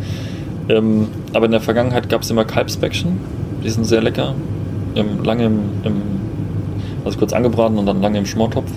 Ähm, 0.69 1.07
aber 1.33 1.45
in 1.45 1.51
der 1.51 1.61
Vergangenheit 1.61 2.09
gab 2.09 2.21
es 2.21 2.31
immer 2.31 2.45
Kalbsbäckchen, 2.45 3.19
die 3.63 3.69
sind 3.69 3.83
sehr 3.85 4.01
lecker. 4.01 4.33
Ähm, 4.95 5.23
lange 5.23 5.45
im, 5.45 5.59
im, 5.83 6.01
also 7.05 7.17
kurz 7.17 7.33
angebraten 7.33 7.77
und 7.77 7.85
dann 7.85 8.01
lange 8.01 8.17
im 8.17 8.25
Schmortopf. 8.25 8.71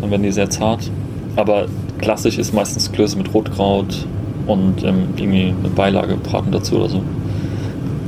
Dann 0.00 0.10
werden 0.10 0.22
die 0.22 0.32
sehr 0.32 0.50
zart. 0.50 0.90
Aber 1.36 1.66
klassisch 1.98 2.38
ist 2.38 2.52
meistens 2.52 2.90
Klöße 2.90 3.16
mit 3.16 3.32
Rotkraut 3.32 4.06
und 4.46 4.82
ähm, 4.82 5.08
irgendwie 5.16 5.54
eine 5.58 5.68
Beilage, 5.68 6.16
Braten 6.16 6.52
dazu 6.52 6.76
oder 6.76 6.88
so. 6.88 7.02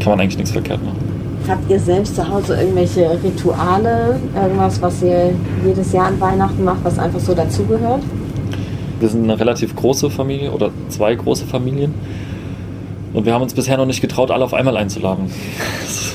Kann 0.01 0.13
man 0.13 0.21
eigentlich 0.21 0.39
nichts 0.39 0.53
verkehrt 0.53 0.85
machen. 0.85 0.99
Habt 1.49 1.71
ihr 1.71 1.81
selbst 1.81 2.17
zu 2.17 2.29
Hause 2.29 2.57
irgendwelche 2.57 3.11
Rituale, 3.23 4.21
irgendwas, 4.35 4.81
was 4.81 5.03
ihr 5.03 5.33
jedes 5.65 5.93
Jahr 5.93 6.07
an 6.07 6.21
Weihnachten 6.21 6.65
macht, 6.65 6.85
was 6.85 6.99
einfach 6.99 7.21
so 7.21 7.35
dazugehört? 7.35 8.03
Wir 9.01 9.09
sind 9.09 9.25
eine 9.25 9.39
relativ 9.39 9.75
große 9.75 10.11
Familie 10.11 10.53
oder 10.53 10.71
zwei 10.89 11.15
große 11.15 11.47
Familien. 11.47 11.95
Und 13.13 13.27
wir 13.27 13.35
haben 13.35 13.43
uns 13.43 13.55
bisher 13.55 13.77
noch 13.77 13.87
nicht 13.87 14.01
getraut, 14.01 14.31
alle 14.31 14.45
auf 14.45 14.55
einmal 14.55 14.77
einzuladen. 14.77 15.31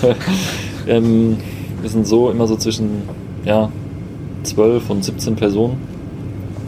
ähm, 0.88 1.38
wir 1.86 1.92
sind 1.92 2.08
so 2.08 2.32
immer 2.32 2.48
so 2.48 2.56
zwischen 2.56 3.04
ja, 3.46 3.70
12 4.42 4.90
und 4.90 5.06
17 5.06 5.36
Personen. 5.36 5.78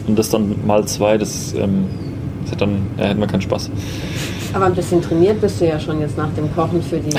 Und 0.06 0.16
das 0.16 0.30
dann 0.30 0.54
mal 0.64 0.84
zwei, 0.86 1.18
das, 1.18 1.52
ähm, 1.54 1.86
das 2.44 2.52
hat 2.52 2.60
dann, 2.60 2.86
ja, 2.96 3.06
hätten 3.06 3.18
wir 3.18 3.26
keinen 3.26 3.42
Spaß. 3.42 3.68
Aber 4.54 4.66
ein 4.66 4.74
bisschen 4.76 5.02
trainiert 5.02 5.40
bist 5.40 5.60
du 5.60 5.66
ja 5.66 5.80
schon 5.80 6.00
jetzt 6.00 6.16
nach 6.16 6.32
dem 6.34 6.54
Kochen 6.54 6.80
für 6.80 6.98
die. 6.98 7.10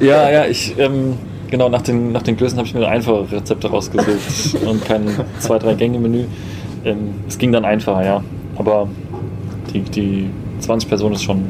Ja, 0.04 0.28
ja, 0.30 0.46
ich, 0.46 0.76
ähm, 0.78 1.14
genau, 1.48 1.68
nach 1.68 1.82
den, 1.82 2.10
nach 2.10 2.22
den 2.22 2.36
Klößen 2.36 2.58
habe 2.58 2.66
ich 2.66 2.74
mir 2.74 2.88
einfache 2.88 3.30
Rezepte 3.30 3.70
rausgesucht 3.70 4.64
und 4.66 4.84
kein 4.84 5.06
zwei, 5.38 5.60
drei 5.60 5.74
Gänge-Menü. 5.74 6.24
Ähm, 6.84 7.14
es 7.28 7.38
ging 7.38 7.52
dann 7.52 7.64
einfacher, 7.64 8.04
ja. 8.04 8.24
Aber 8.56 8.88
die, 9.72 9.82
die 9.82 10.28
20 10.58 10.88
Personen 10.88 11.14
ist 11.14 11.22
schon 11.22 11.44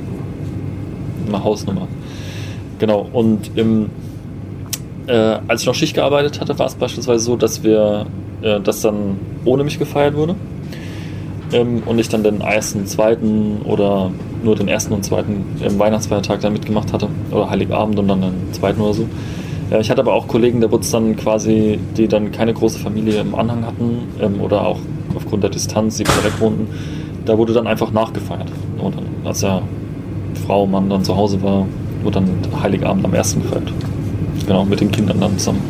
eine 1.29 1.43
Hausnummer. 1.43 1.89
Genau, 2.79 3.09
und 3.11 3.53
im, 3.57 3.89
äh, 5.13 5.41
als 5.47 5.61
ich 5.61 5.67
noch 5.67 5.75
Schicht 5.75 5.95
gearbeitet 5.95 6.41
hatte, 6.41 6.59
war 6.59 6.67
es 6.67 6.75
beispielsweise 6.75 7.23
so, 7.23 7.37
dass 7.37 7.63
wir, 7.63 8.07
äh, 8.41 8.61
das 8.61 8.81
dann 8.81 9.19
ohne 9.45 9.63
mich 9.63 9.79
gefeiert 9.79 10.15
wurde. 10.15 10.35
Ähm, 11.53 11.83
und 11.85 11.99
ich 11.99 12.09
dann 12.09 12.25
den 12.25 12.41
ersten, 12.41 12.87
zweiten 12.87 13.61
oder 13.65 14.11
nur 14.43 14.57
den 14.57 14.69
ersten 14.69 14.95
und 14.95 15.05
zweiten 15.05 15.45
ähm, 15.63 15.79
Weihnachtsfeiertag 15.79 16.41
dann 16.41 16.55
mitgemacht 16.55 16.95
hatte. 16.95 17.09
Oder 17.31 17.51
Heiligabend 17.51 17.99
und 17.99 18.09
dann 18.09 18.23
den 18.23 18.53
zweiten 18.53 18.81
oder 18.81 18.95
so. 18.95 19.07
Ja, 19.71 19.81
ich 19.81 19.91
hatte 19.91 20.01
aber 20.01 20.15
auch 20.15 20.29
Kollegen, 20.29 20.61
der 20.61 20.73
wurde 20.73 20.87
dann 20.91 21.15
quasi, 21.17 21.79
die 21.97 22.09
dann 22.09 22.33
keine 22.33 22.55
große 22.55 22.79
Familie 22.79 23.21
im 23.21 23.35
Anhang 23.35 23.67
hatten 23.67 24.09
ähm, 24.19 24.41
oder 24.41 24.67
auch 24.67 24.79
aufgrund 25.15 25.43
der 25.43 25.51
Distanz, 25.51 25.99
die 25.99 26.07
weiter 26.09 26.25
weg 26.25 26.41
wohnten, 26.41 26.69
da 27.27 27.37
wurde 27.37 27.53
dann 27.53 27.67
einfach 27.67 27.93
nachgefeiert. 27.93 28.49
Und 28.79 28.97
dann, 28.97 29.05
als 29.25 29.43
ja 29.43 29.61
Frau, 30.47 30.67
Mann 30.67 30.89
dann 30.89 31.05
zu 31.05 31.15
Hause 31.15 31.43
war, 31.43 31.67
wurde 32.03 32.21
dann 32.21 32.63
Heiligabend 32.63 33.05
am 33.05 33.13
ersten 33.13 33.43
gefeiert. 33.43 33.71
Genau, 34.47 34.65
mit 34.65 34.81
den 34.81 34.91
Kindern 34.91 35.21
dann 35.21 35.39
zusammen. 35.39 35.61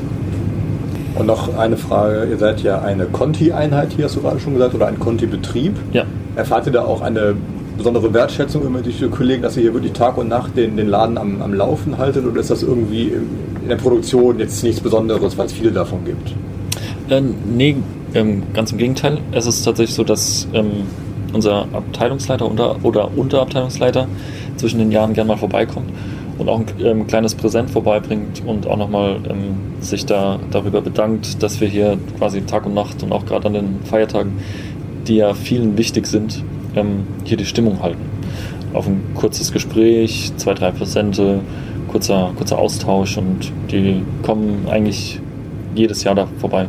Und 1.15 1.27
noch 1.27 1.57
eine 1.57 1.77
Frage, 1.77 2.27
ihr 2.31 2.39
seid 2.39 2.63
ja 2.63 2.81
eine 2.81 3.05
Conti-Einheit 3.05 3.93
hier, 3.95 4.07
hast 4.07 4.17
du 4.17 4.23
gerade 4.23 4.41
schon 4.41 4.55
gesagt, 4.55 4.75
oder 4.75 4.87
ein 4.87 4.99
Conti-Betrieb. 4.99 5.77
Ja. 5.93 6.05
Erfahrt 6.37 6.67
ihr 6.67 6.73
da 6.73 6.85
auch 6.85 7.03
eine 7.03 7.35
besondere 7.77 8.13
Wertschätzung 8.15 8.65
immer 8.65 8.81
durch 8.81 8.99
die 8.99 9.09
Kollegen, 9.09 9.43
dass 9.43 9.57
ihr 9.57 9.63
hier 9.63 9.75
wirklich 9.75 9.93
Tag 9.93 10.17
und 10.17 10.29
Nacht 10.29 10.57
den, 10.57 10.77
den 10.77 10.89
Laden 10.89 11.19
am, 11.19 11.43
am 11.43 11.53
Laufen 11.53 11.99
haltet 11.99 12.25
oder 12.25 12.41
ist 12.41 12.51
das 12.51 12.63
irgendwie 12.63 13.13
in 13.63 13.69
der 13.69 13.77
Produktion 13.77 14.39
jetzt 14.39 14.63
nichts 14.63 14.81
Besonderes, 14.81 15.37
weil 15.37 15.47
es 15.47 15.53
viele 15.53 15.71
davon 15.71 16.05
gibt? 16.05 16.35
Äh, 17.11 17.23
nee, 17.55 17.77
ähm, 18.15 18.43
ganz 18.55 18.73
im 18.73 18.79
Gegenteil. 18.79 19.19
Es 19.33 19.47
ist 19.47 19.65
tatsächlich 19.65 19.95
so, 19.95 20.05
dass 20.05 20.47
ähm, 20.55 20.85
unser 21.33 21.67
Abteilungsleiter 21.73 22.47
unter, 22.47 22.77
oder 22.83 23.11
Unterabteilungsleiter 23.17 24.07
zwischen 24.57 24.79
den 24.79 24.93
Jahren 24.93 25.13
gern 25.13 25.27
mal 25.27 25.37
vorbeikommt 25.37 25.91
und 26.39 26.49
auch 26.49 26.61
ein 26.61 26.67
ähm, 26.81 27.07
kleines 27.07 27.35
Präsent 27.35 27.71
vorbeibringt 27.71 28.43
und 28.47 28.67
auch 28.67 28.77
nochmal 28.77 29.21
ähm, 29.29 29.57
sich 29.81 30.07
da 30.07 30.39
darüber 30.51 30.81
bedankt, 30.81 31.43
dass 31.43 31.61
wir 31.61 31.69
hier 31.69 31.99
quasi 32.19 32.43
Tag 32.43 32.67
und 32.67 32.75
Nacht 32.75 33.03
und 33.03 33.13
auch 33.13 33.27
gerade 33.27 33.47
an 33.47 33.55
den 33.55 33.81
Feiertagen, 33.85 34.33
die 35.07 35.17
ja 35.17 35.35
vielen 35.35 35.77
wichtig 35.77 36.07
sind, 36.07 36.43
ähm, 36.75 37.07
hier 37.25 37.37
die 37.37 37.45
Stimmung 37.45 37.83
halten. 37.83 38.01
Auf 38.73 38.87
ein 38.87 39.03
kurzes 39.15 39.53
Gespräch, 39.53 40.33
zwei, 40.37 40.55
drei 40.55 40.71
Präsente, 40.71 41.41
kurzer, 41.89 42.33
kurzer 42.37 42.59
Austausch 42.59 43.19
und 43.19 43.53
die 43.71 44.03
kommen 44.23 44.67
eigentlich 44.71 45.21
jedes 45.75 46.05
Jahr 46.05 46.15
da 46.15 46.27
vorbei. 46.39 46.67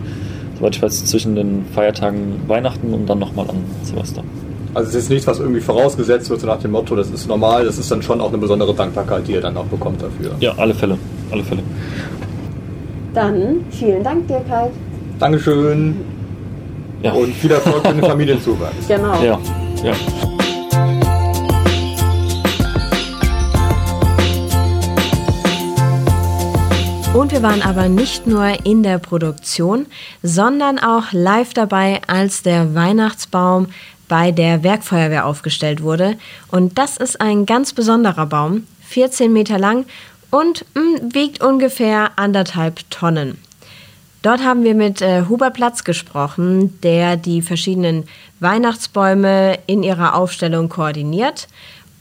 Soweit 0.57 0.75
ich 0.75 0.81
weiß, 0.81 1.05
zwischen 1.05 1.35
den 1.35 1.65
Feiertagen 1.73 2.41
Weihnachten 2.47 2.93
und 2.93 3.07
dann 3.07 3.19
nochmal 3.19 3.49
an 3.49 3.57
Silvester. 3.83 4.23
Also 4.73 4.89
es 4.89 4.95
ist 4.95 5.09
nichts, 5.09 5.27
was 5.27 5.39
irgendwie 5.39 5.61
vorausgesetzt 5.61 6.29
wird, 6.29 6.41
so 6.41 6.47
nach 6.47 6.59
dem 6.59 6.71
Motto, 6.71 6.95
das 6.95 7.09
ist 7.09 7.27
normal, 7.27 7.65
das 7.65 7.77
ist 7.77 7.91
dann 7.91 8.01
schon 8.01 8.19
auch 8.19 8.29
eine 8.29 8.39
besondere 8.39 8.73
Dankbarkeit, 8.73 9.27
die 9.27 9.33
ihr 9.33 9.41
dann 9.41 9.55
auch 9.55 9.65
bekommt 9.65 10.01
dafür. 10.01 10.31
Ja, 10.39 10.53
alle 10.57 10.73
Fälle. 10.73 10.97
Alle 11.31 11.43
Fälle. 11.43 11.61
Dann 13.13 13.57
vielen 13.69 14.03
Dank 14.03 14.27
dir, 14.27 14.41
Kai. 14.49 14.71
Dankeschön 15.19 15.95
Ja. 17.03 17.11
und 17.13 17.33
viel 17.35 17.51
Erfolg 17.51 17.85
für 17.85 17.93
den 17.93 18.03
Familienzuwachs. 18.09 18.87
Genau. 18.87 19.13
Ja, 19.23 19.39
ja. 19.83 19.93
Und 27.13 27.31
wir 27.31 27.43
waren 27.43 27.61
aber 27.61 27.89
nicht 27.89 28.25
nur 28.25 28.65
in 28.65 28.81
der 28.81 28.97
Produktion, 28.97 29.85
sondern 30.23 30.79
auch 30.79 31.11
live 31.11 31.53
dabei, 31.53 32.01
als 32.07 32.41
der 32.41 32.73
Weihnachtsbaum 32.73 33.67
bei 34.07 34.31
der 34.31 34.63
Werkfeuerwehr 34.63 35.25
aufgestellt 35.25 35.81
wurde. 35.81 36.17
Und 36.49 36.77
das 36.77 36.97
ist 36.97 37.19
ein 37.21 37.45
ganz 37.45 37.73
besonderer 37.73 38.25
Baum. 38.25 38.67
14 38.87 39.31
Meter 39.31 39.57
lang 39.57 39.85
und 40.29 40.65
mh, 40.75 41.13
wiegt 41.13 41.43
ungefähr 41.43 42.11
anderthalb 42.15 42.89
Tonnen. 42.89 43.37
Dort 44.23 44.43
haben 44.43 44.63
wir 44.63 44.73
mit 44.73 45.01
äh, 45.01 45.23
Hubert 45.27 45.53
Platz 45.53 45.83
gesprochen, 45.83 46.79
der 46.81 47.17
die 47.17 47.41
verschiedenen 47.41 48.05
Weihnachtsbäume 48.39 49.59
in 49.67 49.83
ihrer 49.83 50.15
Aufstellung 50.15 50.69
koordiniert 50.69 51.47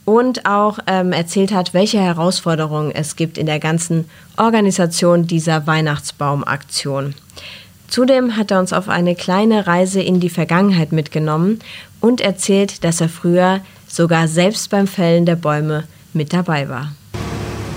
und 0.05 0.45
auch 0.45 0.79
ähm, 0.87 1.11
erzählt 1.11 1.53
hat, 1.53 1.73
welche 1.73 1.99
Herausforderungen 1.99 2.91
es 2.91 3.15
gibt 3.15 3.37
in 3.37 3.45
der 3.45 3.59
ganzen 3.59 4.09
Organisation 4.37 5.27
dieser 5.27 5.67
Weihnachtsbaumaktion. 5.67 7.13
Zudem 7.93 8.37
hat 8.37 8.49
er 8.49 8.59
uns 8.59 8.73
auf 8.73 8.89
eine 8.89 9.13
kleine 9.13 9.67
Reise 9.67 10.01
in 10.01 10.19
die 10.19 10.31
Vergangenheit 10.31 10.91
mitgenommen 10.91 11.59
und 12.01 12.21
erzählt, 12.21 12.83
dass 12.83 12.99
er 13.01 13.07
früher 13.07 13.59
sogar 13.87 14.27
selbst 14.27 14.71
beim 14.71 14.87
Fällen 14.87 15.27
der 15.27 15.35
Bäume 15.35 15.83
mit 16.11 16.33
dabei 16.33 16.69
war. 16.69 16.91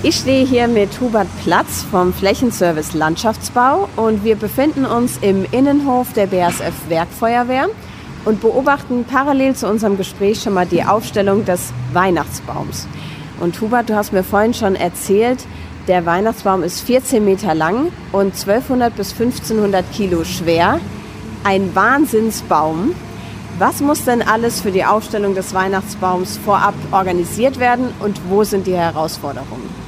Ich 0.01 0.15
stehe 0.15 0.43
hier 0.43 0.67
mit 0.67 0.99
Hubert 0.99 1.27
Platz 1.43 1.85
vom 1.91 2.13
Flächenservice 2.13 2.95
Landschaftsbau 2.95 3.89
und 3.95 4.23
wir 4.23 4.35
befinden 4.37 4.85
uns 4.85 5.19
im 5.21 5.45
Innenhof 5.51 6.11
der 6.13 6.25
BASF 6.25 6.73
Werkfeuerwehr 6.89 7.67
und 8.25 8.41
beobachten 8.41 9.05
parallel 9.05 9.55
zu 9.55 9.67
unserem 9.67 9.97
Gespräch 9.97 10.41
schon 10.41 10.53
mal 10.55 10.65
die 10.65 10.83
Aufstellung 10.83 11.45
des 11.45 11.71
Weihnachtsbaums. 11.93 12.87
Und 13.39 13.61
Hubert, 13.61 13.91
du 13.91 13.95
hast 13.95 14.13
mir 14.13 14.23
vorhin 14.23 14.55
schon 14.55 14.75
erzählt, 14.75 15.45
der 15.87 16.05
Weihnachtsbaum 16.05 16.63
ist 16.63 16.81
14 16.81 17.23
Meter 17.23 17.55
lang 17.55 17.91
und 18.11 18.33
1200 18.33 18.95
bis 18.95 19.11
1500 19.13 19.89
Kilo 19.91 20.23
schwer. 20.23 20.79
Ein 21.43 21.75
Wahnsinnsbaum. 21.75 22.93
Was 23.57 23.79
muss 23.79 24.03
denn 24.03 24.21
alles 24.21 24.61
für 24.61 24.71
die 24.71 24.85
Aufstellung 24.85 25.33
des 25.33 25.53
Weihnachtsbaums 25.53 26.37
vorab 26.43 26.75
organisiert 26.91 27.59
werden 27.59 27.87
und 27.99 28.19
wo 28.29 28.43
sind 28.43 28.67
die 28.67 28.75
Herausforderungen? 28.75 29.87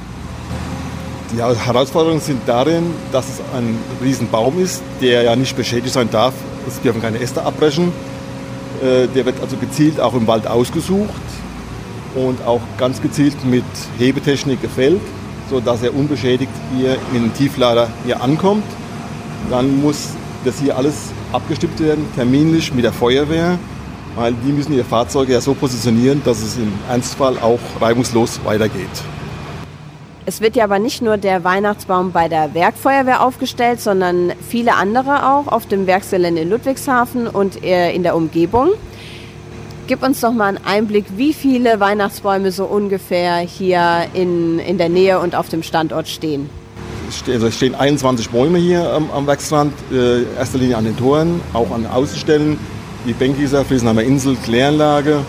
Die 1.32 1.40
Herausforderungen 1.40 2.20
sind 2.20 2.40
darin, 2.46 2.92
dass 3.12 3.28
es 3.28 3.40
ein 3.56 3.78
Riesenbaum 4.02 4.60
ist, 4.60 4.82
der 5.00 5.22
ja 5.22 5.36
nicht 5.36 5.56
beschädigt 5.56 5.94
sein 5.94 6.10
darf. 6.10 6.34
Es 6.66 6.80
dürfen 6.80 7.00
keine 7.00 7.20
Äste 7.20 7.44
abbrechen. 7.44 7.92
Äh, 8.82 9.06
der 9.08 9.26
wird 9.26 9.40
also 9.40 9.56
gezielt 9.56 10.00
auch 10.00 10.14
im 10.14 10.26
Wald 10.26 10.48
ausgesucht 10.48 11.22
und 12.16 12.44
auch 12.44 12.60
ganz 12.78 13.00
gezielt 13.00 13.44
mit 13.44 13.64
Hebetechnik 13.98 14.60
gefällt, 14.60 15.00
sodass 15.50 15.82
er 15.82 15.94
unbeschädigt 15.94 16.52
hier 16.76 16.96
in 17.12 17.24
den 17.24 17.34
Tieflader 17.34 17.88
hier 18.06 18.22
ankommt. 18.22 18.64
Dann 19.50 19.80
muss 19.82 20.10
das 20.44 20.60
hier 20.60 20.76
alles 20.76 21.10
abgestimmt 21.32 21.78
werden, 21.80 22.06
terminlich 22.14 22.72
mit 22.72 22.84
der 22.84 22.92
Feuerwehr, 22.92 23.58
weil 24.14 24.32
die 24.46 24.52
müssen 24.52 24.72
ihre 24.72 24.84
Fahrzeuge 24.84 25.32
ja 25.32 25.40
so 25.40 25.54
positionieren, 25.54 26.22
dass 26.24 26.40
es 26.40 26.56
im 26.56 26.72
Ernstfall 26.88 27.38
auch 27.38 27.58
reibungslos 27.80 28.40
weitergeht. 28.44 28.88
Es 30.26 30.40
wird 30.40 30.54
ja 30.54 30.64
aber 30.64 30.78
nicht 30.78 31.02
nur 31.02 31.16
der 31.16 31.42
Weihnachtsbaum 31.42 32.12
bei 32.12 32.28
der 32.28 32.54
Werkfeuerwehr 32.54 33.22
aufgestellt, 33.22 33.80
sondern 33.80 34.32
viele 34.48 34.74
andere 34.74 35.28
auch 35.28 35.48
auf 35.48 35.66
dem 35.66 35.88
Werksgelände 35.88 36.42
in 36.42 36.50
Ludwigshafen 36.50 37.26
und 37.26 37.56
in 37.56 38.04
der 38.04 38.14
Umgebung. 38.14 38.68
Gib 39.86 40.02
uns 40.02 40.20
doch 40.20 40.32
mal 40.32 40.46
einen 40.46 40.64
Einblick, 40.64 41.06
wie 41.16 41.32
viele 41.32 41.80
Weihnachtsbäume 41.80 42.52
so 42.52 42.64
ungefähr 42.64 43.38
hier 43.38 44.06
in, 44.14 44.58
in 44.58 44.78
der 44.78 44.88
Nähe 44.88 45.18
und 45.18 45.34
auf 45.34 45.48
dem 45.48 45.62
Standort 45.62 46.08
stehen. 46.08 46.48
Also 47.26 47.48
es 47.48 47.56
stehen 47.56 47.74
21 47.74 48.30
Bäume 48.30 48.58
hier 48.58 48.88
am, 48.92 49.10
am 49.10 49.26
Werksrand, 49.26 49.72
äh, 49.92 50.22
erster 50.38 50.58
Linie 50.58 50.76
an 50.76 50.84
den 50.84 50.96
Toren, 50.96 51.40
auch 51.52 51.70
an 51.72 51.86
Außenstellen. 51.86 52.56
Die 53.06 53.12
Bänkgießer, 53.12 53.64
Friesenheimer 53.64 54.02
Insel, 54.02 54.36
Kläranlage 54.36 55.20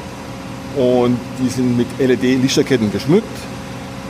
und 0.76 1.18
die 1.40 1.50
sind 1.50 1.78
mit 1.78 1.88
LED-Lichterketten 2.00 2.92
geschmückt 2.92 3.26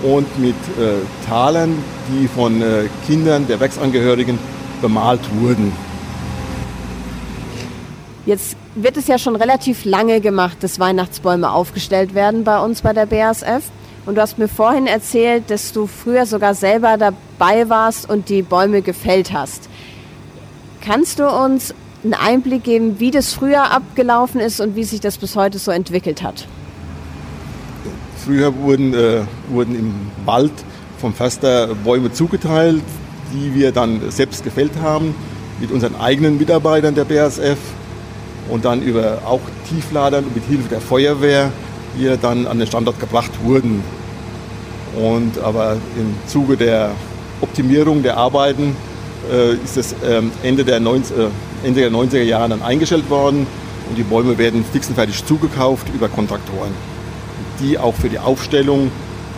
und 0.03 0.27
mit 0.39 0.55
äh, 0.79 1.27
Talern, 1.27 1.77
die 2.09 2.27
von 2.27 2.61
äh, 2.61 2.89
Kindern 3.05 3.47
der 3.47 3.59
Werksangehörigen 3.59 4.37
bemalt 4.81 5.21
wurden. 5.39 5.71
Jetzt 8.25 8.55
wird 8.75 8.97
es 8.97 9.07
ja 9.07 9.17
schon 9.17 9.35
relativ 9.35 9.83
lange 9.83 10.21
gemacht, 10.21 10.57
dass 10.61 10.79
Weihnachtsbäume 10.79 11.51
aufgestellt 11.51 12.13
werden 12.13 12.43
bei 12.43 12.59
uns 12.59 12.81
bei 12.81 12.93
der 12.93 13.07
BASF. 13.07 13.63
Und 14.05 14.15
du 14.15 14.21
hast 14.21 14.37
mir 14.37 14.47
vorhin 14.47 14.87
erzählt, 14.87 15.49
dass 15.49 15.73
du 15.73 15.87
früher 15.87 16.25
sogar 16.25 16.53
selber 16.53 16.97
dabei 16.97 17.69
warst 17.69 18.09
und 18.09 18.29
die 18.29 18.41
Bäume 18.41 18.81
gefällt 18.81 19.33
hast. 19.33 19.69
Kannst 20.81 21.19
du 21.19 21.27
uns 21.27 21.73
einen 22.03 22.13
Einblick 22.13 22.63
geben, 22.63 22.99
wie 22.99 23.11
das 23.11 23.33
früher 23.33 23.71
abgelaufen 23.71 24.39
ist 24.39 24.59
und 24.59 24.75
wie 24.75 24.83
sich 24.83 24.99
das 24.99 25.17
bis 25.17 25.35
heute 25.35 25.59
so 25.59 25.71
entwickelt 25.71 26.23
hat? 26.23 26.47
Früher 28.23 28.55
wurden, 28.55 28.93
äh, 28.93 29.21
wurden 29.49 29.75
im 29.75 29.93
Wald 30.25 30.53
vom 30.99 31.13
Förster 31.13 31.73
Bäume 31.83 32.11
zugeteilt, 32.11 32.83
die 33.33 33.53
wir 33.55 33.71
dann 33.71 34.11
selbst 34.11 34.43
gefällt 34.43 34.73
haben 34.81 35.15
mit 35.59 35.71
unseren 35.71 35.95
eigenen 35.95 36.37
Mitarbeitern 36.37 36.93
der 36.93 37.05
BASF 37.05 37.57
und 38.51 38.65
dann 38.65 38.83
über 38.83 39.23
auch 39.25 39.39
Tiefladern 39.67 40.25
mit 40.35 40.43
Hilfe 40.45 40.69
der 40.69 40.81
Feuerwehr 40.81 41.51
hier 41.97 42.17
dann 42.17 42.45
an 42.45 42.59
den 42.59 42.67
Standort 42.67 42.99
gebracht 42.99 43.31
wurden. 43.43 43.83
Und 44.95 45.39
aber 45.39 45.77
im 45.97 46.13
Zuge 46.27 46.55
der 46.57 46.91
Optimierung 47.41 48.03
der 48.03 48.17
Arbeiten 48.17 48.75
äh, 49.31 49.55
ist 49.55 49.77
es 49.77 49.95
ähm, 50.07 50.31
Ende, 50.43 50.63
der 50.63 50.79
90, 50.79 51.17
äh, 51.17 51.67
Ende 51.67 51.81
der 51.81 51.91
90er 51.91 52.21
Jahre 52.21 52.49
dann 52.49 52.61
eingestellt 52.61 53.09
worden 53.09 53.47
und 53.89 53.97
die 53.97 54.03
Bäume 54.03 54.37
werden 54.37 54.63
fix 54.71 54.89
und 54.89 54.95
fertig 54.95 55.25
zugekauft 55.25 55.87
über 55.95 56.07
Kontraktoren 56.07 56.71
die 57.61 57.77
auch 57.77 57.95
für 57.95 58.09
die 58.09 58.19
Aufstellung 58.19 58.91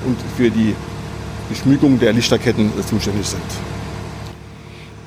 und 0.05 0.17
für 0.37 0.49
die 0.49 0.75
Beschmückung 1.49 1.99
der 1.99 2.13
Lichterketten 2.13 2.71
zuständig 2.87 3.27
sind. 3.27 3.72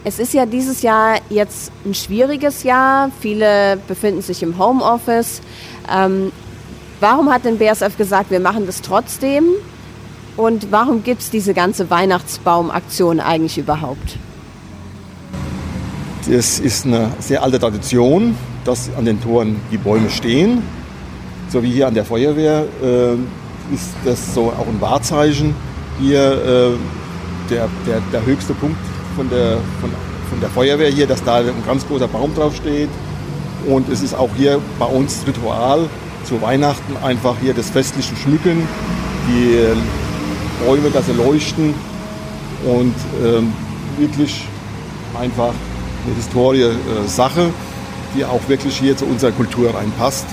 Es 0.07 0.21
ist 0.21 0.35
ja 0.35 0.47
dieses 0.47 0.83
Jahr 0.83 1.19
jetzt 1.31 1.73
ein 1.85 1.93
schwieriges 1.93 2.63
Jahr. 2.63 3.11
Viele 3.19 3.77
befinden 3.89 4.23
sich 4.23 4.41
im 4.45 4.57
Homeoffice. 4.57 5.41
Ähm, 5.93 6.31
warum 7.01 7.29
hat 7.29 7.45
denn 7.45 7.59
BSF 7.59 7.97
gesagt, 7.97 8.31
wir 8.31 8.39
machen 8.39 8.67
das 8.67 8.83
trotzdem? 8.83 9.47
Und 10.37 10.71
warum 10.71 11.03
gibt 11.03 11.23
es 11.23 11.31
diese 11.31 11.55
ganze 11.55 11.91
Weihnachtsbaumaktion 11.91 13.19
eigentlich 13.19 13.59
überhaupt? 13.59 14.17
Es 16.31 16.61
ist 16.61 16.87
eine 16.87 17.11
sehr 17.19 17.43
alte 17.43 17.59
Tradition, 17.59 18.37
dass 18.65 18.89
an 18.97 19.07
den 19.07 19.21
Toren 19.21 19.61
die 19.73 19.79
Bäume 19.79 20.09
stehen 20.09 20.63
so 21.49 21.63
wie 21.63 21.71
hier 21.71 21.89
an 21.89 21.95
der 21.95 22.05
Feuerwehr 22.05 22.65
äh, 22.83 23.15
ist 23.75 23.91
das 24.05 24.35
so 24.35 24.53
auch 24.53 24.67
ein 24.67 24.81
Wahrzeichen. 24.81 25.55
Hier 26.01 26.21
äh, 26.21 27.51
der, 27.51 27.69
der, 27.87 28.01
der 28.13 28.27
höchste 28.27 28.55
Punkt 28.55 28.79
von 29.17 29.29
der, 29.31 29.57
von, 29.81 29.91
von 30.31 30.41
der 30.41 30.51
Feuerwehr 30.51 30.91
hier, 30.91 31.07
dass 31.07 31.25
da 31.25 31.39
ein 31.39 31.65
ganz 31.67 31.87
großer 31.89 32.07
Baum 32.07 32.35
drauf 32.35 32.55
steht. 32.55 32.91
Und 33.67 33.89
es 33.89 34.03
ist 34.03 34.15
auch 34.15 34.31
hier 34.37 34.61
bei 34.79 34.87
uns 34.87 35.25
Ritual 35.27 35.89
zu 36.25 36.41
Weihnachten 36.43 36.97
einfach 37.03 37.37
hier 37.41 37.55
das 37.55 37.71
festliche 37.71 38.15
Schmücken, 38.17 38.69
die 39.29 39.59
Bäume, 40.65 40.91
dass 40.91 41.07
sie 41.07 41.13
leuchten 41.13 41.75
und 42.65 42.95
ähm, 43.25 43.53
wirklich 43.99 44.47
einfach 45.19 45.53
eine 46.05 46.15
Historie-Sache, 46.15 47.43
äh, 47.43 48.17
die 48.17 48.25
auch 48.25 48.41
wirklich 48.49 48.79
hier 48.79 48.97
zu 48.97 49.05
unserer 49.07 49.33
Kultur 49.33 49.75
reinpasst 49.75 50.27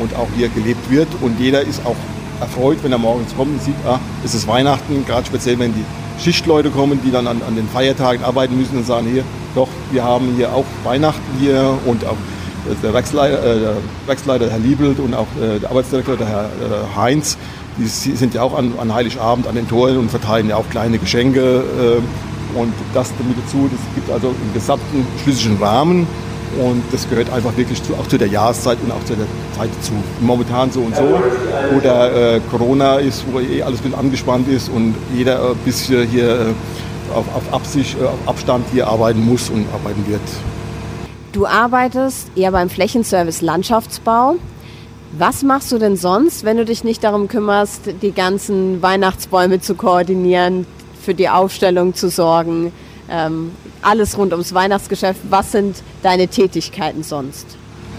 und 0.00 0.14
auch 0.14 0.28
hier 0.36 0.48
gelebt 0.48 0.90
wird. 0.90 1.08
Und 1.20 1.38
jeder 1.38 1.62
ist 1.62 1.84
auch 1.84 1.96
erfreut, 2.40 2.78
wenn 2.82 2.92
er 2.92 2.98
morgens 2.98 3.34
kommt 3.36 3.52
und 3.52 3.62
sieht, 3.62 3.76
ah, 3.86 4.00
es 4.24 4.34
ist 4.34 4.46
Weihnachten, 4.46 5.04
gerade 5.06 5.26
speziell 5.26 5.58
wenn 5.58 5.72
die 5.74 5.84
Schichtleute 6.18 6.70
kommen, 6.70 7.00
die 7.04 7.10
dann 7.10 7.26
an, 7.26 7.42
an 7.46 7.56
den 7.56 7.68
Feiertagen 7.68 8.24
arbeiten 8.24 8.56
müssen 8.56 8.78
und 8.78 8.86
sagen, 8.86 9.06
hier, 9.12 9.24
doch, 9.54 9.68
wir 9.90 10.04
haben 10.04 10.34
hier 10.36 10.52
auch 10.52 10.64
Weihnachten 10.84 11.22
hier 11.38 11.76
und 11.86 12.04
auch 12.06 12.16
der 12.82 12.94
Werksleiter, 12.94 13.38
äh, 13.38 13.60
der 13.60 13.76
Werksleiter 14.06 14.50
Herr 14.50 14.58
Liebelt 14.58 14.98
und 14.98 15.14
auch 15.14 15.26
äh, 15.40 15.58
der 15.58 15.70
Arbeitsdirektor, 15.70 16.16
der 16.16 16.28
Herr 16.28 16.44
äh, 16.44 16.96
Heinz, 16.96 17.36
die 17.76 17.86
sind 17.86 18.34
ja 18.34 18.42
auch 18.42 18.56
an, 18.56 18.72
an, 18.78 18.94
Heiligabend 18.94 19.48
an 19.48 19.56
den 19.56 19.68
Toren 19.68 19.98
und 19.98 20.10
verteilen 20.10 20.48
ja 20.48 20.56
auch 20.56 20.68
kleine 20.70 20.98
Geschenke. 20.98 21.40
Äh, 21.40 22.58
und 22.58 22.72
das 22.94 23.10
damit 23.18 23.36
dazu, 23.44 23.68
das 23.70 23.80
gibt 23.96 24.10
also 24.10 24.28
im 24.28 24.54
gesamten 24.54 25.04
schlüssigen 25.22 25.58
Rahmen 25.58 26.06
und 26.60 26.82
das 26.92 27.08
gehört 27.08 27.32
einfach 27.32 27.56
wirklich 27.56 27.82
zu, 27.82 27.94
auch 27.94 28.06
zu 28.06 28.18
der 28.18 28.28
Jahreszeit 28.28 28.78
und 28.82 28.92
auch 28.92 29.04
zu 29.04 29.14
der 29.14 29.26
Zeit 29.56 29.70
zu. 29.82 29.92
Momentan 30.20 30.70
so 30.70 30.80
und 30.80 30.96
so. 30.96 31.20
Oder 31.76 32.36
äh, 32.36 32.40
Corona 32.50 32.96
ist, 32.96 33.24
wo 33.30 33.40
eh 33.40 33.62
alles 33.62 33.80
ein 33.80 33.84
bisschen 33.84 33.98
angespannt 33.98 34.48
ist 34.48 34.68
und 34.68 34.94
jeder 35.14 35.50
ein 35.50 35.56
bisschen 35.64 36.06
hier 36.08 36.30
äh, 36.30 37.14
auf, 37.14 37.24
auf, 37.34 37.52
Absicht, 37.52 37.96
äh, 38.00 38.04
auf 38.04 38.18
Abstand 38.26 38.66
hier 38.72 38.88
arbeiten 38.88 39.24
muss 39.24 39.50
und 39.50 39.66
arbeiten 39.72 40.06
wird. 40.08 40.20
Du 41.32 41.46
arbeitest 41.46 42.30
eher 42.36 42.52
beim 42.52 42.70
Flächenservice 42.70 43.40
Landschaftsbau. 43.40 44.36
Was 45.18 45.42
machst 45.42 45.70
du 45.70 45.78
denn 45.78 45.96
sonst, 45.96 46.44
wenn 46.44 46.56
du 46.56 46.64
dich 46.64 46.82
nicht 46.84 47.04
darum 47.04 47.28
kümmerst, 47.28 47.82
die 48.02 48.12
ganzen 48.12 48.82
Weihnachtsbäume 48.82 49.60
zu 49.60 49.74
koordinieren, 49.74 50.66
für 51.00 51.14
die 51.14 51.28
Aufstellung 51.28 51.94
zu 51.94 52.08
sorgen? 52.08 52.72
Ähm, 53.10 53.52
alles 53.82 54.16
rund 54.16 54.32
ums 54.32 54.54
Weihnachtsgeschäft. 54.54 55.20
Was 55.28 55.52
sind 55.52 55.82
deine 56.02 56.28
Tätigkeiten 56.28 57.02
sonst? 57.02 57.46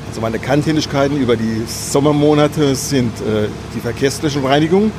Also 0.09 0.21
meine 0.21 0.39
Kerntätigkeiten 0.39 1.17
über 1.17 1.35
die 1.35 1.63
Sommermonate 1.67 2.75
sind 2.75 3.11
äh, 3.21 3.47
die 3.75 3.79
verkehrstechnische 3.79 4.47
Reinigung. 4.47 4.91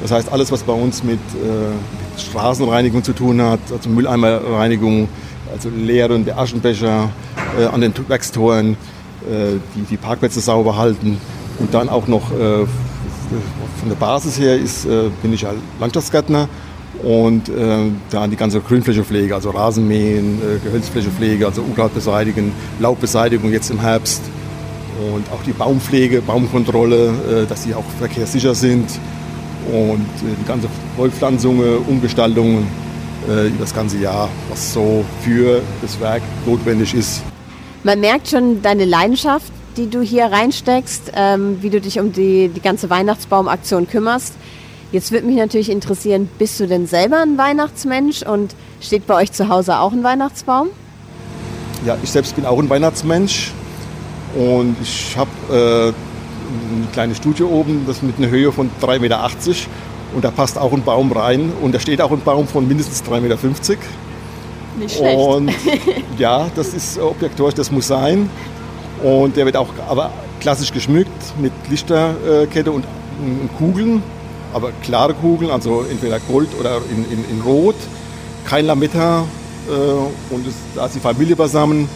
Das 0.00 0.10
heißt, 0.10 0.32
alles, 0.32 0.50
was 0.50 0.62
bei 0.62 0.72
uns 0.72 1.02
mit, 1.04 1.18
äh, 1.18 1.44
mit 1.44 2.20
Straßenreinigung 2.20 3.04
zu 3.04 3.12
tun 3.12 3.40
hat, 3.40 3.60
also 3.70 3.88
Mülleimerreinigung, 3.88 5.08
also 5.52 5.68
Leeren 5.68 6.24
der 6.24 6.38
Aschenbecher 6.38 7.10
äh, 7.58 7.66
an 7.66 7.80
den 7.80 7.92
Werkstoren, 8.08 8.72
äh, 9.30 9.58
die, 9.76 9.82
die 9.90 9.96
Parkplätze 9.96 10.40
sauber 10.40 10.76
halten 10.76 11.18
und 11.58 11.74
dann 11.74 11.88
auch 11.88 12.08
noch 12.08 12.32
äh, 12.32 12.66
von 13.78 13.88
der 13.88 13.96
Basis 13.96 14.38
her 14.38 14.56
ist, 14.56 14.84
äh, 14.84 15.10
bin 15.22 15.32
ich 15.32 15.46
Landschaftsgärtner 15.78 16.48
und 17.02 17.48
äh, 17.48 17.90
dann 18.10 18.30
die 18.30 18.36
ganze 18.36 18.60
Grünflächepflege, 18.60 19.34
also 19.34 19.50
Rasenmähen, 19.50 20.40
äh, 20.40 20.58
Gehölzflächepflege, 20.64 21.46
also 21.46 21.62
Unkraut 21.62 21.94
beseitigen, 21.94 22.52
Laubbeseitigung 22.78 23.50
jetzt 23.52 23.70
im 23.70 23.80
Herbst 23.80 24.22
und 25.14 25.24
auch 25.32 25.42
die 25.44 25.52
Baumpflege, 25.52 26.22
Baumkontrolle, 26.22 27.08
äh, 27.08 27.46
dass 27.46 27.64
die 27.64 27.74
auch 27.74 27.84
verkehrssicher 27.98 28.54
sind 28.54 28.88
und 29.72 30.00
äh, 30.00 30.34
die 30.40 30.46
ganze 30.46 30.68
Vollpflanzungen, 30.96 31.78
Umgestaltungen 31.88 32.66
äh, 33.28 33.48
über 33.48 33.60
das 33.60 33.74
ganze 33.74 33.98
Jahr, 33.98 34.28
was 34.48 34.72
so 34.72 35.04
für 35.22 35.60
das 35.80 36.00
Werk 36.00 36.22
notwendig 36.46 36.94
ist. 36.94 37.22
Man 37.84 38.00
merkt 38.00 38.28
schon 38.28 38.62
deine 38.62 38.84
Leidenschaft, 38.84 39.52
die 39.76 39.88
du 39.88 40.02
hier 40.02 40.26
reinsteckst, 40.26 41.12
ähm, 41.16 41.58
wie 41.62 41.70
du 41.70 41.80
dich 41.80 41.98
um 41.98 42.12
die, 42.12 42.48
die 42.48 42.60
ganze 42.60 42.90
Weihnachtsbaumaktion 42.90 43.88
kümmerst. 43.88 44.34
Jetzt 44.92 45.10
würde 45.10 45.26
mich 45.26 45.36
natürlich 45.36 45.70
interessieren, 45.70 46.28
bist 46.38 46.60
du 46.60 46.66
denn 46.66 46.86
selber 46.86 47.22
ein 47.22 47.38
Weihnachtsmensch 47.38 48.22
und 48.24 48.54
steht 48.78 49.06
bei 49.06 49.14
euch 49.14 49.32
zu 49.32 49.48
Hause 49.48 49.78
auch 49.78 49.92
ein 49.92 50.04
Weihnachtsbaum? 50.04 50.68
Ja, 51.86 51.96
ich 52.02 52.10
selbst 52.10 52.36
bin 52.36 52.44
auch 52.44 52.58
ein 52.58 52.68
Weihnachtsmensch 52.68 53.52
und 54.34 54.76
ich 54.82 55.16
habe 55.16 55.30
äh, 55.50 55.54
eine 55.54 56.86
kleine 56.92 57.14
Studie 57.14 57.42
oben, 57.42 57.84
das 57.86 58.02
mit 58.02 58.18
einer 58.18 58.28
Höhe 58.28 58.52
von 58.52 58.70
3,80 58.82 58.98
Meter 59.00 59.30
und 60.14 60.24
da 60.24 60.30
passt 60.30 60.58
auch 60.58 60.74
ein 60.74 60.82
Baum 60.82 61.10
rein 61.10 61.52
und 61.62 61.74
da 61.74 61.80
steht 61.80 62.02
auch 62.02 62.12
ein 62.12 62.20
Baum 62.20 62.46
von 62.46 62.68
mindestens 62.68 63.02
3,50 63.02 63.20
Meter. 63.20 63.38
Nicht 64.78 64.96
schlecht. 64.96 65.18
Und 65.18 65.50
ja, 66.18 66.50
das 66.54 66.74
ist 66.74 66.98
obligatorisch, 66.98 67.54
das 67.54 67.70
muss 67.70 67.88
sein. 67.88 68.28
Und 69.02 69.38
der 69.38 69.46
wird 69.46 69.56
auch 69.56 69.68
aber 69.88 70.10
klassisch 70.40 70.70
geschmückt 70.70 71.10
mit 71.40 71.52
Lichterkette 71.70 72.70
und, 72.70 72.84
und 73.20 73.50
Kugeln, 73.56 74.02
aber 74.52 74.72
klare 74.82 75.14
Kugeln, 75.14 75.50
also 75.50 75.84
entweder 75.90 76.20
Gold 76.20 76.48
oder 76.58 76.78
in, 76.90 77.04
in, 77.10 77.24
in 77.30 77.40
Rot. 77.42 77.76
Kein 78.44 78.66
Lametta 78.66 79.24
äh, 79.68 80.34
und 80.34 80.46
es, 80.46 80.54
da 80.74 80.86
ist 80.86 80.94
die 80.94 81.00
Familie 81.00 81.36
beisammen 81.36 81.88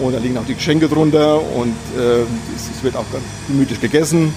und 0.00 0.12
da 0.12 0.18
liegen 0.18 0.36
auch 0.38 0.44
die 0.44 0.54
Geschenke 0.54 0.88
drunter 0.88 1.40
und 1.56 1.74
äh, 1.96 2.22
es, 2.54 2.76
es 2.76 2.82
wird 2.82 2.96
auch 2.96 3.10
ganz 3.12 3.24
gemütlich 3.46 3.80
gegessen. 3.80 4.32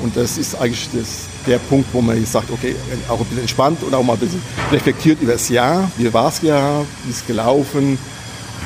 Und 0.00 0.16
das 0.16 0.36
ist 0.36 0.54
eigentlich 0.56 0.88
das, 0.92 1.24
der 1.46 1.58
Punkt, 1.58 1.88
wo 1.92 2.02
man 2.02 2.18
jetzt 2.18 2.32
sagt, 2.32 2.50
okay, 2.50 2.76
auch 3.08 3.18
ein 3.18 3.24
bisschen 3.24 3.40
entspannt 3.40 3.82
und 3.82 3.94
auch 3.94 4.02
mal 4.02 4.12
ein 4.14 4.18
bisschen 4.18 4.42
reflektiert 4.70 5.22
über 5.22 5.32
das 5.32 5.48
Jahr. 5.48 5.90
Wie 5.96 6.12
war 6.12 6.28
es 6.28 6.42
Jahr? 6.42 6.84
Wie 7.04 7.10
ist 7.10 7.20
es 7.20 7.26
gelaufen? 7.26 7.98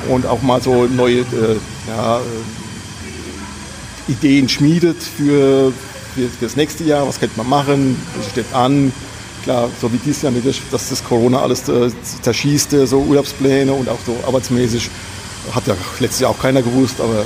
Und 0.09 0.25
auch 0.25 0.41
mal 0.41 0.61
so 0.61 0.85
neue 0.87 1.19
äh, 1.19 1.57
ja, 1.87 2.17
äh, 2.19 2.21
Ideen 4.11 4.49
schmiedet 4.49 4.97
für, 5.01 5.71
für, 6.15 6.29
das 6.39 6.55
nächste 6.55 6.83
Jahr. 6.83 7.07
Was 7.07 7.19
könnte 7.19 7.37
man 7.37 7.49
machen? 7.49 8.01
Was 8.17 8.29
steht 8.29 8.53
an? 8.53 8.91
Klar, 9.43 9.69
so 9.81 9.91
wie 9.91 9.97
dieses 9.97 10.21
Jahr, 10.21 10.31
dass 10.71 10.89
das 10.89 11.03
Corona 11.03 11.41
alles 11.41 11.63
zerschießt, 12.21 12.71
so 12.85 12.99
Urlaubspläne 12.99 13.73
und 13.73 13.89
auch 13.89 13.99
so 14.05 14.17
arbeitsmäßig. 14.25 14.89
Hat 15.55 15.65
ja 15.65 15.75
letztes 15.99 16.19
Jahr 16.19 16.31
auch 16.31 16.39
keiner 16.39 16.61
gewusst, 16.61 17.01
aber 17.01 17.25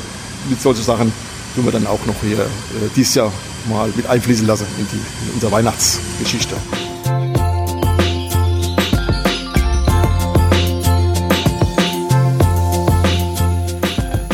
mit 0.49 0.61
solchen 0.61 0.83
Sachen 0.83 1.11
tun 1.55 1.65
wir 1.65 1.71
dann 1.71 1.87
auch 1.87 2.05
noch 2.05 2.15
hier 2.21 2.39
äh, 2.39 2.45
dieses 2.95 3.15
Jahr 3.15 3.31
mal 3.69 3.91
mit 3.95 4.07
einfließen 4.07 4.47
lassen 4.47 4.65
in, 4.77 4.87
die, 4.91 4.95
in 5.27 5.33
unsere 5.33 5.51
Weihnachtsgeschichte. 5.51 6.55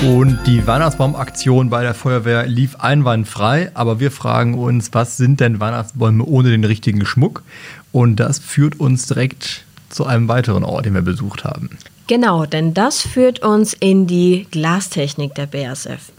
Und 0.02 0.40
die 0.48 0.66
Weihnachtsbaumaktion 0.66 1.70
bei 1.70 1.84
der 1.84 1.94
Feuerwehr 1.94 2.48
lief 2.48 2.76
einwandfrei, 2.78 3.70
aber 3.76 4.00
wir 4.00 4.10
fragen 4.10 4.56
uns, 4.56 4.90
was 4.94 5.18
sind 5.18 5.40
denn 5.40 5.60
Weihnachtsbäume 5.60 6.26
ohne 6.26 6.50
den 6.50 6.64
richtigen 6.64 7.06
Schmuck? 7.06 7.44
Und 7.92 8.16
das 8.16 8.40
führt 8.40 8.80
uns 8.80 9.06
direkt 9.06 9.64
zu 9.90 10.08
einem 10.08 10.28
weiteren 10.28 10.64
Ort, 10.64 10.88
den 10.88 10.96
wir 10.96 11.04
besucht 11.04 11.44
haben. 11.44 11.70
Genau, 12.08 12.48
denn 12.48 12.74
das 12.74 13.02
führt 13.02 13.44
uns 13.44 13.74
in 13.74 14.08
die 14.08 14.48
Glastechnik 14.50 15.36
der 15.36 15.46
BASF. 15.46 16.12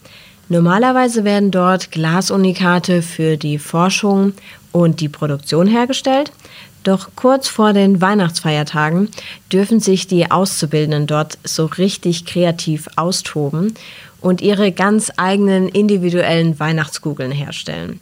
Normalerweise 0.52 1.24
werden 1.24 1.50
dort 1.50 1.90
Glasunikate 1.92 3.00
für 3.00 3.38
die 3.38 3.56
Forschung 3.56 4.34
und 4.70 5.00
die 5.00 5.08
Produktion 5.08 5.66
hergestellt. 5.66 6.30
Doch 6.84 7.08
kurz 7.16 7.48
vor 7.48 7.72
den 7.72 8.02
Weihnachtsfeiertagen 8.02 9.08
dürfen 9.50 9.80
sich 9.80 10.08
die 10.08 10.30
Auszubildenden 10.30 11.06
dort 11.06 11.38
so 11.42 11.64
richtig 11.64 12.26
kreativ 12.26 12.86
austoben 12.96 13.72
und 14.20 14.42
ihre 14.42 14.72
ganz 14.72 15.10
eigenen 15.16 15.70
individuellen 15.70 16.60
Weihnachtskugeln 16.60 17.32
herstellen. 17.32 18.00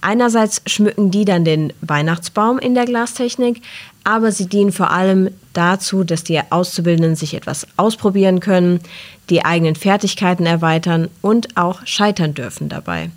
Einerseits 0.00 0.62
schmücken 0.66 1.10
die 1.10 1.24
dann 1.24 1.44
den 1.44 1.72
Weihnachtsbaum 1.80 2.58
in 2.58 2.74
der 2.74 2.84
Glastechnik, 2.84 3.62
aber 4.04 4.30
sie 4.32 4.46
dienen 4.46 4.72
vor 4.72 4.90
allem 4.90 5.30
dazu, 5.52 6.04
dass 6.04 6.24
die 6.24 6.40
Auszubildenden 6.50 7.16
sich 7.16 7.34
etwas 7.34 7.66
ausprobieren 7.76 8.40
können, 8.40 8.80
die 9.28 9.44
eigenen 9.44 9.74
Fertigkeiten 9.74 10.46
erweitern 10.46 11.08
und 11.20 11.56
auch 11.56 11.84
scheitern 11.84 12.34
dürfen 12.34 12.68
dabei. 12.68 13.10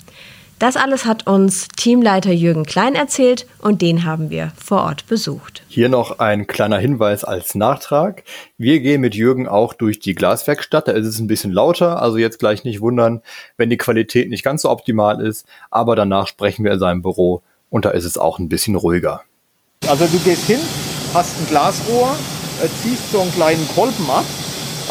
Das 0.62 0.78
alles 0.78 1.06
hat 1.06 1.26
uns 1.26 1.70
Teamleiter 1.70 2.32
Jürgen 2.32 2.66
Klein 2.66 2.94
erzählt 2.94 3.48
und 3.64 3.82
den 3.82 4.06
haben 4.06 4.30
wir 4.30 4.52
vor 4.64 4.84
Ort 4.84 5.08
besucht. 5.08 5.64
Hier 5.68 5.90
noch 5.90 6.20
ein 6.20 6.46
kleiner 6.46 6.78
Hinweis 6.78 7.24
als 7.24 7.56
Nachtrag. 7.56 8.24
Wir 8.60 8.80
gehen 8.80 9.02
mit 9.02 9.16
Jürgen 9.16 9.48
auch 9.48 9.74
durch 9.74 10.00
die 10.00 10.14
Glaswerkstatt. 10.14 10.88
Da 10.88 10.92
ist 10.92 11.08
es 11.08 11.18
ein 11.18 11.26
bisschen 11.26 11.52
lauter, 11.52 12.00
also 12.00 12.20
jetzt 12.20 12.38
gleich 12.38 12.64
nicht 12.64 12.80
wundern, 12.80 13.24
wenn 13.58 13.72
die 13.72 13.78
Qualität 13.78 14.30
nicht 14.30 14.44
ganz 14.44 14.62
so 14.62 14.70
optimal 14.70 15.20
ist. 15.20 15.48
Aber 15.72 15.96
danach 15.96 16.28
sprechen 16.28 16.64
wir 16.64 16.74
in 16.74 16.80
seinem 16.80 17.02
Büro 17.02 17.42
und 17.72 17.86
da 17.86 17.90
ist 17.90 18.06
es 18.06 18.20
auch 18.20 18.38
ein 18.38 18.48
bisschen 18.48 18.76
ruhiger. 18.76 19.24
Also 19.88 20.06
du 20.06 20.20
gehst 20.20 20.46
hin, 20.46 20.60
hast 21.16 21.40
ein 21.40 21.48
Glasrohr, 21.48 22.16
äh, 22.64 22.68
ziehst 22.84 23.12
so 23.12 23.22
einen 23.22 23.32
kleinen 23.32 23.68
Kolben 23.70 24.08
ab. 24.12 24.26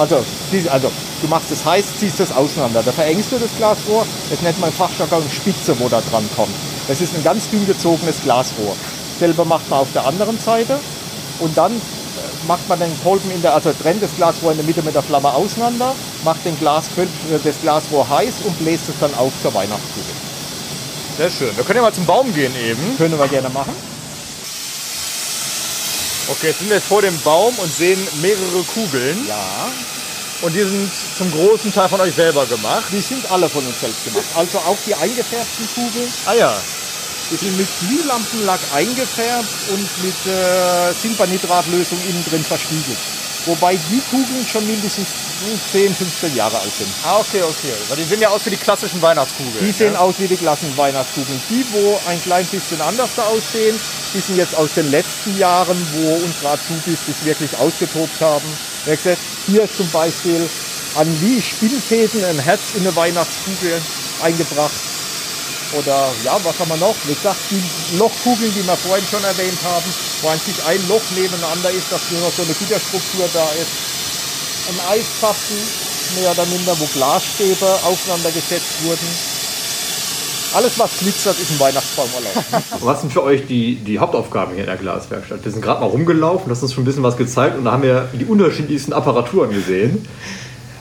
Also, 0.01 0.25
also 0.71 0.91
du 1.21 1.29
machst 1.29 1.51
es 1.51 1.63
heiß, 1.63 1.85
ziehst 1.99 2.21
es 2.21 2.33
auseinander. 2.33 2.83
Da 2.83 2.91
verengst 2.91 3.31
du 3.33 3.39
das 3.39 3.51
Glasrohr. 3.59 4.07
Das 4.31 4.41
nennt 4.41 4.59
man 4.59 4.73
Fachjargon 4.73 5.23
Spitze, 5.31 5.79
wo 5.79 5.91
da 5.91 6.01
dran 6.11 6.27
kommt. 6.35 6.55
Das 6.89 7.03
ist 7.03 7.15
ein 7.15 7.23
ganz 7.23 7.51
dünn 7.51 7.67
gezogenes 7.67 8.17
Glasrohr. 8.23 8.75
Selber 9.19 9.45
macht 9.45 9.69
man 9.69 9.81
auf 9.81 9.93
der 9.93 10.07
anderen 10.07 10.39
Seite 10.39 10.79
und 11.41 11.55
dann 11.55 11.73
äh, 11.73 11.79
macht 12.49 12.67
man 12.67 12.81
den 12.81 12.91
Kolben 13.05 13.31
in 13.31 13.43
der, 13.43 13.53
also 13.53 13.73
trennt 13.75 14.03
das 14.03 14.17
Glasrohr 14.17 14.53
in 14.53 14.57
der 14.57 14.67
Mitte 14.67 14.83
mit 14.83 14.95
der 14.95 15.03
Flamme 15.03 15.35
auseinander, 15.35 15.95
macht 16.25 16.47
den 16.47 16.59
Glas, 16.59 16.87
äh, 16.97 17.07
das 17.45 17.61
Glasrohr 17.61 18.09
heiß 18.09 18.37
und 18.47 18.59
bläst 18.59 18.89
es 18.89 18.95
dann 19.01 19.15
auf 19.17 19.33
zur 19.43 19.53
Weihnachtskugel. 19.53 20.15
Sehr 21.19 21.31
schön. 21.31 21.55
Wir 21.55 21.65
können 21.65 21.77
ja 21.77 21.83
mal 21.83 21.93
zum 21.93 22.07
Baum 22.07 22.33
gehen 22.33 22.55
eben. 22.57 22.97
Können 22.97 23.19
wir 23.19 23.29
gerne 23.29 23.51
machen. 23.51 23.75
Okay, 26.31 26.47
jetzt 26.49 26.61
sind 26.61 26.69
wir 26.69 26.77
jetzt 26.77 26.87
vor 26.87 27.03
dem 27.03 27.19
Baum 27.23 27.53
und 27.59 27.73
sehen 27.73 27.99
mehrere 28.23 28.63
Kugeln. 28.63 29.27
Ja. 29.27 29.69
Und 30.43 30.55
die 30.55 30.63
sind 30.63 30.89
zum 31.17 31.29
großen 31.33 31.73
Teil 31.73 31.89
von 31.89 32.01
euch 32.01 32.15
selber 32.15 32.47
gemacht. 32.47 32.85
Die 32.93 33.01
sind 33.01 33.29
alle 33.33 33.49
von 33.49 33.67
uns 33.67 33.81
selbst 33.81 34.05
gemacht. 34.05 34.25
Also 34.37 34.59
auch 34.59 34.77
die 34.87 34.95
eingefärbten 34.95 35.69
Kugeln. 35.75 36.09
Ah 36.27 36.35
ja. 36.35 36.57
Die 37.33 37.37
sind 37.37 37.57
mit 37.57 37.67
Glühlampenlack 37.81 38.61
eingefärbt 38.73 39.71
und 39.71 40.05
mit 40.05 40.15
äh, 40.27 40.93
Silbernitratlösung 40.93 41.99
innen 42.09 42.25
drin 42.31 42.45
verspiegelt. 42.45 42.99
Wobei 43.47 43.77
die 43.77 44.01
Kugeln 44.11 44.47
schon 44.47 44.67
mindestens 44.67 45.09
10, 45.73 45.95
15 45.95 46.37
Jahre 46.37 46.59
alt 46.59 46.73
sind. 46.77 46.89
Ah, 47.05 47.19
okay, 47.19 47.43
okay. 47.43 47.73
Weil 47.89 47.97
die 47.97 48.05
sehen 48.05 48.21
ja 48.21 48.29
aus 48.29 48.45
wie 48.45 48.51
die 48.51 48.57
klassischen 48.57 49.01
Weihnachtskugeln. 49.01 49.65
Die 49.65 49.73
sehen 49.73 49.95
ja? 49.95 50.01
aus 50.01 50.19
wie 50.19 50.29
die 50.29 50.37
klassischen 50.37 50.77
Weihnachtskugeln. 50.77 51.41
Die, 51.49 51.65
wo 51.73 51.99
ein 52.07 52.21
klein 52.23 52.45
bisschen 52.47 52.81
anders 52.81 53.19
aussehen, 53.19 53.79
die 54.13 54.21
sind 54.21 54.37
jetzt 54.37 54.55
aus 54.55 54.75
den 54.75 54.91
letzten 54.91 55.39
Jahren, 55.39 55.79
wo 55.95 56.15
unsere 56.17 56.51
Azubis 56.51 57.07
sich 57.07 57.25
wirklich 57.25 57.57
ausgetobt 57.57 58.21
haben. 58.21 58.47
Hier 59.47 59.73
zum 59.73 59.89
Beispiel 59.91 60.49
an 60.97 61.21
wie 61.21 61.41
Spinnfäden 61.41 62.25
ein 62.25 62.39
Herz 62.39 62.75
in 62.75 62.83
eine 62.83 62.95
Weihnachtskugel 62.95 63.81
eingebracht. 64.23 64.90
Oder 65.79 66.11
ja, 66.25 66.35
was 66.43 66.59
haben 66.59 66.71
wir 66.71 66.77
noch? 66.77 66.97
Wie 67.07 67.15
gesagt, 67.15 67.39
die 67.51 67.63
Lochkugeln, 67.97 68.53
die 68.55 68.67
wir 68.67 68.77
vorhin 68.77 69.07
schon 69.07 69.23
erwähnt 69.23 69.59
haben, 69.63 69.87
wo 70.23 70.29
eigentlich 70.29 70.59
ein 70.67 70.83
Loch 70.89 71.03
nebeneinander 71.15 71.71
ist, 71.71 71.93
dass 71.93 72.11
nur 72.11 72.21
noch 72.21 72.33
so 72.33 72.43
eine 72.43 72.55
Gitterstruktur 72.55 73.27
da 73.33 73.47
ist. 73.55 73.71
Ein 74.69 74.99
Eispfaffen, 74.99 75.57
mehr 76.19 76.33
oder 76.33 76.47
minder, 76.47 76.75
wo 76.79 76.87
Glasstäbe 76.87 77.67
aufeinander 77.87 78.31
gesetzt 78.31 78.83
wurden. 78.83 79.09
Alles, 80.53 80.77
was 80.81 80.99
glitzert, 80.99 81.39
ist 81.39 81.53
ein 81.53 81.61
Weihnachtsbaum 81.61 82.09
erlaubt. 82.17 82.67
was 82.81 83.01
sind 83.03 83.13
für 83.13 83.23
euch 83.23 83.47
die, 83.47 83.77
die 83.77 84.01
Hauptaufgaben 84.01 84.55
hier 84.55 84.65
in 84.65 84.71
der 84.71 84.77
Glaswerkstatt? 84.77 85.45
Wir 85.45 85.53
sind 85.53 85.63
gerade 85.63 85.81
mal 85.81 85.87
rumgelaufen, 85.87 86.49
das 86.49 86.65
ist 86.65 86.73
schon 86.73 86.83
ein 86.83 86.87
bisschen 86.87 87.05
was 87.05 87.17
gezeigt 87.17 87.57
und 87.57 87.65
da 87.65 87.73
haben 87.73 87.85
wir 87.85 88.09
die 88.13 88.25
unterschiedlichsten 88.25 88.93
Apparaturen 88.93 89.51
gesehen. 89.51 90.05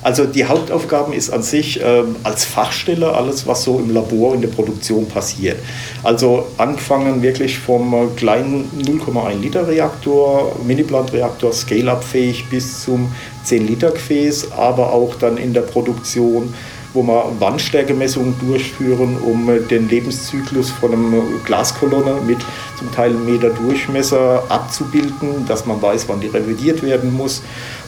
Also 0.02 0.26
die 0.26 0.46
Hauptaufgaben 0.46 1.14
ist 1.14 1.30
an 1.30 1.44
sich 1.44 1.80
ähm, 1.84 2.16
als 2.24 2.46
Fachstelle 2.46 3.14
alles, 3.14 3.46
was 3.48 3.64
so 3.64 3.80
im 3.80 3.94
Labor 3.94 4.34
in 4.34 4.42
der 4.42 4.48
Produktion 4.48 5.08
passiert. 5.08 5.58
Also 6.04 6.48
angefangen 6.58 7.22
wirklich 7.22 7.60
vom 7.60 7.94
äh, 7.94 8.08
kleinen 8.16 8.70
0,1 8.82 9.40
Liter 9.40 9.68
Reaktor, 9.68 10.56
Mini-Plant-Reaktor, 10.66 11.52
Scale-up-fähig 11.52 12.46
bis 12.50 12.84
zum 12.84 13.12
10 13.44 13.68
Liter 13.68 13.92
Gefäß, 13.92 14.52
aber 14.54 14.94
auch 14.94 15.16
dann 15.16 15.38
in 15.38 15.54
der 15.54 15.62
Produktion 15.62 16.54
wo 16.94 17.04
wir 17.04 17.32
Wandstärkemessungen 17.40 18.36
durchführen, 18.40 19.18
um 19.18 19.50
äh, 19.50 19.60
den 19.60 19.90
Lebenszyklus 19.90 20.72
von 20.72 20.94
einer 20.94 21.22
Glaskolonne 21.46 22.22
mit 22.26 22.40
zum 22.78 22.92
Teil 22.92 23.12
einem 23.12 23.26
Meter 23.26 23.50
Durchmesser 23.50 24.44
abzubilden, 24.50 25.46
dass 25.48 25.66
man 25.66 25.82
weiß, 25.82 26.08
wann 26.08 26.22
die 26.22 26.28
revidiert 26.28 26.82
werden 26.84 27.16
muss. 27.16 27.42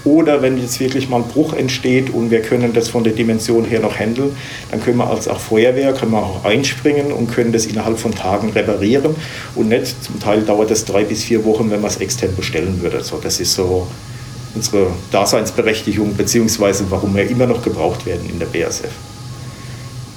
Oder 0.03 0.41
wenn 0.41 0.57
jetzt 0.57 0.79
wirklich 0.79 1.09
mal 1.09 1.17
ein 1.17 1.27
Bruch 1.27 1.53
entsteht 1.53 2.09
und 2.11 2.31
wir 2.31 2.41
können 2.41 2.73
das 2.73 2.89
von 2.89 3.03
der 3.03 3.13
Dimension 3.13 3.65
her 3.65 3.79
noch 3.79 3.97
handeln, 3.97 4.35
dann 4.71 4.81
können 4.81 4.97
wir 4.97 5.09
als 5.09 5.27
auch 5.27 5.39
Feuerwehr 5.39 5.93
können 5.93 6.11
wir 6.11 6.23
auch 6.23 6.43
einspringen 6.43 7.11
und 7.11 7.31
können 7.31 7.51
das 7.51 7.65
innerhalb 7.65 7.99
von 7.99 8.13
Tagen 8.13 8.49
reparieren. 8.49 9.15
Und 9.55 9.69
nicht, 9.69 10.03
zum 10.03 10.19
Teil 10.19 10.41
dauert 10.41 10.71
das 10.71 10.85
drei 10.85 11.03
bis 11.03 11.23
vier 11.23 11.45
Wochen, 11.45 11.69
wenn 11.69 11.81
man 11.81 11.91
es 11.91 11.97
extern 11.97 12.35
bestellen 12.35 12.81
würde. 12.81 13.03
So, 13.03 13.19
das 13.21 13.39
ist 13.39 13.53
so 13.53 13.87
unsere 14.55 14.87
Daseinsberechtigung 15.11 16.15
beziehungsweise 16.15 16.85
warum 16.89 17.15
wir 17.15 17.29
immer 17.29 17.45
noch 17.45 17.61
gebraucht 17.61 18.05
werden 18.05 18.29
in 18.29 18.39
der 18.39 18.47
BASF. 18.47 18.91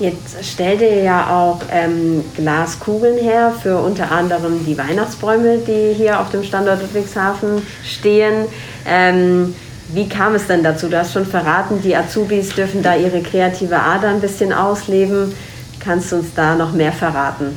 Jetzt 0.01 0.45
stellt 0.45 0.81
ihr 0.81 1.05
ja 1.05 1.31
auch 1.31 1.61
ähm, 1.71 2.25
Glaskugeln 2.35 3.17
her 3.17 3.55
für 3.63 3.79
unter 3.79 4.11
anderem 4.11 4.65
die 4.67 4.77
Weihnachtsbäume, 4.77 5.59
die 5.59 5.95
hier 5.95 6.21
auf 6.21 6.31
dem 6.31 6.43
Standort 6.43 6.83
Ludwigshafen 6.83 7.63
stehen. 7.85 8.47
Ähm, 8.87 9.55
wie 9.93 10.09
kam 10.09 10.35
es 10.35 10.49
denn 10.49 10.65
dazu? 10.65 10.89
Du 10.89 10.99
hast 10.99 11.13
schon 11.13 11.27
verraten, 11.27 11.81
die 11.81 11.95
Azubis 11.95 12.51
dürfen 12.51 12.83
da 12.83 12.97
ihre 12.97 13.23
kreative 13.23 13.79
Ader 13.79 14.09
ein 14.09 14.21
bisschen 14.21 14.53
ausleben. 14.53 15.33
Kannst 15.79 16.11
du 16.11 16.17
uns 16.17 16.35
da 16.35 16.57
noch 16.57 16.73
mehr 16.73 16.93
verraten? 16.93 17.57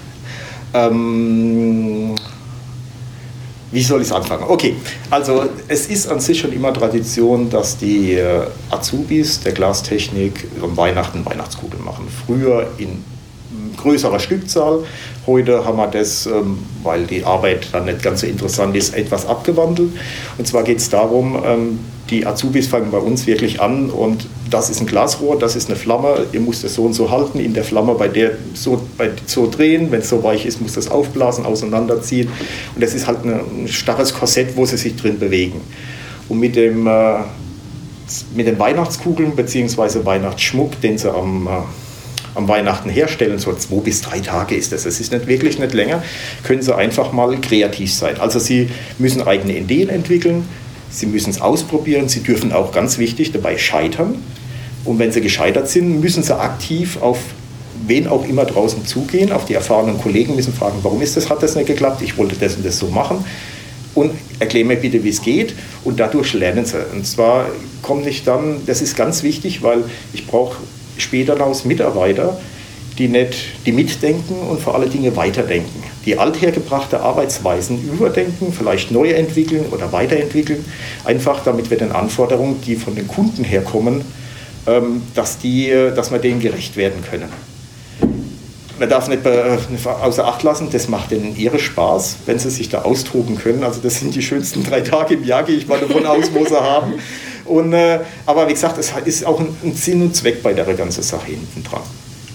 Ähm, 0.73 2.15
wie 3.71 3.83
soll 3.83 4.01
ich 4.01 4.07
es 4.07 4.13
anfangen? 4.13 4.45
Okay, 4.47 4.75
also 5.09 5.45
es 5.67 5.87
ist 5.87 6.07
an 6.09 6.19
sich 6.19 6.39
schon 6.39 6.53
immer 6.53 6.73
Tradition, 6.73 7.49
dass 7.49 7.77
die 7.77 8.13
äh, 8.13 8.41
Azubis 8.69 9.41
der 9.41 9.51
Glastechnik 9.51 10.47
um 10.61 10.75
Weihnachten 10.77 11.25
Weihnachtskugeln 11.25 11.83
machen. 11.83 12.07
Früher 12.25 12.67
in 12.77 13.03
größerer 13.77 14.19
Stückzahl. 14.19 14.83
Heute 15.25 15.63
haben 15.63 15.77
wir 15.77 15.87
das, 15.87 16.25
ähm, 16.25 16.59
weil 16.83 17.05
die 17.05 17.23
Arbeit 17.23 17.69
dann 17.71 17.85
nicht 17.85 18.03
ganz 18.03 18.21
so 18.21 18.27
interessant 18.27 18.75
ist, 18.75 18.93
etwas 18.93 19.25
abgewandelt. 19.25 19.91
Und 20.37 20.47
zwar 20.47 20.63
geht 20.63 20.79
es 20.79 20.89
darum, 20.89 21.41
ähm, 21.45 21.79
die 22.09 22.25
Azubis 22.25 22.67
fangen 22.67 22.91
bei 22.91 22.97
uns 22.97 23.27
wirklich 23.27 23.61
an 23.61 23.89
und 23.89 24.27
das 24.49 24.69
ist 24.69 24.79
ein 24.79 24.87
Glasrohr, 24.87 25.37
das 25.37 25.55
ist 25.55 25.69
eine 25.69 25.77
Flamme, 25.77 26.25
ihr 26.31 26.39
müsst 26.39 26.63
es 26.63 26.75
so 26.75 26.85
und 26.85 26.93
so 26.93 27.11
halten, 27.11 27.39
in 27.39 27.53
der 27.53 27.63
Flamme 27.63 27.95
bei 27.95 28.07
der 28.07 28.31
so, 28.53 28.81
bei, 28.97 29.11
so 29.25 29.49
drehen, 29.49 29.91
wenn 29.91 29.99
es 29.99 30.09
so 30.09 30.23
weich 30.23 30.45
ist, 30.45 30.61
muss 30.61 30.73
das 30.73 30.89
aufblasen, 30.89 31.45
auseinanderziehen 31.45 32.29
und 32.75 32.83
das 32.83 32.93
ist 32.93 33.07
halt 33.07 33.25
ein 33.25 33.67
starres 33.67 34.13
Korsett, 34.13 34.55
wo 34.55 34.65
sie 34.65 34.77
sich 34.77 34.95
drin 34.95 35.19
bewegen. 35.19 35.61
Und 36.29 36.39
mit 36.39 36.55
dem 36.55 36.87
äh, 36.87 37.19
mit 38.35 38.47
den 38.47 38.57
Weihnachtskugeln 38.59 39.35
bzw. 39.35 40.05
Weihnachtsschmuck, 40.05 40.79
den 40.81 40.97
sie 40.97 41.11
am, 41.11 41.47
äh, 41.47 41.49
am 42.35 42.47
Weihnachten 42.47 42.89
herstellen, 42.89 43.39
so 43.39 43.53
zwei 43.53 43.81
bis 43.81 44.01
drei 44.01 44.19
Tage 44.19 44.55
ist 44.55 44.71
das, 44.71 44.85
es 44.85 44.99
ist 44.99 45.11
nicht 45.11 45.27
wirklich 45.27 45.59
nicht 45.59 45.73
länger, 45.73 46.03
können 46.43 46.61
sie 46.61 46.75
einfach 46.75 47.11
mal 47.11 47.39
kreativ 47.41 47.93
sein. 47.93 48.19
Also 48.19 48.39
sie 48.39 48.69
müssen 48.97 49.21
eigene 49.21 49.57
Ideen 49.57 49.89
entwickeln, 49.89 50.45
Sie 50.89 51.05
müssen 51.05 51.29
es 51.29 51.41
ausprobieren. 51.41 52.09
Sie 52.09 52.21
dürfen 52.21 52.51
auch 52.51 52.71
ganz 52.71 52.97
wichtig 52.97 53.31
dabei 53.31 53.57
scheitern. 53.57 54.15
Und 54.85 54.99
wenn 54.99 55.11
Sie 55.11 55.21
gescheitert 55.21 55.67
sind, 55.69 55.99
müssen 55.99 56.23
Sie 56.23 56.37
aktiv 56.37 56.97
auf 57.01 57.19
wen 57.85 58.07
auch 58.07 58.27
immer 58.27 58.45
draußen 58.45 58.85
zugehen, 58.85 59.31
auf 59.31 59.45
die 59.45 59.53
erfahrenen 59.53 59.99
Kollegen 59.99 60.35
müssen 60.35 60.53
fragen, 60.53 60.79
warum 60.81 61.01
ist 61.01 61.15
das, 61.15 61.29
hat 61.29 61.43
das 61.43 61.55
nicht 61.55 61.67
geklappt, 61.67 62.01
ich 62.01 62.17
wollte 62.17 62.35
das 62.35 62.55
und 62.55 62.65
das 62.65 62.79
so 62.79 62.87
machen 62.87 63.23
und 63.97 64.11
erkläre 64.39 64.65
mir 64.65 64.75
bitte, 64.77 65.03
wie 65.03 65.09
es 65.09 65.21
geht 65.21 65.53
und 65.83 65.99
dadurch 65.99 66.33
lernen 66.33 66.65
sie. 66.65 66.77
Und 66.93 67.05
zwar 67.05 67.47
komme 67.81 68.07
ich 68.09 68.23
dann, 68.23 68.61
das 68.65 68.81
ist 68.81 68.95
ganz 68.95 69.23
wichtig, 69.23 69.63
weil 69.63 69.83
ich 70.13 70.27
brauche 70.27 70.57
später 70.97 71.33
hinaus 71.33 71.65
Mitarbeiter, 71.65 72.39
die 72.97 73.07
nicht, 73.07 73.37
die 73.65 73.71
mitdenken 73.71 74.35
und 74.35 74.59
vor 74.59 74.75
allen 74.75 74.89
Dingen 74.91 75.15
weiterdenken. 75.15 75.76
Die 76.07 76.17
althergebrachte 76.17 77.01
Arbeitsweisen 77.01 77.83
überdenken, 77.83 78.53
vielleicht 78.57 78.91
neu 78.91 79.09
entwickeln 79.09 79.65
oder 79.71 79.91
weiterentwickeln, 79.91 80.63
einfach 81.03 81.43
damit 81.43 81.69
wir 81.69 81.77
den 81.77 81.91
Anforderungen, 81.91 82.61
die 82.61 82.77
von 82.77 82.95
den 82.95 83.09
Kunden 83.09 83.43
herkommen, 83.43 84.05
ähm, 84.67 85.01
dass, 85.15 85.37
die, 85.37 85.69
dass 85.93 86.09
wir 86.09 86.19
denen 86.19 86.39
gerecht 86.39 86.77
werden 86.77 87.03
können. 87.09 87.27
Man 88.79 88.87
darf 88.87 89.09
nicht 89.09 89.27
außer 89.27 90.25
Acht 90.25 90.43
lassen, 90.43 90.69
das 90.71 90.87
macht 90.87 91.11
denen 91.11 91.35
ihre 91.35 91.59
Spaß, 91.59 92.19
wenn 92.25 92.39
sie 92.39 92.51
sich 92.51 92.69
da 92.69 92.83
austoben 92.83 93.37
können. 93.37 93.65
Also 93.65 93.81
das 93.83 93.99
sind 93.99 94.15
die 94.15 94.21
schönsten 94.21 94.63
drei 94.63 94.79
Tage 94.79 95.15
im 95.15 95.25
Jahr, 95.25 95.43
gehe 95.43 95.57
ich 95.57 95.67
mal 95.67 95.79
davon 95.79 96.05
aus, 96.05 96.31
wo 96.33 96.45
sie 96.45 96.55
haben. 96.55 96.93
Und, 97.43 97.73
äh, 97.73 97.99
aber 98.25 98.47
wie 98.47 98.53
gesagt, 98.53 98.77
es 98.77 98.93
ist 99.03 99.25
auch 99.25 99.41
ein 99.41 99.73
Sinn 99.73 100.01
und 100.03 100.15
Zweck 100.15 100.41
bei 100.41 100.53
der 100.53 100.63
ganzen 100.73 101.03
Sache 101.03 101.25
hinten 101.25 101.65
dran. 101.65 101.81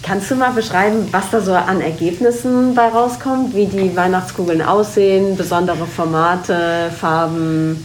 Kannst 0.02 0.32
du 0.32 0.34
mal 0.34 0.52
beschreiben, 0.52 1.06
was 1.12 1.30
da 1.30 1.40
so 1.40 1.52
an 1.52 1.80
Ergebnissen 1.80 2.74
bei 2.74 2.88
rauskommt, 2.88 3.54
wie 3.54 3.66
die 3.66 3.94
Weihnachtskugeln 3.94 4.60
aussehen, 4.60 5.36
besondere 5.36 5.86
Formate, 5.86 6.90
Farben? 6.98 7.84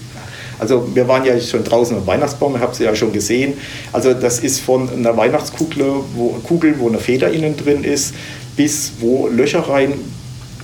Also 0.57 0.87
wir 0.95 1.07
waren 1.07 1.23
ja 1.23 1.39
schon 1.39 1.63
draußen 1.63 1.95
am 1.95 2.07
Weihnachtsbaum, 2.07 2.59
habt 2.59 2.79
ihr 2.79 2.87
ja 2.87 2.95
schon 2.95 3.13
gesehen. 3.13 3.53
Also 3.93 4.15
das 4.15 4.39
ist 4.39 4.61
von 4.61 4.89
einer 4.89 5.15
Weihnachtskugel, 5.15 6.03
wo, 6.15 6.29
Kugel, 6.43 6.79
wo 6.79 6.87
eine 6.87 6.97
Feder 6.97 7.31
innen 7.31 7.55
drin 7.55 7.83
ist, 7.83 8.15
bis 8.55 8.93
wo 8.99 9.27
Löcher 9.27 9.69
rein 9.69 9.93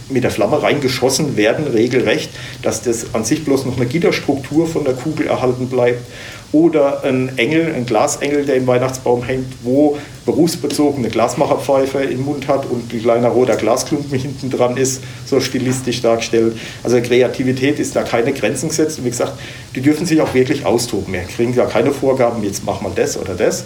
mit 0.10 0.24
der 0.24 0.32
Flamme 0.32 0.62
reingeschossen 0.62 1.38
werden, 1.38 1.68
regelrecht, 1.68 2.32
dass 2.64 2.82
das 2.82 3.14
an 3.14 3.24
sich 3.24 3.46
bloß 3.46 3.66
noch 3.66 3.78
eine 3.78 3.86
Gitterstruktur 3.86 4.68
von 4.68 4.84
der 4.84 4.96
Kugel 4.96 5.28
erhalten 5.28 5.68
bleibt 5.68 6.02
oder 6.54 7.04
ein 7.04 7.36
Engel, 7.38 7.74
ein 7.74 7.86
Glasengel, 7.86 8.46
der 8.46 8.56
im 8.56 8.68
Weihnachtsbaum 8.68 9.24
hängt, 9.24 9.48
wo 9.64 9.98
berufsbezogene 10.26 11.10
Glasmacherpfeife 11.10 12.04
im 12.04 12.24
Mund 12.24 12.48
hat 12.48 12.66
und 12.70 12.94
ein 12.94 13.02
kleiner 13.02 13.30
roter 13.30 13.56
Glasklumpen 13.56 14.18
hinten 14.20 14.52
dran 14.52 14.78
ist, 14.78 15.04
so 15.26 15.40
stilistisch 15.40 16.02
dargestellt. 16.02 16.56
Also 16.84 17.02
Kreativität 17.02 17.80
ist 17.80 17.96
da 17.96 18.04
keine 18.04 18.34
Grenzen 18.34 18.70
gesetzt. 18.70 19.00
Und 19.00 19.06
wie 19.06 19.10
gesagt, 19.10 19.34
die 19.76 19.82
dürfen 19.82 20.06
sich 20.06 20.22
auch 20.22 20.34
wirklich 20.36 20.66
austoben. 20.66 21.12
Wir 21.12 21.22
kriegen 21.22 21.54
ja 21.56 21.66
keine 21.66 21.92
Vorgaben, 21.92 22.44
jetzt 22.44 22.64
machen 22.64 22.86
wir 22.86 22.94
das 22.96 23.18
oder 23.18 23.34
das, 23.34 23.66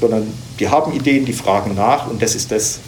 sondern 0.00 0.32
die 0.60 0.68
haben 0.68 0.92
Ideen, 0.92 1.24
die 1.24 1.32
fragen 1.32 1.74
nach 1.74 2.08
und 2.08 2.22
das 2.22 2.36
ist 2.36 2.52
das, 2.52 2.78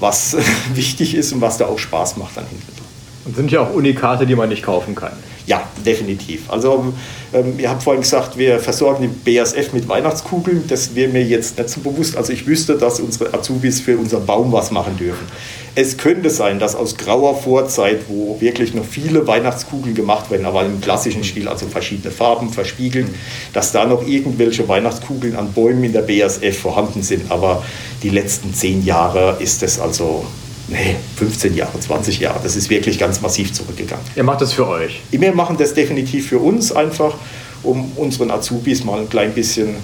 was 0.00 0.36
wichtig 0.74 1.14
ist 1.14 1.32
und 1.32 1.40
was 1.40 1.56
da 1.56 1.66
auch 1.66 1.78
Spaß 1.78 2.16
macht 2.16 2.36
dann 2.36 2.46
hinten 2.46 2.66
dran. 2.76 2.86
Und 3.26 3.36
sind 3.36 3.52
ja 3.52 3.60
auch 3.60 3.72
Unikate, 3.72 4.26
die 4.26 4.34
man 4.34 4.48
nicht 4.48 4.64
kaufen 4.64 4.96
kann. 4.96 5.12
Ja, 5.48 5.62
definitiv. 5.84 6.50
Also 6.50 6.92
ähm, 7.32 7.58
ihr 7.58 7.70
habt 7.70 7.82
vorhin 7.82 8.02
gesagt, 8.02 8.36
wir 8.36 8.58
versorgen 8.58 9.08
die 9.24 9.38
BASF 9.38 9.72
mit 9.72 9.88
Weihnachtskugeln. 9.88 10.64
Das 10.68 10.94
wäre 10.94 11.08
mir 11.10 11.24
jetzt 11.24 11.56
nicht 11.56 11.70
so 11.70 11.80
bewusst. 11.80 12.18
Also 12.18 12.34
ich 12.34 12.46
wüsste, 12.46 12.76
dass 12.76 13.00
unsere 13.00 13.32
Azubis 13.32 13.80
für 13.80 13.96
unseren 13.96 14.26
Baum 14.26 14.52
was 14.52 14.70
machen 14.70 14.98
dürfen. 14.98 15.26
Es 15.74 15.96
könnte 15.96 16.28
sein, 16.28 16.58
dass 16.58 16.74
aus 16.74 16.98
grauer 16.98 17.34
Vorzeit, 17.34 18.00
wo 18.08 18.38
wirklich 18.40 18.74
noch 18.74 18.84
viele 18.84 19.26
Weihnachtskugeln 19.26 19.94
gemacht 19.94 20.30
werden, 20.30 20.44
aber 20.44 20.66
im 20.66 20.82
klassischen 20.82 21.24
Stil, 21.24 21.48
also 21.48 21.66
verschiedene 21.66 22.10
Farben 22.10 22.52
verspiegeln, 22.52 23.14
dass 23.54 23.72
da 23.72 23.86
noch 23.86 24.06
irgendwelche 24.06 24.68
Weihnachtskugeln 24.68 25.34
an 25.34 25.54
Bäumen 25.54 25.84
in 25.84 25.94
der 25.94 26.02
BASF 26.02 26.58
vorhanden 26.58 27.02
sind. 27.02 27.30
Aber 27.30 27.64
die 28.02 28.10
letzten 28.10 28.52
zehn 28.52 28.84
Jahre 28.84 29.38
ist 29.40 29.62
es 29.62 29.80
also 29.80 30.26
nee, 30.68 30.96
15 31.16 31.54
Jahre, 31.54 31.78
20 31.78 32.20
Jahre. 32.20 32.40
Das 32.42 32.56
ist 32.56 32.70
wirklich 32.70 32.98
ganz 32.98 33.20
massiv 33.20 33.52
zurückgegangen. 33.52 34.04
Ihr 34.14 34.24
macht 34.24 34.40
das 34.40 34.52
für 34.52 34.66
euch? 34.68 35.00
Wir 35.10 35.34
machen 35.34 35.56
das 35.58 35.74
definitiv 35.74 36.28
für 36.28 36.38
uns 36.38 36.72
einfach, 36.72 37.14
um 37.62 37.92
unseren 37.96 38.30
Azubis 38.30 38.84
mal 38.84 39.00
ein 39.00 39.08
klein 39.08 39.32
bisschen 39.32 39.76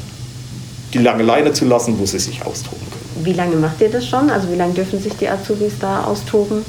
die 0.93 0.99
lange 0.99 1.24
Leine 1.24 1.53
zu 1.53 1.64
lassen, 1.64 1.99
wo 1.99 2.07
sie 2.07 2.20
sich 2.20 2.45
austoben 2.45 2.78
können. 2.78 3.26
Wie 3.26 3.32
lange 3.32 3.57
macht 3.57 3.80
ihr 3.80 3.91
das 3.91 4.07
schon? 4.07 4.30
Also 4.30 4.51
wie 4.51 4.57
lange 4.57 4.74
dürfen 4.74 5.01
sich 5.01 5.12
die 5.14 5.28
Azubis 5.28 5.72
da 5.80 6.05
austoben? 6.05 6.64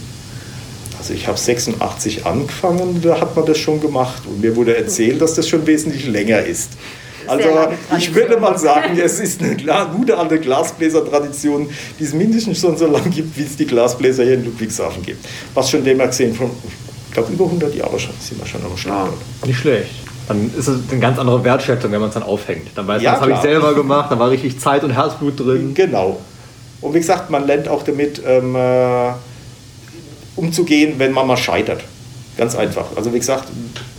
Also 0.97 1.13
ich 1.13 1.27
habe 1.27 1.37
86 1.37 2.25
angefangen, 2.25 3.01
da 3.03 3.19
hat 3.21 3.35
man 3.35 3.45
das 3.45 3.59
schon 3.59 3.79
gemacht 3.79 4.23
und 4.25 4.41
mir 4.41 4.55
wurde 4.55 4.75
erzählt, 4.75 5.21
dass 5.21 5.35
das 5.35 5.47
schon 5.47 5.67
wesentlich 5.67 6.07
länger 6.07 6.41
ist. 6.41 6.71
Also 7.27 7.49
ich 7.97 8.13
würde 8.13 8.37
mal 8.37 8.57
sagen, 8.57 8.97
es 8.97 9.19
ist 9.19 9.41
eine 9.41 9.55
gute 9.95 10.17
alte 10.17 10.39
Glasbläsertradition, 10.39 11.69
die 11.99 12.03
es 12.03 12.13
mindestens 12.13 12.59
schon 12.59 12.77
so 12.77 12.87
lange 12.87 13.09
gibt, 13.09 13.37
wie 13.37 13.43
es 13.43 13.55
die 13.55 13.65
Glasbläser 13.65 14.23
hier 14.23 14.35
in 14.35 14.45
Ludwigshafen 14.45 15.03
gibt. 15.03 15.25
Was 15.53 15.69
schon 15.69 15.83
dem 15.83 15.99
gesehen 15.99 16.35
von, 16.35 16.51
ich 17.07 17.13
glaube, 17.13 17.31
über 17.33 17.45
100 17.45 17.73
Jahre 17.75 17.99
schon, 17.99 18.13
sind 18.19 18.39
wir 18.39 18.45
schon 18.45 18.63
am 18.63 18.77
Start. 18.77 19.09
Ja, 19.41 19.47
nicht 19.47 19.59
schlecht. 19.59 19.89
Dann 20.27 20.51
ist 20.57 20.67
es 20.67 20.79
eine 20.89 20.99
ganz 20.99 21.19
andere 21.19 21.43
Wertschätzung, 21.43 21.91
wenn 21.91 21.99
man 21.99 22.09
es 22.09 22.15
dann 22.15 22.23
aufhängt. 22.23 22.69
Dann 22.75 22.87
weiß 22.87 22.97
man, 22.97 23.03
ja, 23.03 23.11
das 23.13 23.21
habe 23.21 23.31
ich 23.33 23.37
selber 23.39 23.75
gemacht, 23.75 24.11
da 24.11 24.17
war 24.17 24.29
richtig 24.31 24.59
Zeit 24.59 24.83
und 24.83 24.91
Herzblut 24.91 25.39
drin. 25.39 25.73
Genau. 25.75 26.19
Und 26.81 26.93
wie 26.93 26.99
gesagt, 26.99 27.29
man 27.29 27.45
lernt 27.45 27.67
auch 27.67 27.83
damit 27.83 28.21
ähm, 28.25 28.55
äh, 28.55 29.11
umzugehen, 30.35 30.95
wenn 30.97 31.11
man 31.11 31.27
mal 31.27 31.37
scheitert. 31.37 31.83
Ganz 32.37 32.55
einfach. 32.55 32.85
Also 32.95 33.13
wie 33.13 33.19
gesagt, 33.19 33.45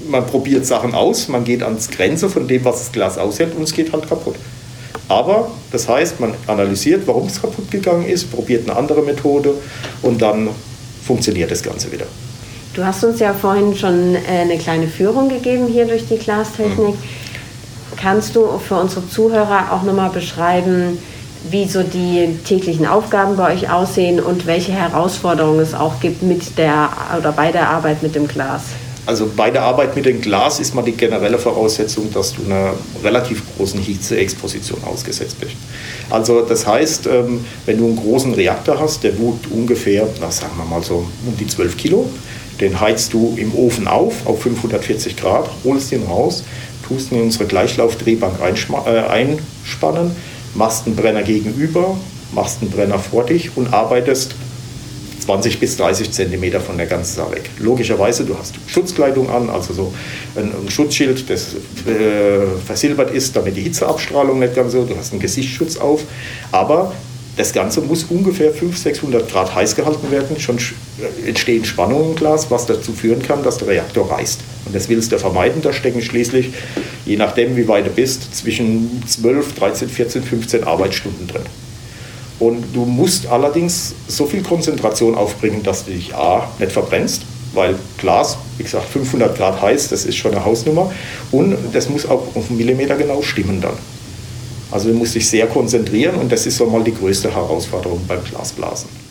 man 0.09 0.27
probiert 0.27 0.67
Sachen 0.67 0.95
aus, 0.95 1.29
man 1.29 1.45
geht 1.45 1.63
ans 1.63 1.91
Grenze 1.91 2.29
von 2.29 2.49
dem, 2.49 2.65
was 2.65 2.79
das 2.79 2.93
Glas 2.93 3.19
aushält 3.19 3.55
und 3.57 3.63
es 3.63 3.73
geht 3.73 3.93
halt 3.93 4.09
kaputt. 4.09 4.37
Aber 5.09 5.51
das 5.71 5.89
heißt, 5.89 6.21
man 6.21 6.35
analysiert, 6.47 7.07
warum 7.07 7.27
es 7.27 7.41
kaputt 7.41 7.71
gegangen 7.71 8.07
ist, 8.07 8.31
probiert 8.31 8.69
eine 8.69 8.77
andere 8.77 9.03
Methode 9.03 9.55
und 10.03 10.21
dann 10.21 10.49
funktioniert 11.07 11.51
das 11.51 11.63
Ganze 11.63 11.93
wieder. 11.93 12.07
Du 12.75 12.85
hast 12.85 13.05
uns 13.05 13.21
ja 13.21 13.33
vorhin 13.33 13.75
schon 13.75 14.15
äh, 14.15 14.41
eine 14.41 14.59
kleine 14.59 14.89
Führung 14.89 15.29
gegeben 15.29 15.67
hier 15.67 15.87
durch 15.87 16.07
die 16.09 16.19
Glastechnik. 16.19 16.95
Kannst 17.97 18.37
du 18.37 18.59
für 18.59 18.75
unsere 18.75 19.09
Zuhörer 19.09 19.73
auch 19.73 19.83
nochmal 19.83 20.11
beschreiben, 20.11 20.99
wie 21.51 21.67
so 21.67 21.83
die 21.83 22.39
täglichen 22.45 22.87
Aufgaben 22.87 23.37
bei 23.37 23.55
euch 23.55 23.71
aussehen 23.71 24.21
und 24.21 24.47
welche 24.47 24.73
Herausforderungen 24.73 25.61
es 25.61 25.73
auch 25.73 26.01
gibt 26.01 26.23
mit 26.23 26.59
der 26.59 26.91
oder 27.17 27.33
bei 27.33 27.53
der 27.53 27.71
Arbeit 27.71 28.03
mit 28.03 28.15
dem 28.15 28.27
Glas? 28.29 28.63
Also 29.07 29.31
bei 29.37 29.51
der 29.53 29.63
Arbeit 29.63 29.95
mit 29.95 30.05
dem 30.05 30.21
Glas 30.21 30.59
ist 30.59 30.75
mal 30.75 30.83
die 30.83 30.93
generelle 30.93 31.39
Voraussetzung, 31.39 32.13
dass 32.13 32.35
du 32.35 32.43
einer 32.45 32.73
relativ 33.05 33.43
großen 33.57 33.81
Hitzeexposition 33.81 34.83
ausgesetzt 34.83 35.39
bist. 35.41 35.55
Also 36.11 36.43
das 36.43 36.67
heißt, 36.67 37.07
ähm, 37.07 37.45
wenn 37.67 37.79
du 37.79 37.87
einen 37.87 37.97
großen 37.97 38.35
Reaktor 38.35 38.81
hast, 38.81 39.05
der 39.05 39.17
wiegt 39.17 39.51
ungefähr, 39.51 40.09
na, 40.21 40.31
sagen 40.33 40.53
wir 40.57 40.65
mal 40.65 40.83
so 40.83 41.07
um 41.25 41.37
die 41.39 41.47
12 41.47 41.77
Kilo, 41.77 42.11
den 42.61 42.81
heizt 42.81 43.13
du 43.13 43.35
im 43.37 43.55
Ofen 43.55 43.87
auf, 43.87 44.27
auf 44.27 44.43
540 44.43 45.17
Grad, 45.17 45.49
holst 45.65 45.93
ihn 45.93 46.03
raus, 46.03 46.43
tust 46.89 47.13
ihn 47.13 47.19
in 47.19 47.25
unsere 47.25 47.45
Gleichlaufdrehbank 47.45 48.41
äh, 48.41 48.99
einspannen, 48.99 50.17
machst 50.55 50.87
einen 50.87 50.97
Brenner 50.97 51.23
gegenüber, 51.23 51.97
machst 52.33 52.61
einen 52.61 52.73
Brenner 52.73 52.99
vor 52.99 53.25
dich 53.25 53.57
und 53.57 53.73
arbeitest 53.73 54.35
20 55.27 55.59
bis 55.59 55.77
30 55.77 56.13
Zentimeter 56.13 56.61
von 56.61 56.77
der 56.77 56.87
ganzen 56.87 57.17
Sache 57.17 57.33
weg. 57.33 57.51
Logischerweise, 57.59 58.25
du 58.25 58.39
hast 58.39 58.55
Schutzkleidung 58.69 59.29
an, 59.29 59.51
also 59.51 59.75
so 59.75 59.93
ein, 60.37 60.53
ein 60.53 60.71
Schutzschild, 60.71 61.29
das 61.29 61.55
äh, 61.87 62.47
versilbert 62.65 63.11
ist, 63.11 63.35
damit 63.35 63.57
die 63.57 63.63
Hitzeabstrahlung 63.63 64.39
nicht 64.39 64.55
ganz 64.55 64.73
so, 64.73 64.85
du 64.85 64.97
hast 64.97 65.11
einen 65.11 65.21
Gesichtsschutz 65.21 65.79
auf, 65.79 66.05
aber 66.53 66.93
das 67.37 67.53
Ganze 67.53 67.81
muss 67.81 68.05
ungefähr 68.05 68.53
500, 68.53 68.79
600 68.79 69.31
Grad 69.31 69.53
heiß 69.53 69.75
gehalten 69.75 70.13
werden, 70.13 70.39
schon 70.39 70.59
äh, 70.59 71.29
entstehen 71.29 71.65
Spannungen 71.65 72.11
im 72.11 72.17
Glas, 72.17 72.49
was 72.53 72.67
dazu 72.67 72.93
führen 72.93 73.21
kann, 73.21 73.43
dass 73.43 73.59
der 73.59 73.67
Reaktor 73.67 74.09
reißt. 74.09 74.41
Und 74.65 74.77
das 74.77 74.89
willst 74.89 75.11
du 75.11 75.19
vermeiden, 75.19 75.61
da 75.61 75.73
stecken 75.73 76.03
schließlich, 76.03 76.53
je 77.05 77.17
nachdem 77.17 77.57
wie 77.57 77.67
weit 77.67 77.87
du 77.87 77.91
bist, 77.91 78.33
zwischen 78.33 79.03
12, 79.05 79.55
13, 79.55 79.89
14, 79.89 80.23
15 80.23 80.65
Arbeitsstunden 80.65 81.27
drin. 81.27 81.43
Und 82.39 82.65
du 82.75 82.85
musst 82.85 83.27
allerdings 83.27 83.95
so 84.09 84.27
viel 84.27 84.43
Konzentration 84.43 85.15
aufbringen, 85.15 85.63
dass 85.63 85.85
du 85.85 85.93
dich 85.93 86.15
A, 86.15 86.49
nicht 86.59 86.73
verbrennst, 86.73 87.23
weil 87.55 87.77
Glas, 87.99 88.37
wie 88.59 88.63
gesagt, 88.63 88.87
500 88.89 89.37
Grad 89.37 89.63
heiß, 89.63 89.89
das 89.89 90.05
ist 90.05 90.17
schon 90.17 90.33
eine 90.33 90.45
Hausnummer. 90.45 90.93
Und 91.33 91.57
das 91.73 91.89
muss 91.89 92.05
auch 92.05 92.23
auf 92.35 92.49
einen 92.49 92.59
Millimeter 92.59 92.97
genau 92.97 93.23
stimmen 93.23 93.61
dann. 93.61 93.79
Also 94.71 94.91
du 94.91 94.95
musst 94.95 95.15
dich 95.15 95.29
sehr 95.29 95.47
konzentrieren 95.47 96.17
und 96.17 96.31
das 96.31 96.45
ist 96.45 96.59
so 96.59 96.67
mal 96.67 96.83
die 96.83 96.95
größte 96.95 97.33
Herausforderung 97.33 98.01
beim 98.07 98.23
Glasblasen. 98.25 99.06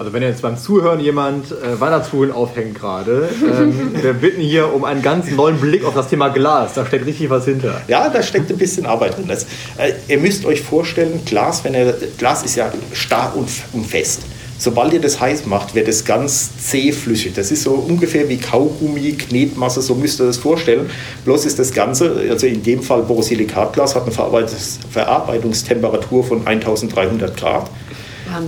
Also 0.00 0.14
wenn 0.14 0.22
jetzt 0.22 0.40
beim 0.40 0.56
Zuhören 0.56 0.98
jemand 0.98 1.52
äh, 1.52 1.78
Weihnachtskugeln 1.78 2.32
aufhängt 2.32 2.74
gerade, 2.74 3.28
ähm, 3.42 3.92
wir 4.02 4.14
bitten 4.14 4.40
hier 4.40 4.72
um 4.72 4.84
einen 4.84 5.02
ganz 5.02 5.30
neuen 5.30 5.60
Blick 5.60 5.84
auf 5.84 5.92
das 5.92 6.08
Thema 6.08 6.30
Glas. 6.30 6.72
Da 6.72 6.86
steckt 6.86 7.04
richtig 7.04 7.28
was 7.28 7.44
hinter. 7.44 7.82
Ja, 7.86 8.08
da 8.08 8.22
steckt 8.22 8.50
ein 8.50 8.56
bisschen 8.56 8.86
Arbeit 8.86 9.18
drin. 9.18 9.26
Das, 9.28 9.44
äh, 9.76 9.92
ihr 10.08 10.16
müsst 10.16 10.46
euch 10.46 10.62
vorstellen, 10.62 11.20
Glas, 11.26 11.64
wenn 11.64 11.74
ihr, 11.74 11.94
Glas 12.16 12.42
ist 12.44 12.56
ja 12.56 12.72
starr 12.94 13.34
und, 13.36 13.50
und 13.74 13.86
fest. 13.86 14.22
Sobald 14.56 14.94
ihr 14.94 15.02
das 15.02 15.20
heiß 15.20 15.44
macht, 15.44 15.74
wird 15.74 15.86
es 15.86 16.06
ganz 16.06 16.56
zähflüssig. 16.56 17.34
Das 17.34 17.50
ist 17.50 17.64
so 17.64 17.72
ungefähr 17.72 18.26
wie 18.30 18.38
Kaugummi, 18.38 19.12
Knetmasse, 19.12 19.82
so 19.82 19.94
müsst 19.94 20.18
ihr 20.18 20.26
das 20.26 20.38
vorstellen. 20.38 20.88
Bloß 21.26 21.44
ist 21.44 21.58
das 21.58 21.74
Ganze, 21.74 22.24
also 22.30 22.46
in 22.46 22.62
dem 22.62 22.82
Fall 22.82 23.02
Borosilikatglas, 23.02 23.96
hat 23.96 24.04
eine 24.04 24.12
Verarbeitungstemperatur 24.12 26.24
von 26.24 26.46
1300 26.46 27.36
Grad. 27.36 27.68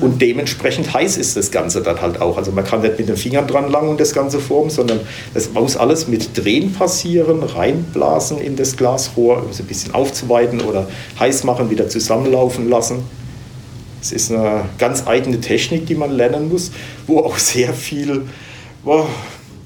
Und 0.01 0.20
dementsprechend 0.20 0.93
heiß 0.93 1.16
ist 1.16 1.37
das 1.37 1.51
Ganze 1.51 1.83
dann 1.83 2.01
halt 2.01 2.20
auch. 2.20 2.37
Also 2.37 2.53
man 2.53 2.64
kann 2.64 2.83
nicht 2.83 2.99
mit 2.99 3.09
den 3.09 3.16
Fingern 3.16 3.47
dran 3.47 3.70
langen 3.70 3.89
und 3.89 4.01
das 4.01 4.12
Ganze 4.12 4.41
formen, 4.41 4.70
sondern 4.70 5.01
es 5.35 5.53
muss 5.53 5.76
alles 5.76 6.09
mit 6.09 6.37
Drehen 6.37 6.72
passieren, 6.72 7.43
reinblasen 7.43 8.39
in 8.39 8.57
das 8.57 8.76
Glasrohr, 8.76 9.43
um 9.43 9.51
es 9.51 9.61
ein 9.61 9.66
bisschen 9.66 9.95
aufzuweiten 9.95 10.61
oder 10.61 10.89
heiß 11.18 11.45
machen, 11.45 11.70
wieder 11.70 11.89
zusammenlaufen 11.89 12.68
lassen. 12.68 13.05
Es 14.01 14.11
ist 14.11 14.33
eine 14.33 14.64
ganz 14.78 15.07
eigene 15.07 15.41
Technik, 15.41 15.87
die 15.87 15.95
man 15.95 16.11
lernen 16.11 16.49
muss, 16.49 16.72
wo 17.07 17.20
auch 17.20 17.39
sehr 17.39 17.72
viel 17.72 18.22
boah, 18.85 19.07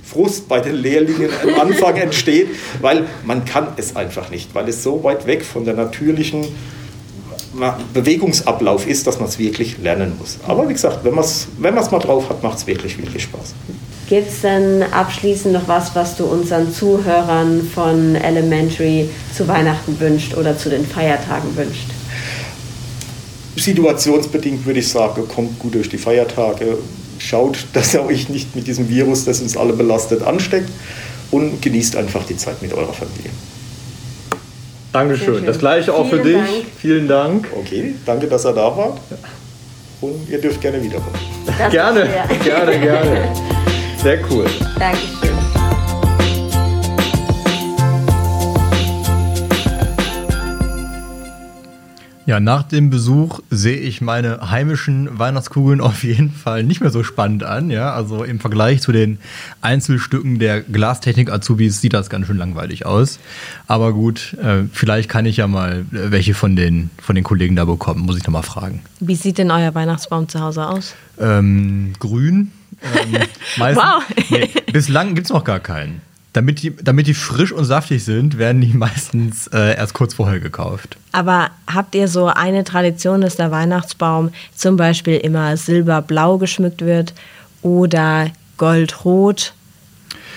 Frust 0.04 0.48
bei 0.48 0.60
den 0.60 0.76
Lehrlingen 0.76 1.30
am 1.42 1.60
Anfang 1.60 1.96
entsteht, 1.96 2.48
weil 2.80 3.06
man 3.24 3.44
kann 3.44 3.68
es 3.76 3.96
einfach 3.96 4.30
nicht, 4.30 4.54
weil 4.54 4.68
es 4.68 4.82
so 4.82 5.02
weit 5.04 5.26
weg 5.26 5.44
von 5.44 5.64
der 5.64 5.74
natürlichen 5.74 6.46
Bewegungsablauf 7.92 8.86
ist, 8.86 9.06
dass 9.06 9.18
man 9.18 9.28
es 9.28 9.38
wirklich 9.38 9.78
lernen 9.78 10.12
muss. 10.18 10.38
Aber 10.46 10.68
wie 10.68 10.72
gesagt, 10.72 11.04
wenn 11.04 11.14
man 11.14 11.24
es 11.24 11.48
wenn 11.58 11.74
mal 11.74 11.82
drauf 11.82 12.28
hat, 12.28 12.42
macht 12.42 12.58
es 12.58 12.66
wirklich, 12.66 12.98
wirklich 12.98 13.24
Spaß. 13.24 13.54
Gibt 14.08 14.30
es 14.30 14.42
denn 14.42 14.84
abschließend 14.84 15.52
noch 15.52 15.66
was, 15.66 15.94
was 15.94 16.16
du 16.16 16.26
unseren 16.26 16.72
Zuhörern 16.72 17.68
von 17.74 18.14
Elementary 18.14 19.08
zu 19.36 19.48
Weihnachten 19.48 19.98
wünscht 19.98 20.36
oder 20.36 20.56
zu 20.56 20.68
den 20.70 20.86
Feiertagen 20.86 21.56
wünscht? 21.56 21.88
Situationsbedingt 23.56 24.64
würde 24.64 24.80
ich 24.80 24.88
sagen, 24.88 25.26
kommt 25.26 25.58
gut 25.58 25.74
durch 25.74 25.88
die 25.88 25.98
Feiertage, 25.98 26.78
schaut, 27.18 27.66
dass 27.72 27.94
ihr 27.94 28.04
euch 28.04 28.28
nicht 28.28 28.54
mit 28.54 28.66
diesem 28.66 28.88
Virus, 28.88 29.24
das 29.24 29.40
uns 29.40 29.56
alle 29.56 29.72
belastet, 29.72 30.22
ansteckt 30.22 30.70
und 31.30 31.60
genießt 31.60 31.96
einfach 31.96 32.24
die 32.26 32.36
Zeit 32.36 32.62
mit 32.62 32.72
eurer 32.72 32.92
Familie. 32.92 33.30
Dankeschön. 34.96 35.44
Das 35.44 35.58
gleiche 35.58 35.92
auch 35.92 36.08
Vielen 36.08 36.22
für 36.22 36.28
dich. 36.28 36.36
Dank. 36.36 36.64
Vielen 36.78 37.08
Dank. 37.08 37.48
Okay, 37.54 37.94
danke, 38.06 38.26
dass 38.26 38.46
ihr 38.46 38.52
da 38.52 38.74
wart. 38.76 38.98
Und 40.00 40.28
ihr 40.28 40.40
dürft 40.40 40.60
gerne 40.60 40.82
wiederkommen. 40.82 41.18
gerne, 41.70 42.08
gerne, 42.42 42.78
gerne. 42.78 43.28
Sehr 44.02 44.18
cool. 44.30 44.46
Dankeschön. 44.78 45.35
Ja, 52.26 52.40
nach 52.40 52.64
dem 52.64 52.90
Besuch 52.90 53.38
sehe 53.50 53.76
ich 53.76 54.00
meine 54.00 54.50
heimischen 54.50 55.16
Weihnachtskugeln 55.16 55.80
auf 55.80 56.02
jeden 56.02 56.32
Fall 56.32 56.64
nicht 56.64 56.80
mehr 56.80 56.90
so 56.90 57.04
spannend 57.04 57.44
an. 57.44 57.70
Ja, 57.70 57.94
also 57.94 58.24
im 58.24 58.40
Vergleich 58.40 58.82
zu 58.82 58.90
den 58.90 59.18
Einzelstücken 59.60 60.40
der 60.40 60.60
Glastechnik-Azubis 60.60 61.80
sieht 61.80 61.92
das 61.92 62.10
ganz 62.10 62.26
schön 62.26 62.36
langweilig 62.36 62.84
aus. 62.84 63.20
Aber 63.68 63.92
gut, 63.92 64.34
äh, 64.42 64.64
vielleicht 64.72 65.08
kann 65.08 65.24
ich 65.24 65.36
ja 65.36 65.46
mal 65.46 65.84
äh, 65.92 66.10
welche 66.10 66.34
von 66.34 66.56
den, 66.56 66.90
von 67.00 67.14
den 67.14 67.22
Kollegen 67.22 67.54
da 67.54 67.64
bekommen, 67.64 68.00
muss 68.00 68.16
ich 68.16 68.24
nochmal 68.24 68.42
fragen. 68.42 68.82
Wie 68.98 69.14
sieht 69.14 69.38
denn 69.38 69.52
euer 69.52 69.72
Weihnachtsbaum 69.76 70.28
zu 70.28 70.40
Hause 70.40 70.66
aus? 70.66 70.96
Ähm, 71.20 71.92
grün. 72.00 72.50
Ähm, 72.82 73.20
meistens, 73.56 73.84
wow. 73.84 74.02
nee, 74.30 74.50
bislang 74.72 75.14
gibt 75.14 75.28
es 75.28 75.32
noch 75.32 75.44
gar 75.44 75.60
keinen. 75.60 76.00
Damit 76.36 76.60
die, 76.60 76.76
damit 76.76 77.06
die 77.06 77.14
frisch 77.14 77.50
und 77.50 77.64
saftig 77.64 78.04
sind, 78.04 78.36
werden 78.36 78.60
die 78.60 78.74
meistens 78.74 79.46
äh, 79.46 79.74
erst 79.74 79.94
kurz 79.94 80.12
vorher 80.12 80.38
gekauft. 80.38 80.98
Aber 81.12 81.48
habt 81.66 81.94
ihr 81.94 82.08
so 82.08 82.26
eine 82.26 82.62
Tradition, 82.62 83.22
dass 83.22 83.36
der 83.36 83.50
Weihnachtsbaum 83.50 84.32
zum 84.54 84.76
Beispiel 84.76 85.16
immer 85.16 85.56
silberblau 85.56 86.36
geschmückt 86.36 86.82
wird 86.82 87.14
oder 87.62 88.30
goldrot? 88.58 89.54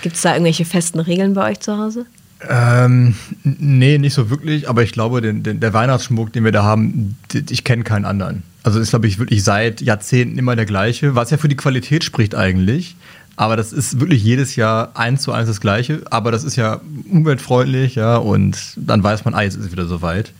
Gibt 0.00 0.16
es 0.16 0.22
da 0.22 0.32
irgendwelche 0.32 0.64
festen 0.64 1.00
Regeln 1.00 1.34
bei 1.34 1.50
euch 1.50 1.60
zu 1.60 1.76
Hause? 1.76 2.06
Ähm, 2.48 3.14
nee, 3.44 3.98
nicht 3.98 4.14
so 4.14 4.30
wirklich, 4.30 4.70
aber 4.70 4.82
ich 4.82 4.92
glaube, 4.92 5.20
den, 5.20 5.42
den, 5.42 5.60
der 5.60 5.74
Weihnachtsschmuck, 5.74 6.32
den 6.32 6.44
wir 6.44 6.52
da 6.52 6.62
haben, 6.62 7.18
ich 7.50 7.64
kenne 7.64 7.82
keinen 7.82 8.06
anderen. 8.06 8.42
Also 8.62 8.80
ist, 8.80 8.90
glaube 8.90 9.06
ich, 9.06 9.18
wirklich 9.18 9.44
seit 9.44 9.82
Jahrzehnten 9.82 10.38
immer 10.38 10.56
der 10.56 10.64
gleiche, 10.64 11.14
was 11.14 11.30
ja 11.30 11.36
für 11.36 11.48
die 11.48 11.56
Qualität 11.56 12.04
spricht 12.04 12.34
eigentlich. 12.34 12.96
Aber 13.36 13.56
das 13.56 13.72
ist 13.72 14.00
wirklich 14.00 14.22
jedes 14.22 14.56
Jahr 14.56 14.90
eins 14.94 15.22
zu 15.22 15.32
eins 15.32 15.48
das 15.48 15.60
Gleiche. 15.60 16.02
Aber 16.10 16.30
das 16.30 16.44
ist 16.44 16.56
ja 16.56 16.80
umweltfreundlich, 17.10 17.94
ja, 17.94 18.16
und 18.16 18.58
dann 18.76 19.02
weiß 19.02 19.24
man, 19.24 19.34
ah, 19.34 19.42
jetzt 19.42 19.56
ist 19.56 19.66
es 19.66 19.72
wieder 19.72 19.86
soweit. 19.86 20.32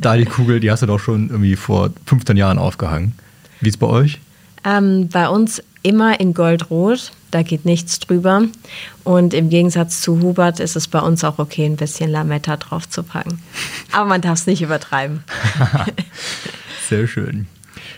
Da 0.00 0.16
die 0.16 0.26
Kugel, 0.26 0.60
die 0.60 0.70
hast 0.70 0.82
du 0.82 0.86
doch 0.86 1.00
schon 1.00 1.30
irgendwie 1.30 1.56
vor 1.56 1.90
15 2.06 2.36
Jahren 2.36 2.58
aufgehangen. 2.58 3.14
Wie 3.60 3.68
ist 3.68 3.76
es 3.76 3.80
bei 3.80 3.86
euch? 3.86 4.20
Ähm, 4.64 5.08
bei 5.08 5.28
uns 5.28 5.62
immer 5.82 6.20
in 6.20 6.34
Goldrot, 6.34 7.12
da 7.30 7.42
geht 7.42 7.64
nichts 7.64 7.98
drüber. 7.98 8.42
Und 9.04 9.34
im 9.34 9.48
Gegensatz 9.48 10.00
zu 10.00 10.20
Hubert 10.20 10.60
ist 10.60 10.76
es 10.76 10.88
bei 10.88 11.00
uns 11.00 11.24
auch 11.24 11.38
okay, 11.38 11.64
ein 11.64 11.76
bisschen 11.76 12.10
Lametta 12.10 12.56
drauf 12.56 12.88
zu 12.88 13.02
packen. 13.02 13.40
Aber 13.92 14.06
man 14.06 14.20
darf 14.20 14.38
es 14.40 14.46
nicht 14.46 14.62
übertreiben. 14.62 15.24
Sehr 16.88 17.06
schön. 17.06 17.46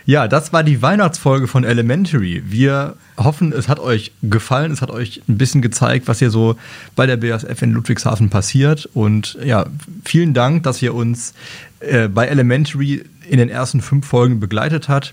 Ja, 0.07 0.29
das 0.29 0.53
war 0.53 0.65
die 0.65 0.83
Weihnachtsfolge 0.83 1.47
von 1.47 1.65
Elementary. 1.65 2.43
Wir 2.47 2.97
hoffen, 3.17 3.53
es 3.53 3.69
hat 3.69 3.79
euch 3.79 4.13
gefallen, 4.23 4.73
es 4.73 4.83
hat 4.83 4.91
euch 4.91 5.23
ein 5.29 5.39
bisschen 5.39 5.63
gezeigt, 5.63 6.09
was 6.09 6.19
hier 6.19 6.31
so 6.31 6.57
bei 6.97 7.07
der 7.07 7.17
BASF 7.17 7.63
in 7.63 7.73
Ludwigshafen 7.73 8.31
passiert. 8.31 8.89
Und 8.95 9.39
ja, 9.45 9.67
vielen 10.05 10.35
Dank, 10.35 10.63
dass 10.63 10.81
ihr 10.83 10.95
uns 10.95 11.35
äh, 11.81 12.09
bei 12.09 12.27
Elementary 12.27 13.05
in 13.29 13.39
den 13.39 13.49
ersten 13.49 13.81
fünf 13.81 14.07
Folgen 14.07 14.41
begleitet 14.41 14.89
habt. 14.89 15.13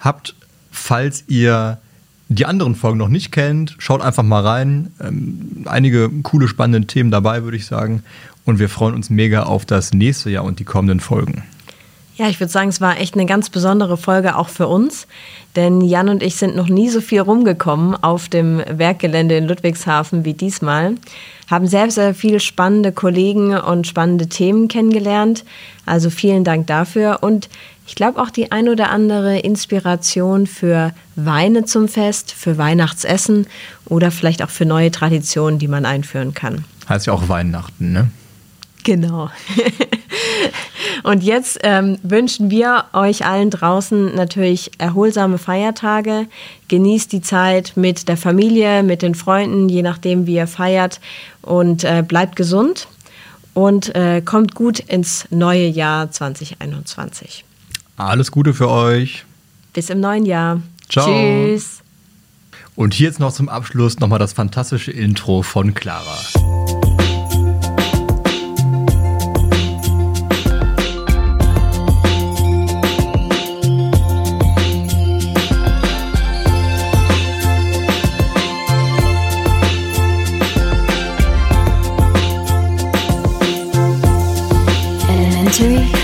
Habt, 0.00 0.34
falls 0.70 1.24
ihr 1.28 1.78
die 2.28 2.46
anderen 2.46 2.74
Folgen 2.74 2.98
noch 2.98 3.08
nicht 3.08 3.32
kennt, 3.32 3.76
schaut 3.78 4.02
einfach 4.02 4.22
mal 4.22 4.42
rein. 4.42 4.90
Ähm, 5.00 5.64
einige 5.66 6.10
coole, 6.22 6.48
spannende 6.48 6.86
Themen 6.86 7.10
dabei, 7.10 7.44
würde 7.44 7.56
ich 7.56 7.66
sagen. 7.66 8.02
Und 8.44 8.58
wir 8.58 8.68
freuen 8.68 8.94
uns 8.94 9.10
mega 9.10 9.44
auf 9.44 9.64
das 9.64 9.92
nächste 9.92 10.30
Jahr 10.30 10.44
und 10.44 10.58
die 10.58 10.64
kommenden 10.64 11.00
Folgen. 11.00 11.44
Ja, 12.16 12.28
ich 12.28 12.38
würde 12.38 12.52
sagen, 12.52 12.68
es 12.68 12.80
war 12.80 13.00
echt 13.00 13.14
eine 13.14 13.26
ganz 13.26 13.50
besondere 13.50 13.96
Folge 13.96 14.36
auch 14.36 14.48
für 14.48 14.68
uns, 14.68 15.08
denn 15.56 15.80
Jan 15.80 16.08
und 16.08 16.22
ich 16.22 16.36
sind 16.36 16.54
noch 16.54 16.68
nie 16.68 16.88
so 16.88 17.00
viel 17.00 17.20
rumgekommen 17.20 17.96
auf 18.02 18.28
dem 18.28 18.62
Werkgelände 18.68 19.36
in 19.36 19.48
Ludwigshafen 19.48 20.24
wie 20.24 20.34
diesmal, 20.34 20.94
haben 21.50 21.66
sehr, 21.66 21.90
sehr 21.90 22.14
viele 22.14 22.38
spannende 22.38 22.92
Kollegen 22.92 23.56
und 23.56 23.88
spannende 23.88 24.28
Themen 24.28 24.68
kennengelernt. 24.68 25.44
Also 25.86 26.08
vielen 26.08 26.44
Dank 26.44 26.68
dafür 26.68 27.18
und 27.22 27.48
ich 27.86 27.96
glaube 27.96 28.22
auch 28.22 28.30
die 28.30 28.52
ein 28.52 28.68
oder 28.68 28.90
andere 28.90 29.40
Inspiration 29.40 30.46
für 30.46 30.92
Weine 31.16 31.64
zum 31.64 31.88
Fest, 31.88 32.32
für 32.32 32.58
Weihnachtsessen 32.58 33.48
oder 33.86 34.12
vielleicht 34.12 34.42
auch 34.42 34.50
für 34.50 34.64
neue 34.64 34.92
Traditionen, 34.92 35.58
die 35.58 35.68
man 35.68 35.84
einführen 35.84 36.32
kann. 36.32 36.64
Heißt 36.88 37.06
ja 37.06 37.12
auch 37.12 37.28
Weihnachten, 37.28 37.92
ne? 37.92 38.08
Genau. 38.84 39.30
Und 41.02 41.22
jetzt 41.22 41.58
ähm, 41.62 41.98
wünschen 42.02 42.50
wir 42.50 42.84
euch 42.92 43.26
allen 43.26 43.50
draußen 43.50 44.14
natürlich 44.14 44.70
erholsame 44.78 45.38
Feiertage. 45.38 46.26
Genießt 46.68 47.12
die 47.12 47.20
Zeit 47.20 47.72
mit 47.76 48.08
der 48.08 48.16
Familie, 48.16 48.82
mit 48.82 49.02
den 49.02 49.14
Freunden, 49.14 49.68
je 49.68 49.82
nachdem, 49.82 50.26
wie 50.26 50.36
ihr 50.36 50.46
feiert. 50.46 51.00
Und 51.42 51.84
äh, 51.84 52.04
bleibt 52.06 52.36
gesund 52.36 52.88
und 53.54 53.94
äh, 53.94 54.22
kommt 54.22 54.54
gut 54.54 54.78
ins 54.78 55.26
neue 55.30 55.66
Jahr 55.66 56.10
2021. 56.10 57.44
Alles 57.96 58.30
Gute 58.30 58.54
für 58.54 58.68
euch. 58.68 59.24
Bis 59.72 59.90
im 59.90 60.00
neuen 60.00 60.26
Jahr. 60.26 60.60
Ciao. 60.88 61.06
Tschüss. 61.06 61.80
Und 62.76 62.94
hier 62.94 63.08
jetzt 63.08 63.20
noch 63.20 63.32
zum 63.32 63.48
Abschluss 63.48 64.00
nochmal 64.00 64.18
das 64.18 64.32
fantastische 64.32 64.90
Intro 64.90 65.42
von 65.42 65.74
Clara. 65.74 66.18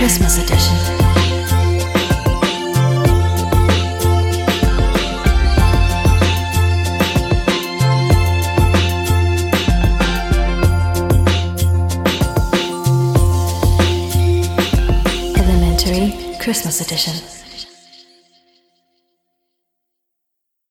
Christmas 0.00 0.38
Edition. 0.38 0.76
Elementary 15.36 16.38
Christmas 16.38 16.80
Edition. 16.80 17.29